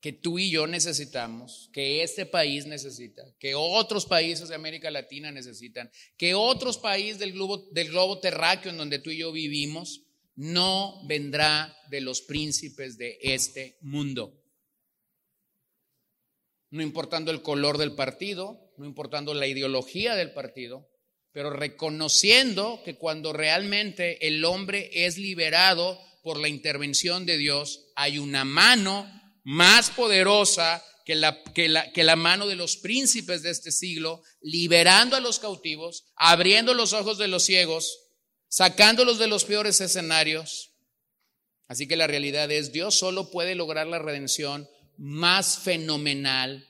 que 0.00 0.12
tú 0.12 0.38
y 0.38 0.50
yo 0.50 0.66
necesitamos, 0.66 1.68
que 1.72 2.02
este 2.02 2.24
país 2.24 2.66
necesita, 2.66 3.22
que 3.38 3.54
otros 3.54 4.06
países 4.06 4.48
de 4.48 4.54
América 4.54 4.90
Latina 4.90 5.30
necesitan, 5.30 5.90
que 6.16 6.34
otros 6.34 6.78
países 6.78 7.18
del 7.18 7.32
globo, 7.32 7.68
del 7.72 7.88
globo 7.88 8.18
terráqueo 8.18 8.70
en 8.70 8.78
donde 8.78 8.98
tú 8.98 9.10
y 9.10 9.18
yo 9.18 9.30
vivimos, 9.30 10.02
no 10.36 11.06
vendrá 11.06 11.76
de 11.90 12.00
los 12.00 12.22
príncipes 12.22 12.96
de 12.96 13.18
este 13.20 13.76
mundo. 13.82 14.42
No 16.70 16.82
importando 16.82 17.30
el 17.30 17.42
color 17.42 17.76
del 17.76 17.94
partido, 17.94 18.72
no 18.78 18.86
importando 18.86 19.34
la 19.34 19.48
ideología 19.48 20.14
del 20.14 20.32
partido, 20.32 20.88
pero 21.32 21.50
reconociendo 21.50 22.80
que 22.84 22.96
cuando 22.96 23.34
realmente 23.34 24.26
el 24.26 24.44
hombre 24.44 24.90
es 24.92 25.18
liberado 25.18 26.00
por 26.22 26.38
la 26.38 26.48
intervención 26.48 27.26
de 27.26 27.36
Dios, 27.36 27.88
hay 27.94 28.18
una 28.18 28.44
mano 28.44 29.19
más 29.44 29.90
poderosa 29.90 30.84
que 31.04 31.14
la, 31.14 31.42
que, 31.42 31.68
la, 31.68 31.92
que 31.92 32.04
la, 32.04 32.16
mano 32.16 32.46
de 32.46 32.56
los 32.56 32.76
príncipes 32.76 33.42
de 33.42 33.50
este 33.50 33.72
siglo, 33.72 34.22
liberando 34.40 35.16
a 35.16 35.20
los 35.20 35.38
cautivos, 35.38 36.04
abriendo 36.14 36.74
los 36.74 36.92
ojos 36.92 37.18
de 37.18 37.28
los 37.28 37.44
ciegos, 37.44 38.10
sacándolos 38.48 39.18
de 39.18 39.26
los 39.26 39.44
peores 39.44 39.80
escenarios. 39.80 40.72
Así 41.66 41.86
que 41.88 41.96
la 41.96 42.06
realidad 42.06 42.50
es, 42.50 42.72
Dios 42.72 42.96
solo 42.96 43.30
puede 43.30 43.54
lograr 43.54 43.86
la 43.86 43.98
redención 43.98 44.68
más 44.96 45.58
fenomenal, 45.58 46.66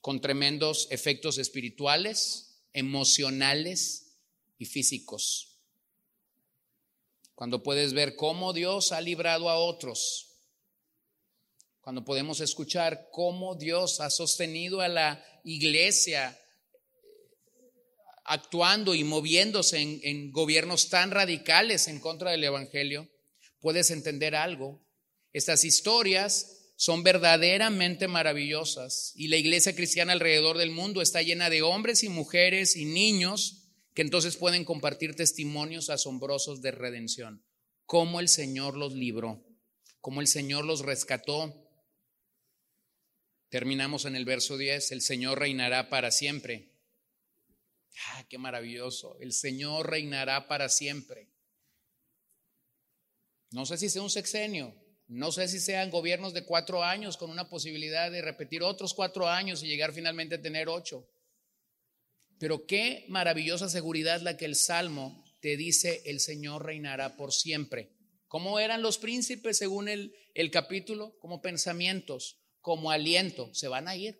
con 0.00 0.20
tremendos 0.20 0.86
efectos 0.90 1.38
espirituales, 1.38 2.60
emocionales 2.72 4.18
y 4.58 4.66
físicos. 4.66 5.58
Cuando 7.34 7.62
puedes 7.62 7.92
ver 7.92 8.14
cómo 8.14 8.52
Dios 8.52 8.92
ha 8.92 9.00
librado 9.00 9.50
a 9.50 9.56
otros 9.56 10.25
cuando 11.86 12.04
podemos 12.04 12.40
escuchar 12.40 13.10
cómo 13.12 13.54
Dios 13.54 14.00
ha 14.00 14.10
sostenido 14.10 14.80
a 14.80 14.88
la 14.88 15.24
iglesia 15.44 16.36
actuando 18.24 18.92
y 18.92 19.04
moviéndose 19.04 19.78
en, 19.78 20.00
en 20.02 20.32
gobiernos 20.32 20.88
tan 20.88 21.12
radicales 21.12 21.86
en 21.86 22.00
contra 22.00 22.32
del 22.32 22.42
Evangelio, 22.42 23.08
puedes 23.60 23.92
entender 23.92 24.34
algo. 24.34 24.84
Estas 25.32 25.62
historias 25.62 26.72
son 26.74 27.04
verdaderamente 27.04 28.08
maravillosas 28.08 29.12
y 29.14 29.28
la 29.28 29.36
iglesia 29.36 29.76
cristiana 29.76 30.12
alrededor 30.12 30.58
del 30.58 30.72
mundo 30.72 31.00
está 31.02 31.22
llena 31.22 31.50
de 31.50 31.62
hombres 31.62 32.02
y 32.02 32.08
mujeres 32.08 32.74
y 32.74 32.84
niños 32.84 33.62
que 33.94 34.02
entonces 34.02 34.36
pueden 34.36 34.64
compartir 34.64 35.14
testimonios 35.14 35.88
asombrosos 35.88 36.60
de 36.62 36.72
redención, 36.72 37.44
cómo 37.84 38.18
el 38.18 38.28
Señor 38.28 38.76
los 38.76 38.92
libró, 38.92 39.46
cómo 40.00 40.20
el 40.20 40.26
Señor 40.26 40.64
los 40.64 40.80
rescató. 40.80 41.62
Terminamos 43.48 44.04
en 44.04 44.16
el 44.16 44.24
verso 44.24 44.56
10, 44.56 44.92
el 44.92 45.02
Señor 45.02 45.38
reinará 45.38 45.88
para 45.88 46.10
siempre. 46.10 46.72
Ah, 48.08 48.26
qué 48.28 48.38
maravilloso. 48.38 49.16
El 49.20 49.32
Señor 49.32 49.90
reinará 49.90 50.48
para 50.48 50.68
siempre. 50.68 51.28
No 53.50 53.64
sé 53.64 53.78
si 53.78 53.88
sea 53.88 54.02
un 54.02 54.10
sexenio, 54.10 54.74
no 55.08 55.30
sé 55.30 55.46
si 55.46 55.60
sean 55.60 55.90
gobiernos 55.90 56.34
de 56.34 56.44
cuatro 56.44 56.82
años 56.82 57.16
con 57.16 57.30
una 57.30 57.48
posibilidad 57.48 58.10
de 58.10 58.22
repetir 58.22 58.62
otros 58.62 58.92
cuatro 58.92 59.28
años 59.28 59.62
y 59.62 59.68
llegar 59.68 59.92
finalmente 59.92 60.34
a 60.34 60.42
tener 60.42 60.68
ocho. 60.68 61.08
Pero 62.38 62.66
qué 62.66 63.04
maravillosa 63.08 63.68
seguridad 63.68 64.20
la 64.20 64.36
que 64.36 64.44
el 64.44 64.56
Salmo 64.56 65.24
te 65.40 65.56
dice, 65.56 66.02
el 66.06 66.18
Señor 66.18 66.66
reinará 66.66 67.16
por 67.16 67.32
siempre. 67.32 67.92
¿Cómo 68.26 68.58
eran 68.58 68.82
los 68.82 68.98
príncipes 68.98 69.56
según 69.56 69.88
el, 69.88 70.14
el 70.34 70.50
capítulo? 70.50 71.16
Como 71.20 71.40
pensamientos, 71.40 72.40
como 72.66 72.90
aliento, 72.90 73.48
se 73.54 73.68
van 73.68 73.86
a 73.86 73.94
ir. 73.94 74.18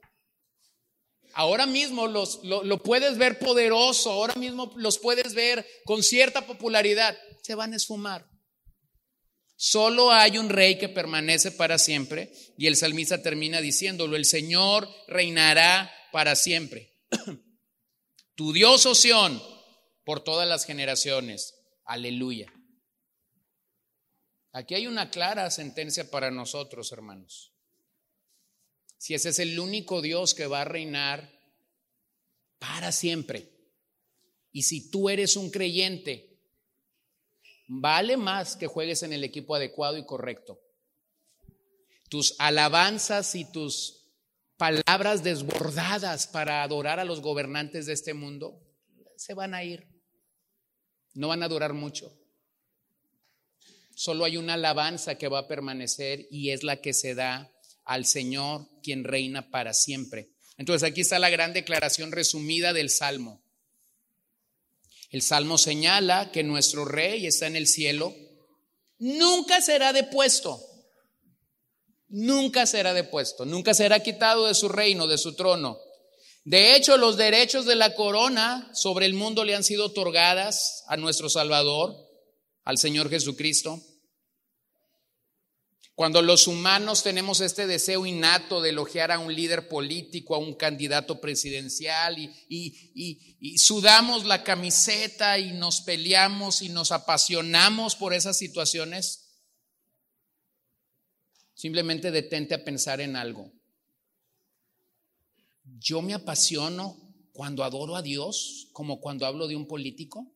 Ahora 1.32 1.66
mismo 1.66 2.07
los, 2.07 2.44
lo, 2.44 2.80
puedes 2.80 3.18
ver 3.18 3.40
poderoso, 3.40 4.12
ahora 4.12 4.34
mismo 4.36 4.72
los 4.76 5.01
puedes 5.01 5.34
ver 5.34 5.66
con 5.84 6.01
cierta 6.05 6.47
popularidad, 6.47 7.18
se 7.42 7.57
van 7.57 7.72
a 7.72 7.76
esfumar. 7.76 8.24
Solo 9.57 10.12
hay 10.12 10.38
un 10.38 10.49
rey 10.49 10.78
que 10.78 10.88
permanece 10.88 11.51
para 11.51 11.76
siempre 11.76 12.32
y 12.57 12.68
el 12.68 12.76
salmista 12.76 13.20
termina 13.20 13.61
diciéndolo, 13.61 14.14
el 14.14 14.24
Señor 14.24 14.88
reinará 15.09 15.92
para 16.12 16.36
siempre. 16.36 16.94
tu 18.36 18.53
Dios, 18.53 18.86
Oción, 18.86 19.42
por 20.05 20.22
todas 20.22 20.47
las 20.49 20.64
generaciones. 20.64 21.53
Aleluya. 21.84 22.47
Aquí 24.53 24.76
hay 24.76 24.86
una 24.86 25.11
clara 25.11 25.51
sentencia 25.51 26.09
para 26.09 26.30
nosotros, 26.30 26.92
hermanos 26.92 27.55
si 28.99 29.14
ese 29.14 29.30
es 29.30 29.38
el 29.38 29.59
único 29.59 30.03
Dios 30.03 30.34
que 30.34 30.47
va 30.47 30.62
a 30.62 30.64
reinar 30.64 31.30
para 32.59 32.92
siempre. 32.92 33.51
Y 34.53 34.62
si 34.62 34.90
tú 34.90 35.09
eres 35.09 35.36
un 35.36 35.51
creyente, 35.51 36.40
vale 37.68 38.16
más 38.16 38.57
que 38.57 38.66
juegues 38.66 39.03
en 39.03 39.12
el 39.12 39.24
equipo 39.24 39.55
adecuado 39.55 39.99
y 39.99 40.07
correcto. 40.07 40.61
Tus 42.09 42.36
alabanzas 42.38 43.34
y 43.34 43.44
tus 43.44 44.07
palabras 44.57 45.22
desbordadas 45.22 46.26
para 46.26 46.62
adorar 46.62 47.01
a 47.01 47.05
los 47.05 47.20
gobernantes 47.20 47.86
de 47.86 47.92
este 47.92 48.14
mundo 48.14 48.62
se 49.16 49.34
van 49.34 49.55
a 49.55 49.64
ir. 49.64 49.86
No 51.14 51.28
van 51.28 51.42
a 51.42 51.49
durar 51.49 51.72
mucho. 51.72 52.12
Solo 53.94 54.24
hay 54.24 54.36
una 54.36 54.55
alabanza 54.55 55.16
que 55.16 55.28
va 55.28 55.40
a 55.40 55.49
permanecer 55.49 56.26
y 56.30 56.51
es 56.51 56.62
la 56.62 56.80
que 56.80 56.92
se 56.92 57.14
da 57.14 57.51
al 57.87 58.05
Señor, 58.05 58.68
quien 58.82 59.05
reina 59.05 59.51
para 59.51 59.72
siempre. 59.72 60.28
Entonces 60.59 60.89
aquí 60.89 61.01
está 61.01 61.18
la 61.18 61.30
gran 61.30 61.53
declaración 61.53 62.12
resumida 62.12 62.72
del 62.72 62.91
Salmo. 62.91 63.43
El 65.11 65.22
Salmo 65.22 65.57
señala 65.57 66.30
que 66.32 66.43
nuestro 66.43 66.84
rey 66.84 67.26
está 67.26 67.47
en 67.47 67.57
el 67.57 67.66
cielo, 67.66 68.14
nunca 68.99 69.61
será 69.61 69.93
depuesto, 69.93 70.61
nunca 72.09 72.66
será 72.66 72.93
depuesto, 72.93 73.45
nunca 73.45 73.72
será 73.72 74.01
quitado 74.01 74.47
de 74.47 74.55
su 74.55 74.68
reino, 74.68 75.07
de 75.07 75.16
su 75.16 75.34
trono. 75.34 75.78
De 76.45 76.76
hecho, 76.76 76.97
los 76.97 77.16
derechos 77.16 77.66
de 77.66 77.76
la 77.76 77.95
corona 77.95 78.70
sobre 78.72 79.07
el 79.07 79.14
mundo 79.14 79.45
le 79.45 79.55
han 79.55 79.64
sido 79.64 79.87
otorgadas 79.87 80.84
a 80.89 80.97
nuestro 80.97 81.28
Salvador, 81.28 81.95
al 82.64 82.78
Señor 82.78 83.11
Jesucristo. 83.11 83.80
Cuando 85.97 86.20
los 86.20 86.47
humanos 86.47 87.03
tenemos 87.03 87.40
este 87.40 87.66
deseo 87.66 88.05
innato 88.05 88.61
de 88.61 88.68
elogiar 88.68 89.11
a 89.11 89.18
un 89.18 89.34
líder 89.34 89.66
político, 89.66 90.34
a 90.34 90.38
un 90.38 90.53
candidato 90.53 91.22
presidencial 91.22 92.18
y, 92.18 93.57
sudamos 93.57 94.26
la 94.26 94.44
camiseta 94.44 95.38
y 95.38 95.55
nos 95.55 95.80
peleamos 95.80 96.61
y 96.61 96.68
nos 96.68 96.92
apasionamos 96.92 97.97
por 97.97 98.12
esas 98.12 98.36
situaciones, 98.36 99.40
simplemente 101.55 102.11
detente 102.11 102.55
a 102.55 102.62
pensar 102.62 103.01
en 103.01 103.16
algo. 103.16 103.51
Yo 105.78 106.03
me 106.03 106.12
apasiono 106.12 106.99
cuando 107.32 107.64
adoro 107.64 107.97
a 107.97 108.03
Dios 108.03 108.68
como 108.74 109.01
cuando 109.01 109.24
hablo 109.24 109.49
de 109.49 109.57
un 109.57 109.66
político. 109.66 110.30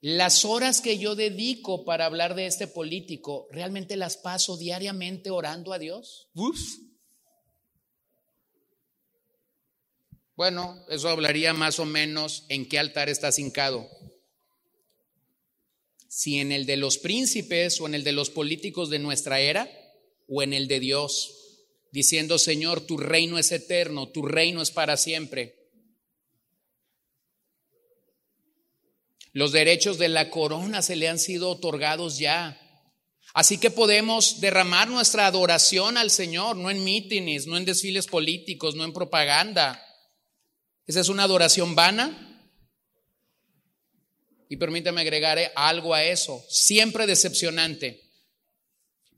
Las 0.00 0.44
horas 0.44 0.80
que 0.80 0.98
yo 0.98 1.16
dedico 1.16 1.84
para 1.84 2.06
hablar 2.06 2.36
de 2.36 2.46
este 2.46 2.68
político, 2.68 3.48
¿realmente 3.50 3.96
las 3.96 4.16
paso 4.16 4.56
diariamente 4.56 5.30
orando 5.30 5.72
a 5.72 5.78
Dios? 5.78 6.28
Bueno, 10.36 10.84
eso 10.88 11.08
hablaría 11.08 11.52
más 11.52 11.80
o 11.80 11.84
menos 11.84 12.46
en 12.48 12.68
qué 12.68 12.78
altar 12.78 13.08
estás 13.08 13.40
hincado. 13.40 13.88
Si 16.06 16.38
en 16.38 16.52
el 16.52 16.64
de 16.64 16.76
los 16.76 16.98
príncipes 16.98 17.80
o 17.80 17.86
en 17.86 17.94
el 17.94 18.04
de 18.04 18.12
los 18.12 18.30
políticos 18.30 18.90
de 18.90 19.00
nuestra 19.00 19.40
era 19.40 19.68
o 20.28 20.44
en 20.44 20.52
el 20.52 20.68
de 20.68 20.78
Dios, 20.78 21.66
diciendo, 21.90 22.38
Señor, 22.38 22.82
tu 22.82 22.98
reino 22.98 23.36
es 23.36 23.50
eterno, 23.50 24.10
tu 24.10 24.22
reino 24.22 24.62
es 24.62 24.70
para 24.70 24.96
siempre. 24.96 25.57
Los 29.32 29.52
derechos 29.52 29.98
de 29.98 30.08
la 30.08 30.30
corona 30.30 30.82
se 30.82 30.96
le 30.96 31.08
han 31.08 31.18
sido 31.18 31.50
otorgados 31.50 32.18
ya. 32.18 32.60
Así 33.34 33.58
que 33.58 33.70
podemos 33.70 34.40
derramar 34.40 34.88
nuestra 34.88 35.26
adoración 35.26 35.96
al 35.96 36.10
Señor, 36.10 36.56
no 36.56 36.70
en 36.70 36.82
mítines, 36.82 37.46
no 37.46 37.56
en 37.56 37.64
desfiles 37.64 38.06
políticos, 38.06 38.74
no 38.74 38.84
en 38.84 38.92
propaganda. 38.92 39.84
¿Esa 40.86 41.00
es 41.00 41.08
una 41.08 41.24
adoración 41.24 41.74
vana? 41.74 42.24
Y 44.48 44.56
permítame 44.56 45.02
agregar 45.02 45.38
algo 45.54 45.94
a 45.94 46.04
eso, 46.04 46.42
siempre 46.48 47.06
decepcionante. 47.06 48.08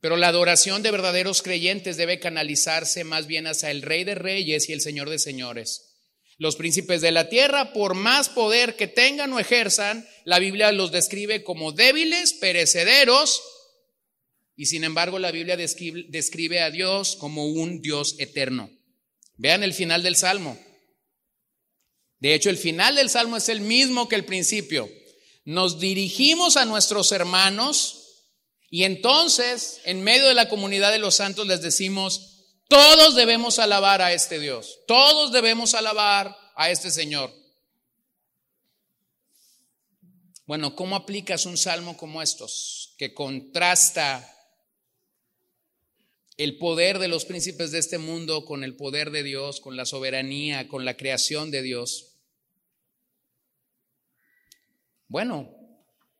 Pero 0.00 0.16
la 0.16 0.28
adoración 0.28 0.82
de 0.82 0.90
verdaderos 0.90 1.42
creyentes 1.42 1.96
debe 1.96 2.18
canalizarse 2.18 3.04
más 3.04 3.26
bien 3.26 3.46
hacia 3.46 3.70
el 3.70 3.82
Rey 3.82 4.02
de 4.04 4.16
Reyes 4.16 4.68
y 4.68 4.72
el 4.72 4.80
Señor 4.80 5.08
de 5.08 5.18
Señores. 5.18 5.89
Los 6.40 6.56
príncipes 6.56 7.02
de 7.02 7.10
la 7.10 7.28
tierra, 7.28 7.74
por 7.74 7.92
más 7.92 8.30
poder 8.30 8.74
que 8.74 8.86
tengan 8.86 9.30
o 9.34 9.38
ejerzan, 9.38 10.08
la 10.24 10.38
Biblia 10.38 10.72
los 10.72 10.90
describe 10.90 11.44
como 11.44 11.72
débiles, 11.72 12.32
perecederos, 12.32 13.42
y 14.56 14.64
sin 14.64 14.84
embargo 14.84 15.18
la 15.18 15.32
Biblia 15.32 15.58
describe, 15.58 16.60
a 16.60 16.70
Dios 16.70 17.16
como 17.16 17.46
un 17.46 17.82
Dios 17.82 18.16
eterno. 18.18 18.70
Vean 19.36 19.62
el 19.62 19.74
final 19.74 20.02
del 20.02 20.16
Salmo. 20.16 20.58
De 22.20 22.32
hecho, 22.32 22.48
el 22.48 22.56
final 22.56 22.96
del 22.96 23.10
Salmo 23.10 23.36
es 23.36 23.50
el 23.50 23.60
mismo 23.60 24.08
que 24.08 24.16
el 24.16 24.24
principio. 24.24 24.88
Nos 25.44 25.78
dirigimos 25.78 26.56
a 26.56 26.64
nuestros 26.64 27.12
hermanos 27.12 28.30
y 28.70 28.84
entonces, 28.84 29.82
en 29.84 30.02
medio 30.02 30.26
de 30.26 30.34
la 30.34 30.48
comunidad 30.48 30.90
de 30.90 31.00
los 31.00 31.16
santos, 31.16 31.46
les 31.46 31.60
decimos, 31.60 32.29
todos 32.70 33.16
debemos 33.16 33.58
alabar 33.58 34.00
a 34.00 34.12
este 34.12 34.38
Dios. 34.38 34.78
Todos 34.86 35.32
debemos 35.32 35.74
alabar 35.74 36.36
a 36.54 36.70
este 36.70 36.92
Señor. 36.92 37.34
Bueno, 40.46 40.76
¿cómo 40.76 40.94
aplicas 40.94 41.46
un 41.46 41.56
salmo 41.56 41.96
como 41.96 42.22
estos 42.22 42.94
que 42.96 43.12
contrasta 43.12 44.24
el 46.36 46.58
poder 46.58 47.00
de 47.00 47.08
los 47.08 47.24
príncipes 47.24 47.72
de 47.72 47.80
este 47.80 47.98
mundo 47.98 48.44
con 48.44 48.62
el 48.62 48.76
poder 48.76 49.10
de 49.10 49.24
Dios, 49.24 49.60
con 49.60 49.76
la 49.76 49.84
soberanía, 49.84 50.68
con 50.68 50.84
la 50.84 50.96
creación 50.96 51.50
de 51.50 51.62
Dios? 51.62 52.20
Bueno, 55.08 55.50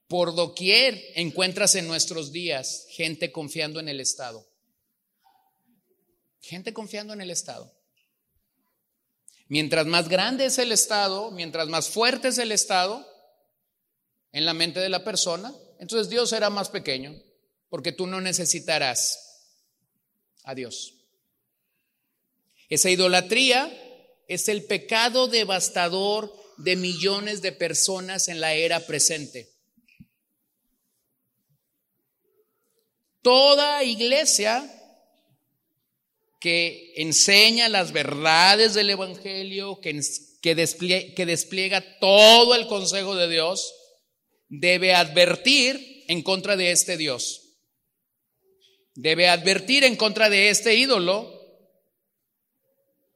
por 0.09 0.35
doquier 0.35 1.01
encuentras 1.15 1.77
en 1.77 1.87
nuestros 1.87 2.33
días 2.33 2.87
gente 2.91 3.31
confiando 3.31 3.79
en 3.79 3.89
el 3.89 4.01
Estado. 4.01 4.50
Gente 6.41 6.73
confiando 6.73 7.13
en 7.13 7.21
el 7.21 7.31
Estado. 7.31 7.73
Mientras 9.49 9.87
más 9.87 10.09
grande 10.09 10.47
es 10.47 10.59
el 10.59 10.73
Estado, 10.73 11.31
mientras 11.33 11.69
más 11.69 11.89
fuerte 11.89 12.29
es 12.29 12.39
el 12.39 12.53
Estado 12.53 13.07
en 14.33 14.45
la 14.45 14.55
mente 14.55 14.81
de 14.81 14.89
la 14.89 15.03
persona, 15.03 15.53
entonces 15.81 16.09
Dios 16.09 16.31
será 16.31 16.51
más 16.51 16.69
pequeño, 16.69 17.15
porque 17.69 17.93
tú 17.93 18.07
no 18.07 18.21
necesitarás 18.21 19.49
a 20.45 20.55
Dios. 20.55 20.95
Esa 22.69 22.91
idolatría 22.91 23.77
es 24.29 24.49
el 24.49 24.65
pecado 24.65 25.27
devastador 25.27 26.33
de 26.59 26.77
millones 26.77 27.43
de 27.43 27.51
personas 27.51 28.29
en 28.29 28.41
la 28.41 28.55
era 28.55 28.87
presente. 28.87 29.51
Toda 33.23 33.83
iglesia 33.83 34.80
que 36.41 36.95
enseña 36.97 37.69
las 37.69 37.93
verdades 37.93 38.73
del 38.73 38.91
Evangelio, 38.91 39.79
que, 39.81 40.01
que, 40.41 40.55
despliega, 40.55 41.99
todo 42.01 42.55
el 42.55 42.67
consejo 42.67 43.15
de 43.15 43.29
Dios, 43.29 43.75
debe 44.49 44.95
advertir 44.95 46.05
en 46.09 46.23
contra 46.23 46.57
de 46.57 46.73
este 46.73 46.97
Dios. 46.97 47.43
Debe 48.95 49.29
advertir 49.29 49.85
en 49.85 49.97
contra 49.97 50.31
de 50.31 50.49
este 50.49 50.75
ídolo 50.75 51.39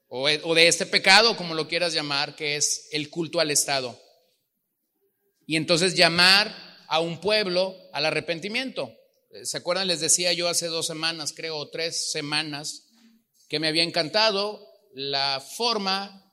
o 0.08 0.54
de 0.54 0.68
este 0.68 0.86
pecado, 0.86 1.36
como 1.36 1.54
lo 1.54 1.66
quieras 1.66 1.94
llamar, 1.94 2.36
que 2.36 2.56
es 2.56 2.88
el 2.92 3.10
culto 3.10 3.40
al 3.40 3.50
Estado. 3.50 3.98
Y 5.46 5.56
entonces 5.56 5.94
llamar 5.94 6.54
a 6.88 7.00
un 7.00 7.20
pueblo 7.20 7.74
al 7.92 8.04
arrepentimiento. 8.04 8.94
¿Se 9.42 9.56
acuerdan? 9.56 9.88
Les 9.88 10.00
decía 10.00 10.32
yo 10.32 10.48
hace 10.48 10.66
dos 10.66 10.86
semanas, 10.86 11.32
creo, 11.34 11.68
tres 11.70 12.12
semanas, 12.12 12.84
que 13.48 13.60
me 13.60 13.68
había 13.68 13.82
encantado 13.82 14.66
la 14.94 15.40
forma 15.40 16.24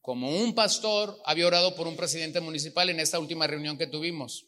como 0.00 0.30
un 0.30 0.54
pastor 0.54 1.20
había 1.24 1.48
orado 1.48 1.74
por 1.74 1.88
un 1.88 1.96
presidente 1.96 2.40
municipal 2.40 2.88
en 2.90 3.00
esta 3.00 3.18
última 3.18 3.46
reunión 3.46 3.76
que 3.76 3.88
tuvimos. 3.88 4.46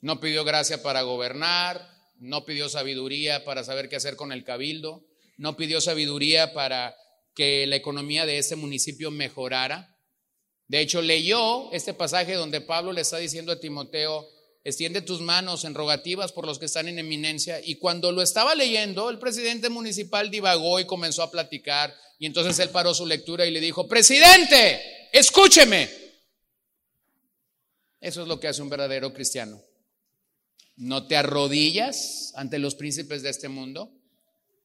No 0.00 0.18
pidió 0.18 0.44
gracia 0.44 0.82
para 0.82 1.02
gobernar, 1.02 1.88
no 2.18 2.44
pidió 2.44 2.68
sabiduría 2.68 3.44
para 3.44 3.62
saber 3.62 3.88
qué 3.88 3.96
hacer 3.96 4.16
con 4.16 4.32
el 4.32 4.42
cabildo, 4.42 5.06
no 5.36 5.56
pidió 5.56 5.80
sabiduría 5.80 6.52
para 6.52 6.96
que 7.34 7.66
la 7.66 7.76
economía 7.76 8.26
de 8.26 8.38
este 8.38 8.56
municipio 8.56 9.10
mejorara. 9.10 9.96
De 10.66 10.80
hecho, 10.80 11.00
leyó 11.00 11.70
este 11.72 11.94
pasaje 11.94 12.34
donde 12.34 12.60
Pablo 12.60 12.92
le 12.92 13.02
está 13.02 13.18
diciendo 13.18 13.52
a 13.52 13.60
Timoteo, 13.60 14.28
extiende 14.62 15.00
tus 15.02 15.20
manos 15.20 15.64
en 15.64 15.74
rogativas 15.74 16.32
por 16.32 16.46
los 16.46 16.58
que 16.58 16.66
están 16.66 16.88
en 16.88 16.98
eminencia. 16.98 17.60
Y 17.64 17.76
cuando 17.76 18.12
lo 18.12 18.22
estaba 18.22 18.54
leyendo, 18.54 19.10
el 19.10 19.18
presidente 19.18 19.68
municipal 19.68 20.30
divagó 20.30 20.80
y 20.80 20.86
comenzó 20.86 21.22
a 21.22 21.30
platicar. 21.30 21.94
Y 22.18 22.26
entonces 22.26 22.58
él 22.58 22.70
paró 22.70 22.94
su 22.94 23.06
lectura 23.06 23.46
y 23.46 23.50
le 23.50 23.60
dijo, 23.60 23.88
presidente, 23.88 25.08
escúcheme. 25.12 25.88
Eso 28.00 28.22
es 28.22 28.28
lo 28.28 28.40
que 28.40 28.48
hace 28.48 28.62
un 28.62 28.70
verdadero 28.70 29.12
cristiano. 29.12 29.62
No 30.76 31.06
te 31.06 31.16
arrodillas 31.16 32.32
ante 32.36 32.58
los 32.58 32.74
príncipes 32.74 33.22
de 33.22 33.30
este 33.30 33.48
mundo, 33.48 33.92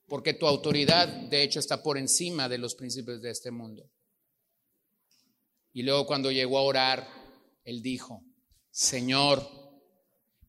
porque 0.08 0.34
tu 0.34 0.48
autoridad, 0.48 1.08
de 1.08 1.44
hecho, 1.44 1.60
está 1.60 1.84
por 1.84 1.98
encima 1.98 2.48
de 2.48 2.58
los 2.58 2.76
príncipes 2.76 3.22
de 3.22 3.32
este 3.32 3.52
mundo. 3.52 3.90
Y 5.74 5.84
luego 5.84 6.06
cuando 6.06 6.32
llegó 6.32 6.58
a 6.58 6.64
orar, 6.64 7.08
él 7.66 7.82
dijo, 7.82 8.24
Señor, 8.72 9.65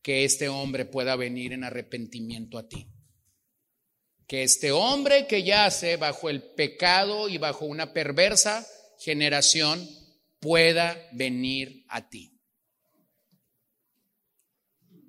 que 0.06 0.22
este 0.22 0.48
hombre 0.48 0.84
pueda 0.84 1.16
venir 1.16 1.52
en 1.52 1.64
arrepentimiento 1.64 2.58
a 2.58 2.68
ti. 2.68 2.86
Que 4.28 4.44
este 4.44 4.70
hombre 4.70 5.26
que 5.26 5.42
yace 5.42 5.96
bajo 5.96 6.30
el 6.30 6.44
pecado 6.54 7.28
y 7.28 7.38
bajo 7.38 7.64
una 7.64 7.92
perversa 7.92 8.64
generación 9.00 9.84
pueda 10.38 10.96
venir 11.10 11.84
a 11.88 12.08
ti. 12.08 12.38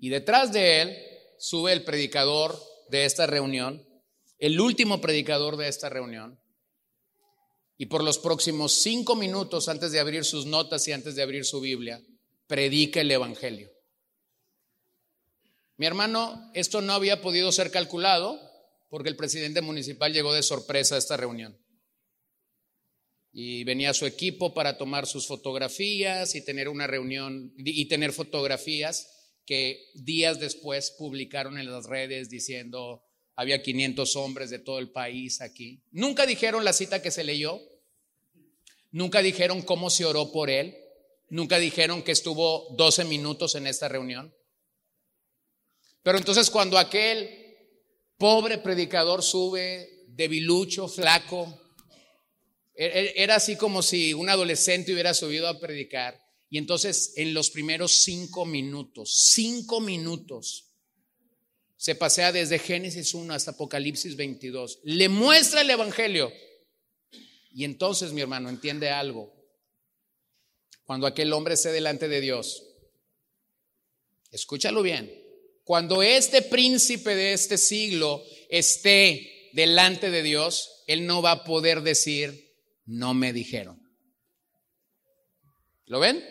Y 0.02 0.10
detrás 0.10 0.52
de 0.52 0.82
él 0.82 0.98
sube 1.38 1.74
el 1.74 1.84
predicador 1.84 2.60
de 2.90 3.06
esta 3.06 3.28
reunión, 3.28 3.88
el 4.40 4.60
último 4.60 5.00
predicador 5.00 5.58
de 5.58 5.68
esta 5.68 5.90
reunión. 5.90 6.42
Y 7.78 7.86
por 7.86 8.04
los 8.04 8.18
próximos 8.18 8.74
cinco 8.74 9.16
minutos 9.16 9.70
antes 9.70 9.92
de 9.92 10.00
abrir 10.00 10.26
sus 10.26 10.48
notas 10.48 10.88
y 10.88 10.92
antes 10.92 11.14
de 11.14 11.22
abrir 11.22 11.46
su 11.46 11.62
Biblia, 11.62 12.02
predica 12.48 13.02
el 13.02 13.12
Evangelio. 13.12 13.77
Mi 15.78 15.86
hermano, 15.86 16.52
esto 16.54 16.82
no 16.82 16.94
había 16.94 17.22
podido 17.22 17.52
ser 17.52 17.70
calculado 17.70 18.42
porque 18.90 19.10
el 19.10 19.16
presidente 19.16 19.62
municipal 19.62 20.12
llegó 20.12 20.34
de 20.34 20.42
sorpresa 20.44 20.96
a 20.96 20.98
esta 20.98 21.18
reunión. 21.18 21.58
Y 23.32 23.64
venía 23.64 23.94
su 23.94 24.08
equipo 24.08 24.56
para 24.56 24.78
tomar 24.78 25.06
sus 25.06 25.28
fotografías 25.28 26.34
y 26.34 26.44
tener 26.44 26.68
una 26.70 26.88
reunión 26.88 27.54
y 27.58 27.86
tener 27.88 28.12
fotografías 28.12 29.08
que 29.46 29.92
días 29.94 30.40
después 30.40 30.92
publicaron 30.98 31.60
en 31.60 31.72
las 31.72 31.86
redes 31.86 32.30
diciendo 32.30 33.04
había 33.36 33.62
500 33.62 34.16
hombres 34.16 34.50
de 34.50 34.58
todo 34.58 34.80
el 34.80 34.90
país 34.90 35.42
aquí. 35.42 35.84
Nunca 35.92 36.26
dijeron 36.26 36.66
la 36.66 36.74
cita 36.74 37.04
que 37.04 37.12
se 37.12 37.24
leyó, 37.24 37.62
nunca 38.90 39.22
dijeron 39.22 39.62
cómo 39.62 39.92
se 39.92 40.06
oró 40.06 40.32
por 40.32 40.50
él, 40.50 40.76
nunca 41.30 41.60
dijeron 41.60 42.02
que 42.02 42.14
estuvo 42.14 42.76
12 42.76 43.06
minutos 43.06 43.54
en 43.54 43.68
esta 43.68 43.88
reunión. 43.88 44.34
Pero 46.08 46.20
entonces 46.20 46.50
cuando 46.50 46.78
aquel 46.78 47.28
pobre 48.18 48.60
predicador 48.60 49.22
sube, 49.22 50.06
debilucho, 50.08 50.88
flaco, 50.88 51.62
e-, 52.74 52.86
e-, 52.86 53.24
era 53.24 53.36
así 53.36 53.58
como 53.58 53.82
si 53.82 54.14
un 54.14 54.30
adolescente 54.30 54.94
hubiera 54.94 55.14
subido 55.14 55.50
a 55.50 55.60
predicar. 55.60 56.18
Y 56.50 56.60
entonces 56.60 57.12
en 57.18 57.34
los 57.34 57.50
primeros 57.50 57.92
cinco 57.92 58.46
minutos, 58.46 59.34
cinco 59.34 59.82
minutos, 59.82 60.72
se 61.76 61.94
pasea 61.94 62.32
desde 62.32 62.58
Génesis 62.58 63.14
1 63.14 63.34
hasta 63.34 63.52
Apocalipsis 63.52 64.16
22. 64.16 64.80
Le 64.84 65.10
muestra 65.10 65.60
el 65.60 65.70
Evangelio. 65.70 66.32
Y 67.52 67.66
entonces, 67.66 68.14
mi 68.14 68.22
hermano, 68.22 68.48
entiende 68.48 68.92
algo. 68.92 69.36
Cuando 70.86 71.06
aquel 71.06 71.34
hombre 71.34 71.56
esté 71.56 71.74
delante 71.74 72.08
de 72.08 72.22
Dios, 72.22 72.64
escúchalo 74.32 74.82
bien, 74.82 75.27
cuando 75.68 76.02
este 76.02 76.44
príncipe 76.44 77.14
de 77.14 77.34
este 77.34 77.58
siglo 77.58 78.24
esté 78.50 79.50
delante 79.52 80.10
de 80.10 80.24
Dios, 80.24 80.86
él 80.88 81.06
no 81.06 81.22
va 81.22 81.32
a 81.32 81.44
poder 81.44 81.82
decir, 81.82 82.56
no 82.86 83.14
me 83.14 83.34
dijeron. 83.34 83.78
¿Lo 85.86 86.00
ven? 86.00 86.24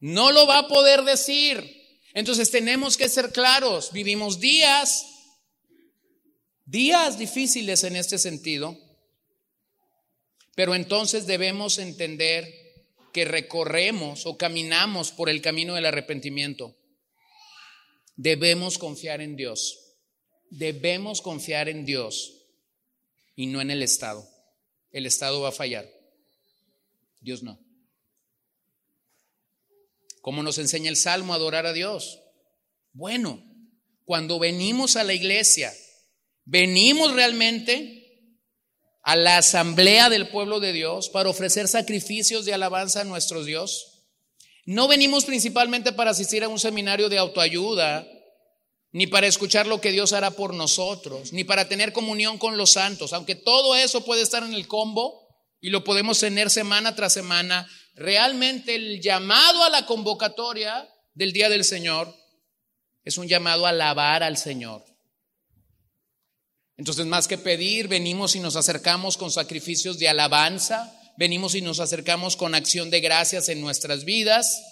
No 0.00 0.32
lo 0.32 0.46
va 0.46 0.58
a 0.58 0.68
poder 0.68 1.04
decir. 1.04 1.98
Entonces 2.12 2.50
tenemos 2.50 2.98
que 2.98 3.08
ser 3.08 3.32
claros. 3.32 3.90
Vivimos 3.90 4.38
días, 4.38 5.06
días 6.66 7.18
difíciles 7.18 7.84
en 7.84 7.96
este 7.96 8.18
sentido, 8.18 8.76
pero 10.54 10.74
entonces 10.74 11.26
debemos 11.26 11.78
entender 11.78 12.52
que 13.14 13.24
recorremos 13.24 14.26
o 14.26 14.36
caminamos 14.36 15.10
por 15.10 15.30
el 15.30 15.40
camino 15.40 15.72
del 15.72 15.86
arrepentimiento. 15.86 16.76
Debemos 18.16 18.78
confiar 18.78 19.20
en 19.20 19.36
Dios. 19.36 19.94
Debemos 20.50 21.20
confiar 21.20 21.68
en 21.68 21.84
Dios 21.84 22.46
y 23.34 23.46
no 23.46 23.60
en 23.60 23.70
el 23.70 23.82
Estado. 23.82 24.28
El 24.90 25.06
Estado 25.06 25.40
va 25.40 25.50
a 25.50 25.52
fallar. 25.52 25.88
Dios 27.20 27.42
no. 27.42 27.60
¿Cómo 30.22 30.42
nos 30.42 30.58
enseña 30.58 30.90
el 30.90 30.96
Salmo 30.96 31.34
adorar 31.34 31.66
a 31.66 31.72
Dios? 31.72 32.20
Bueno, 32.92 33.44
cuando 34.04 34.38
venimos 34.38 34.96
a 34.96 35.04
la 35.04 35.14
iglesia, 35.14 35.72
venimos 36.44 37.12
realmente 37.12 38.06
a 39.02 39.14
la 39.14 39.38
asamblea 39.38 40.08
del 40.08 40.28
pueblo 40.30 40.58
de 40.58 40.72
Dios 40.72 41.10
para 41.10 41.28
ofrecer 41.28 41.68
sacrificios 41.68 42.44
de 42.44 42.54
alabanza 42.54 43.02
a 43.02 43.04
nuestro 43.04 43.44
Dios. 43.44 43.85
No 44.66 44.88
venimos 44.88 45.24
principalmente 45.24 45.92
para 45.92 46.10
asistir 46.10 46.42
a 46.42 46.48
un 46.48 46.58
seminario 46.58 47.08
de 47.08 47.18
autoayuda, 47.18 48.06
ni 48.90 49.06
para 49.06 49.28
escuchar 49.28 49.66
lo 49.68 49.80
que 49.80 49.92
Dios 49.92 50.12
hará 50.12 50.32
por 50.32 50.54
nosotros, 50.54 51.32
ni 51.32 51.44
para 51.44 51.68
tener 51.68 51.92
comunión 51.92 52.36
con 52.36 52.56
los 52.56 52.70
santos, 52.70 53.12
aunque 53.12 53.36
todo 53.36 53.76
eso 53.76 54.04
puede 54.04 54.22
estar 54.22 54.42
en 54.42 54.54
el 54.54 54.66
combo 54.66 55.28
y 55.60 55.70
lo 55.70 55.84
podemos 55.84 56.18
tener 56.18 56.50
semana 56.50 56.96
tras 56.96 57.12
semana. 57.12 57.68
Realmente 57.94 58.74
el 58.74 59.00
llamado 59.00 59.62
a 59.62 59.70
la 59.70 59.86
convocatoria 59.86 60.88
del 61.14 61.32
Día 61.32 61.48
del 61.48 61.64
Señor 61.64 62.12
es 63.04 63.18
un 63.18 63.28
llamado 63.28 63.66
a 63.66 63.68
alabar 63.68 64.24
al 64.24 64.36
Señor. 64.36 64.84
Entonces, 66.76 67.06
más 67.06 67.28
que 67.28 67.38
pedir, 67.38 67.86
venimos 67.86 68.34
y 68.34 68.40
nos 68.40 68.56
acercamos 68.56 69.16
con 69.16 69.30
sacrificios 69.30 69.98
de 69.98 70.08
alabanza, 70.08 70.92
venimos 71.16 71.54
y 71.54 71.60
nos 71.60 71.80
acercamos 71.80 72.36
con 72.36 72.54
acción 72.54 72.90
de 72.90 73.00
gracias 73.00 73.48
en 73.48 73.60
nuestras 73.60 74.04
vidas. 74.04 74.62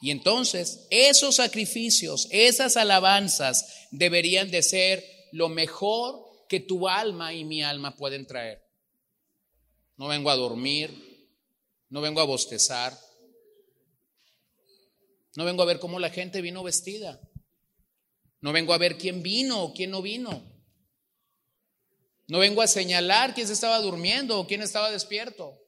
Y 0.00 0.10
entonces 0.10 0.86
esos 0.90 1.36
sacrificios, 1.36 2.28
esas 2.30 2.76
alabanzas 2.76 3.88
deberían 3.90 4.50
de 4.50 4.62
ser 4.62 5.04
lo 5.32 5.48
mejor 5.48 6.24
que 6.48 6.60
tu 6.60 6.88
alma 6.88 7.34
y 7.34 7.44
mi 7.44 7.62
alma 7.62 7.96
pueden 7.96 8.26
traer. 8.26 8.62
No 9.96 10.08
vengo 10.08 10.30
a 10.30 10.36
dormir, 10.36 10.90
no 11.88 12.00
vengo 12.00 12.20
a 12.20 12.24
bostezar, 12.24 12.96
no 15.36 15.44
vengo 15.44 15.62
a 15.62 15.66
ver 15.66 15.78
cómo 15.78 15.98
la 15.98 16.10
gente 16.10 16.40
vino 16.40 16.62
vestida, 16.62 17.20
no 18.40 18.52
vengo 18.52 18.74
a 18.74 18.78
ver 18.78 18.96
quién 18.98 19.22
vino 19.22 19.62
o 19.62 19.72
quién 19.72 19.90
no 19.90 20.02
vino. 20.02 20.55
No 22.28 22.38
vengo 22.38 22.62
a 22.62 22.66
señalar 22.66 23.34
quién 23.34 23.46
se 23.46 23.52
estaba 23.52 23.78
durmiendo 23.80 24.38
o 24.38 24.46
quién 24.46 24.62
estaba 24.62 24.90
despierto. 24.90 25.58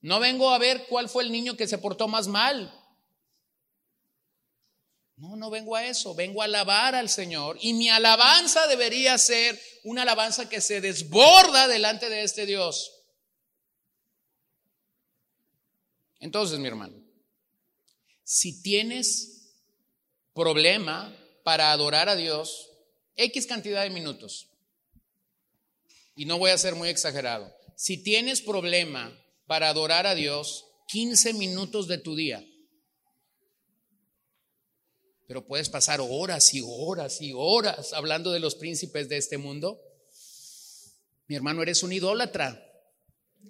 No 0.00 0.20
vengo 0.20 0.50
a 0.50 0.58
ver 0.58 0.86
cuál 0.88 1.08
fue 1.08 1.22
el 1.22 1.32
niño 1.32 1.56
que 1.56 1.66
se 1.66 1.78
portó 1.78 2.08
más 2.08 2.28
mal. 2.28 2.78
No, 5.16 5.36
no 5.36 5.50
vengo 5.50 5.76
a 5.76 5.86
eso, 5.86 6.14
vengo 6.14 6.42
a 6.42 6.46
alabar 6.46 6.94
al 6.94 7.08
Señor. 7.08 7.56
Y 7.60 7.74
mi 7.74 7.88
alabanza 7.88 8.66
debería 8.66 9.16
ser 9.18 9.60
una 9.84 10.02
alabanza 10.02 10.48
que 10.48 10.60
se 10.60 10.80
desborda 10.80 11.68
delante 11.68 12.10
de 12.10 12.24
este 12.24 12.44
Dios. 12.44 12.90
Entonces, 16.18 16.58
mi 16.58 16.68
hermano, 16.68 16.96
si 18.22 18.62
tienes 18.62 19.54
problema 20.34 21.16
para 21.44 21.72
adorar 21.72 22.08
a 22.08 22.16
Dios, 22.16 22.70
X 23.16 23.46
cantidad 23.46 23.82
de 23.82 23.90
minutos, 23.90 24.51
y 26.14 26.26
no 26.26 26.38
voy 26.38 26.50
a 26.50 26.58
ser 26.58 26.74
muy 26.74 26.88
exagerado, 26.88 27.52
si 27.76 28.02
tienes 28.02 28.40
problema 28.40 29.16
para 29.46 29.68
adorar 29.68 30.06
a 30.06 30.14
Dios, 30.14 30.66
15 30.88 31.34
minutos 31.34 31.88
de 31.88 31.98
tu 31.98 32.14
día, 32.14 32.44
pero 35.32 35.46
puedes 35.46 35.70
pasar 35.70 36.00
horas 36.02 36.52
y 36.52 36.62
horas 36.62 37.22
y 37.22 37.32
horas 37.34 37.94
hablando 37.94 38.32
de 38.32 38.40
los 38.40 38.54
príncipes 38.54 39.08
de 39.08 39.16
este 39.16 39.38
mundo. 39.38 39.80
Mi 41.26 41.36
hermano, 41.36 41.62
eres 41.62 41.82
un 41.82 41.92
idólatra. 41.92 42.62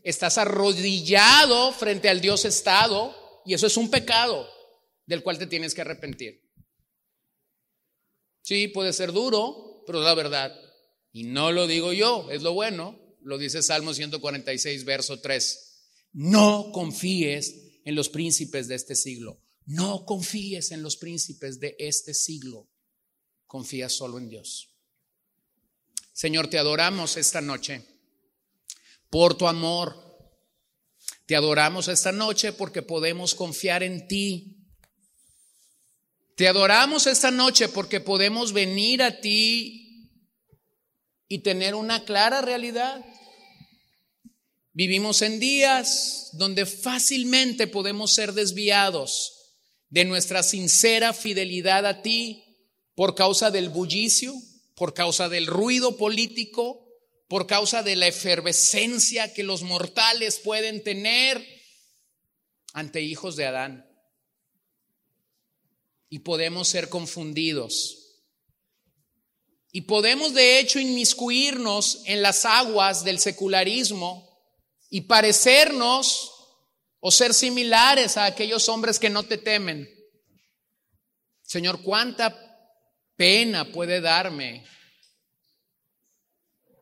Estás 0.04 0.38
arrodillado 0.38 1.72
frente 1.72 2.08
al 2.08 2.20
Dios 2.20 2.44
Estado 2.44 3.12
y 3.44 3.54
eso 3.54 3.66
es 3.66 3.76
un 3.76 3.90
pecado 3.90 4.48
del 5.06 5.24
cual 5.24 5.38
te 5.38 5.48
tienes 5.48 5.74
que 5.74 5.80
arrepentir. 5.80 6.40
Sí, 8.42 8.68
puede 8.68 8.92
ser 8.92 9.10
duro, 9.12 9.82
pero 9.84 10.00
la 10.02 10.14
verdad. 10.14 10.56
Y 11.12 11.24
no 11.24 11.52
lo 11.52 11.66
digo 11.66 11.92
yo, 11.92 12.30
es 12.30 12.42
lo 12.42 12.54
bueno. 12.54 12.98
Lo 13.20 13.38
dice 13.38 13.62
Salmo 13.62 13.94
146, 13.94 14.84
verso 14.84 15.20
3. 15.20 15.72
No 16.14 16.72
confíes 16.72 17.54
en 17.84 17.94
los 17.94 18.08
príncipes 18.08 18.68
de 18.68 18.74
este 18.74 18.94
siglo. 18.94 19.40
No 19.66 20.04
confíes 20.04 20.72
en 20.72 20.82
los 20.82 20.96
príncipes 20.96 21.60
de 21.60 21.76
este 21.78 22.14
siglo. 22.14 22.68
Confía 23.46 23.88
solo 23.88 24.18
en 24.18 24.28
Dios. 24.28 24.70
Señor, 26.12 26.48
te 26.48 26.58
adoramos 26.58 27.16
esta 27.16 27.40
noche 27.40 27.84
por 29.08 29.36
tu 29.36 29.46
amor. 29.46 29.94
Te 31.26 31.36
adoramos 31.36 31.88
esta 31.88 32.12
noche 32.12 32.52
porque 32.52 32.82
podemos 32.82 33.34
confiar 33.34 33.82
en 33.82 34.08
ti. 34.08 34.58
Te 36.36 36.48
adoramos 36.48 37.06
esta 37.06 37.30
noche 37.30 37.68
porque 37.68 38.00
podemos 38.00 38.52
venir 38.52 39.02
a 39.02 39.20
ti 39.20 39.81
y 41.32 41.38
tener 41.38 41.74
una 41.74 42.04
clara 42.04 42.42
realidad. 42.42 43.02
Vivimos 44.74 45.22
en 45.22 45.40
días 45.40 46.28
donde 46.34 46.66
fácilmente 46.66 47.66
podemos 47.66 48.12
ser 48.12 48.34
desviados 48.34 49.54
de 49.88 50.04
nuestra 50.04 50.42
sincera 50.42 51.14
fidelidad 51.14 51.86
a 51.86 52.02
ti 52.02 52.44
por 52.94 53.14
causa 53.14 53.50
del 53.50 53.70
bullicio, 53.70 54.34
por 54.74 54.92
causa 54.92 55.30
del 55.30 55.46
ruido 55.46 55.96
político, 55.96 56.86
por 57.28 57.46
causa 57.46 57.82
de 57.82 57.96
la 57.96 58.08
efervescencia 58.08 59.32
que 59.32 59.42
los 59.42 59.62
mortales 59.62 60.38
pueden 60.38 60.84
tener 60.84 61.42
ante 62.74 63.00
hijos 63.00 63.36
de 63.36 63.46
Adán. 63.46 63.90
Y 66.10 66.18
podemos 66.18 66.68
ser 66.68 66.90
confundidos. 66.90 68.01
Y 69.72 69.82
podemos 69.82 70.34
de 70.34 70.60
hecho 70.60 70.78
inmiscuirnos 70.78 72.02
en 72.04 72.20
las 72.20 72.44
aguas 72.44 73.02
del 73.04 73.18
secularismo 73.18 74.28
y 74.90 75.00
parecernos 75.00 76.30
o 77.00 77.10
ser 77.10 77.32
similares 77.32 78.18
a 78.18 78.26
aquellos 78.26 78.68
hombres 78.68 78.98
que 78.98 79.08
no 79.08 79.22
te 79.22 79.38
temen. 79.38 79.88
Señor, 81.42 81.82
cuánta 81.82 82.38
pena 83.16 83.72
puede 83.72 84.02
darme 84.02 84.64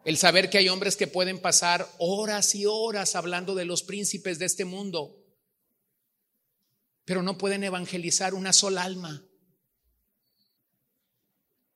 el 0.05 0.17
saber 0.17 0.51
que 0.51 0.59
hay 0.59 0.69
hombres 0.69 0.97
que 0.97 1.07
pueden 1.07 1.41
pasar 1.41 1.89
horas 1.99 2.55
y 2.55 2.67
horas 2.67 3.15
hablando 3.15 3.55
de 3.55 3.67
los 3.67 3.83
príncipes 3.83 4.39
de 4.39 4.47
este 4.47 4.65
mundo, 4.65 5.17
pero 7.05 7.23
no 7.23 7.39
pueden 7.39 7.63
evangelizar 7.65 8.35
una 8.35 8.53
sola 8.53 8.83
alma. 8.83 9.23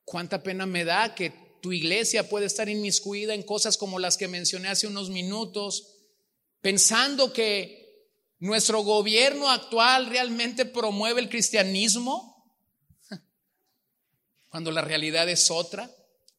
Cuánta 0.05 0.41
pena 0.41 0.65
me 0.65 0.85
da 0.85 1.13
que 1.13 1.33
tu 1.61 1.73
iglesia 1.73 2.29
puede 2.29 2.45
estar 2.45 2.69
inmiscuida 2.69 3.33
en 3.33 3.43
cosas 3.43 3.75
como 3.77 3.99
las 3.99 4.15
que 4.15 4.27
mencioné 4.29 4.69
hace 4.69 4.87
unos 4.87 5.09
minutos, 5.09 5.97
pensando 6.61 7.33
que 7.33 7.85
¿Nuestro 8.39 8.81
gobierno 8.81 9.49
actual 9.49 10.07
realmente 10.07 10.65
promueve 10.65 11.21
el 11.21 11.29
cristianismo? 11.29 12.53
Cuando 14.49 14.71
la 14.71 14.81
realidad 14.81 15.29
es 15.29 15.49
otra, 15.49 15.89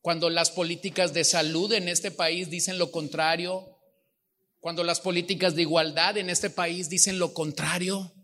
cuando 0.03 0.31
las 0.31 0.53
políticas 0.53 1.12
de 1.12 1.25
salud 1.25 1.73
en 1.73 1.89
este 1.89 2.12
país 2.12 2.49
dicen 2.49 2.79
lo 2.79 2.93
contrario, 2.93 3.77
cuando 4.61 4.85
las 4.85 5.01
políticas 5.01 5.57
de 5.57 5.62
igualdad 5.62 6.17
en 6.17 6.31
este 6.31 6.49
país 6.49 6.89
dicen 6.89 7.19
lo 7.19 7.35
contrario. 7.35 8.14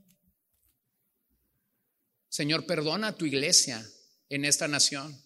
Señor, 2.28 2.66
perdona 2.66 3.09
a 3.09 3.16
tu 3.16 3.26
iglesia 3.26 3.84
en 4.28 4.45
esta 4.45 4.68
nación. 4.68 5.22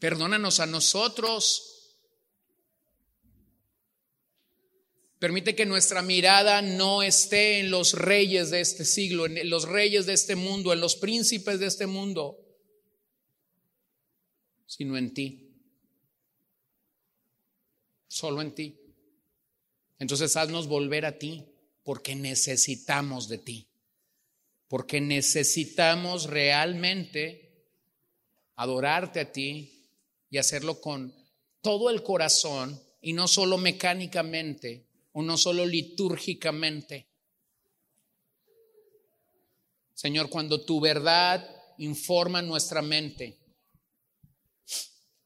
Perdónanos 0.00 0.58
a 0.60 0.66
nosotros 0.66 1.70
Permite 5.20 5.54
que 5.54 5.66
nuestra 5.66 6.00
mirada 6.00 6.62
no 6.62 7.02
esté 7.02 7.60
en 7.60 7.70
los 7.70 7.92
reyes 7.92 8.48
de 8.48 8.62
este 8.62 8.86
siglo, 8.86 9.26
en 9.26 9.50
los 9.50 9.68
reyes 9.68 10.06
de 10.06 10.14
este 10.14 10.34
mundo, 10.34 10.72
en 10.72 10.80
los 10.80 10.96
príncipes 10.96 11.60
de 11.60 11.66
este 11.66 11.86
mundo, 11.86 12.38
sino 14.64 14.96
en 14.96 15.12
ti. 15.12 15.52
Solo 18.08 18.40
en 18.40 18.54
ti. 18.54 18.80
Entonces 19.98 20.34
haznos 20.38 20.68
volver 20.68 21.04
a 21.04 21.18
ti, 21.18 21.44
porque 21.82 22.14
necesitamos 22.16 23.28
de 23.28 23.36
ti. 23.36 23.68
Porque 24.68 25.02
necesitamos 25.02 26.30
realmente 26.30 27.66
adorarte 28.56 29.20
a 29.20 29.32
ti 29.32 29.79
y 30.30 30.38
hacerlo 30.38 30.80
con 30.80 31.14
todo 31.60 31.90
el 31.90 32.02
corazón 32.02 32.80
y 33.02 33.12
no 33.12 33.28
solo 33.28 33.58
mecánicamente 33.58 34.86
o 35.12 35.22
no 35.22 35.36
solo 35.36 35.66
litúrgicamente. 35.66 37.08
Señor, 39.94 40.30
cuando 40.30 40.64
tu 40.64 40.80
verdad 40.80 41.46
informa 41.78 42.40
nuestra 42.40 42.80
mente 42.80 43.38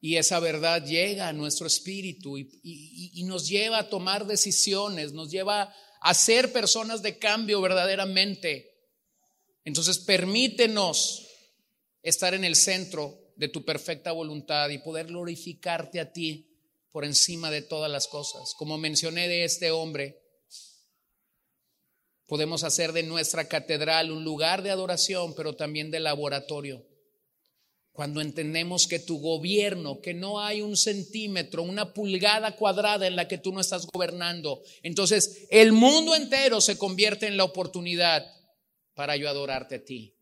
y 0.01 0.17
esa 0.17 0.41
verdad 0.41 0.85
llega 0.85 1.29
a 1.29 1.33
nuestro 1.33 1.67
espíritu 1.67 2.37
y, 2.39 3.23
nos 3.25 3.49
lleva 3.49 3.79
a 3.79 3.89
tomar 3.89 4.27
decisiones, 4.27 5.13
nos 5.13 5.31
lleva 5.31 5.75
a 6.01 6.15
ser 6.15 6.53
personas 6.53 7.03
de 7.03 7.19
cambio 7.19 7.61
verdaderamente, 7.61 8.71
entonces 9.65 9.99
permítenos 9.99 11.27
estar 12.03 12.35
en 12.35 12.45
el 12.45 12.55
centro 12.55 13.24
de 13.37 13.49
tu 13.49 13.65
perfecta 13.65 14.13
voluntad 14.13 14.69
y 14.71 14.79
poder 14.79 15.07
glorificarte 15.07 16.01
a 16.01 16.13
ti 16.13 16.51
por 16.91 17.05
encima 17.05 17.51
de 17.51 17.63
todas 17.63 17.91
las 17.91 18.07
cosas. 18.07 18.55
Como 18.57 18.79
mencioné 18.79 19.27
de 19.29 19.45
este 19.45 19.71
hombre, 19.71 20.23
podemos 22.27 22.65
hacer 22.65 22.93
de 22.93 23.03
nuestra 23.03 23.49
catedral 23.49 24.11
un 24.11 24.25
lugar 24.25 24.63
de 24.63 24.71
adoración, 24.71 25.35
pero 25.35 25.55
también 25.55 25.91
de 25.91 26.01
laboratorio. 26.01 26.87
Cuando 27.93 28.21
entendemos 28.21 28.89
que 28.89 28.99
tu 28.99 29.21
gobierno, 29.21 30.01
que 30.01 30.15
no 30.15 30.41
hay 30.41 30.63
un 30.63 30.77
centímetro, 30.77 31.63
una 31.63 31.95
pulgada 31.95 32.57
cuadrada 32.57 33.07
en 33.07 33.15
la 33.15 33.29
que 33.29 33.39
tú 33.39 33.53
no 33.53 33.61
estás 33.61 33.87
gobernando, 33.87 34.63
entonces 34.83 35.47
el 35.51 35.73
mundo 35.73 36.15
entero 36.15 36.61
se 36.61 36.77
convierte 36.77 37.27
en 37.27 37.37
la 37.37 37.45
oportunidad 37.45 38.27
para 38.95 39.17
yo 39.17 39.29
adorarte 39.29 39.77
a 39.77 39.85
ti, 39.85 40.15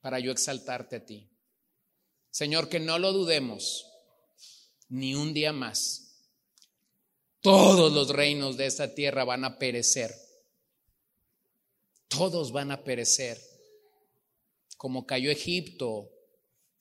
para 0.00 0.18
yo 0.20 0.32
exaltarte 0.32 0.96
a 0.96 1.04
ti. 1.04 1.28
Señor, 2.30 2.68
que 2.68 2.80
no 2.80 2.98
lo 2.98 3.12
dudemos 3.12 3.86
ni 4.88 5.14
un 5.14 5.32
día 5.32 5.52
más. 5.52 6.10
Todos 7.40 7.92
los 7.92 8.10
reinos 8.10 8.56
de 8.56 8.66
esta 8.66 8.94
tierra 8.94 9.24
van 9.24 9.44
a 9.44 9.58
perecer. 9.58 10.14
Todos 12.08 12.52
van 12.52 12.70
a 12.70 12.84
perecer. 12.84 13.40
Como 14.76 15.06
cayó 15.06 15.30
Egipto, 15.30 16.10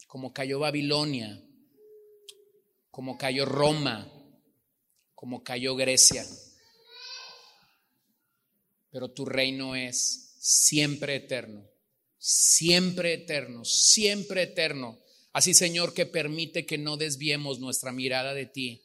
como 0.08 0.34
cayó 0.34 0.60
Babilonia, 0.60 1.42
como 2.90 3.18
cayó 3.18 3.46
Roma, 3.46 4.12
como 5.14 5.44
cayó 5.44 5.76
Grecia. 5.76 6.26
Pero 8.90 9.12
tu 9.12 9.26
reino 9.26 9.76
es 9.76 10.36
siempre 10.40 11.16
eterno, 11.16 11.70
siempre 12.20 13.14
eterno, 13.14 13.66
siempre 13.66 14.44
eterno 14.44 15.00
Así, 15.32 15.54
Señor, 15.54 15.94
que 15.94 16.06
permite 16.06 16.66
que 16.66 16.78
no 16.78 16.98
desviemos 16.98 17.60
nuestra 17.60 17.92
mirada 17.92 18.34
de 18.34 18.46
ti, 18.46 18.84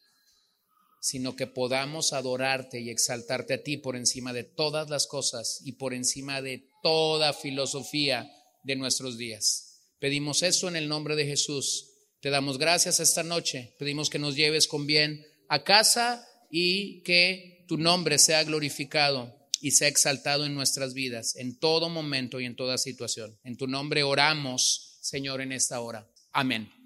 sino 1.01 1.37
que 1.37 1.47
podamos 1.47 2.13
adorarte 2.13 2.81
y 2.81 2.91
exaltarte 2.91 3.55
a 3.55 3.63
ti 3.63 3.77
por 3.77 3.97
encima 3.97 4.33
de 4.33 4.45
todas 4.45 4.91
las 4.91 5.07
cosas 5.07 5.61
y 5.65 5.73
por 5.73 5.95
encima 5.95 6.43
de 6.43 6.69
toda 6.83 7.33
filosofía 7.33 8.31
de 8.63 8.77
nuestros 8.77 9.17
días. 9.17 9.81
Pedimos 9.99 10.43
eso 10.43 10.69
en 10.69 10.77
el 10.77 10.89
nombre 10.89 11.17
de 11.17 11.27
Jesús. 11.27 11.91
Te 12.21 12.31
damos 12.31 12.59
gracias 12.59 13.01
esta 13.01 13.23
noche. 13.23 13.75
Pedimos 13.79 14.11
que 14.11 14.19
nos 14.19 14.37
lleves 14.37 14.69
con 14.69 14.87
bien 14.87 15.27
a 15.49 15.65
casa 15.65 16.27
y 16.51 17.03
que 17.03 17.65
tu 17.69 17.79
nombre 17.79 18.19
sea 18.19 18.45
glorificado 18.45 19.35
y 19.65 19.71
sea 19.71 19.89
exaltado 19.89 20.45
en 20.45 20.55
nuestras 20.55 20.93
vidas, 20.93 21.37
en 21.37 21.59
todo 21.59 21.89
momento 21.89 22.39
y 22.39 22.45
en 22.45 22.55
toda 22.55 22.77
situación. 22.77 23.39
En 23.45 23.57
tu 23.57 23.67
nombre 23.67 24.03
oramos, 24.03 24.99
Señor, 25.01 25.41
en 25.41 25.53
esta 25.53 25.81
hora. 25.81 26.07
Amén. 26.33 26.84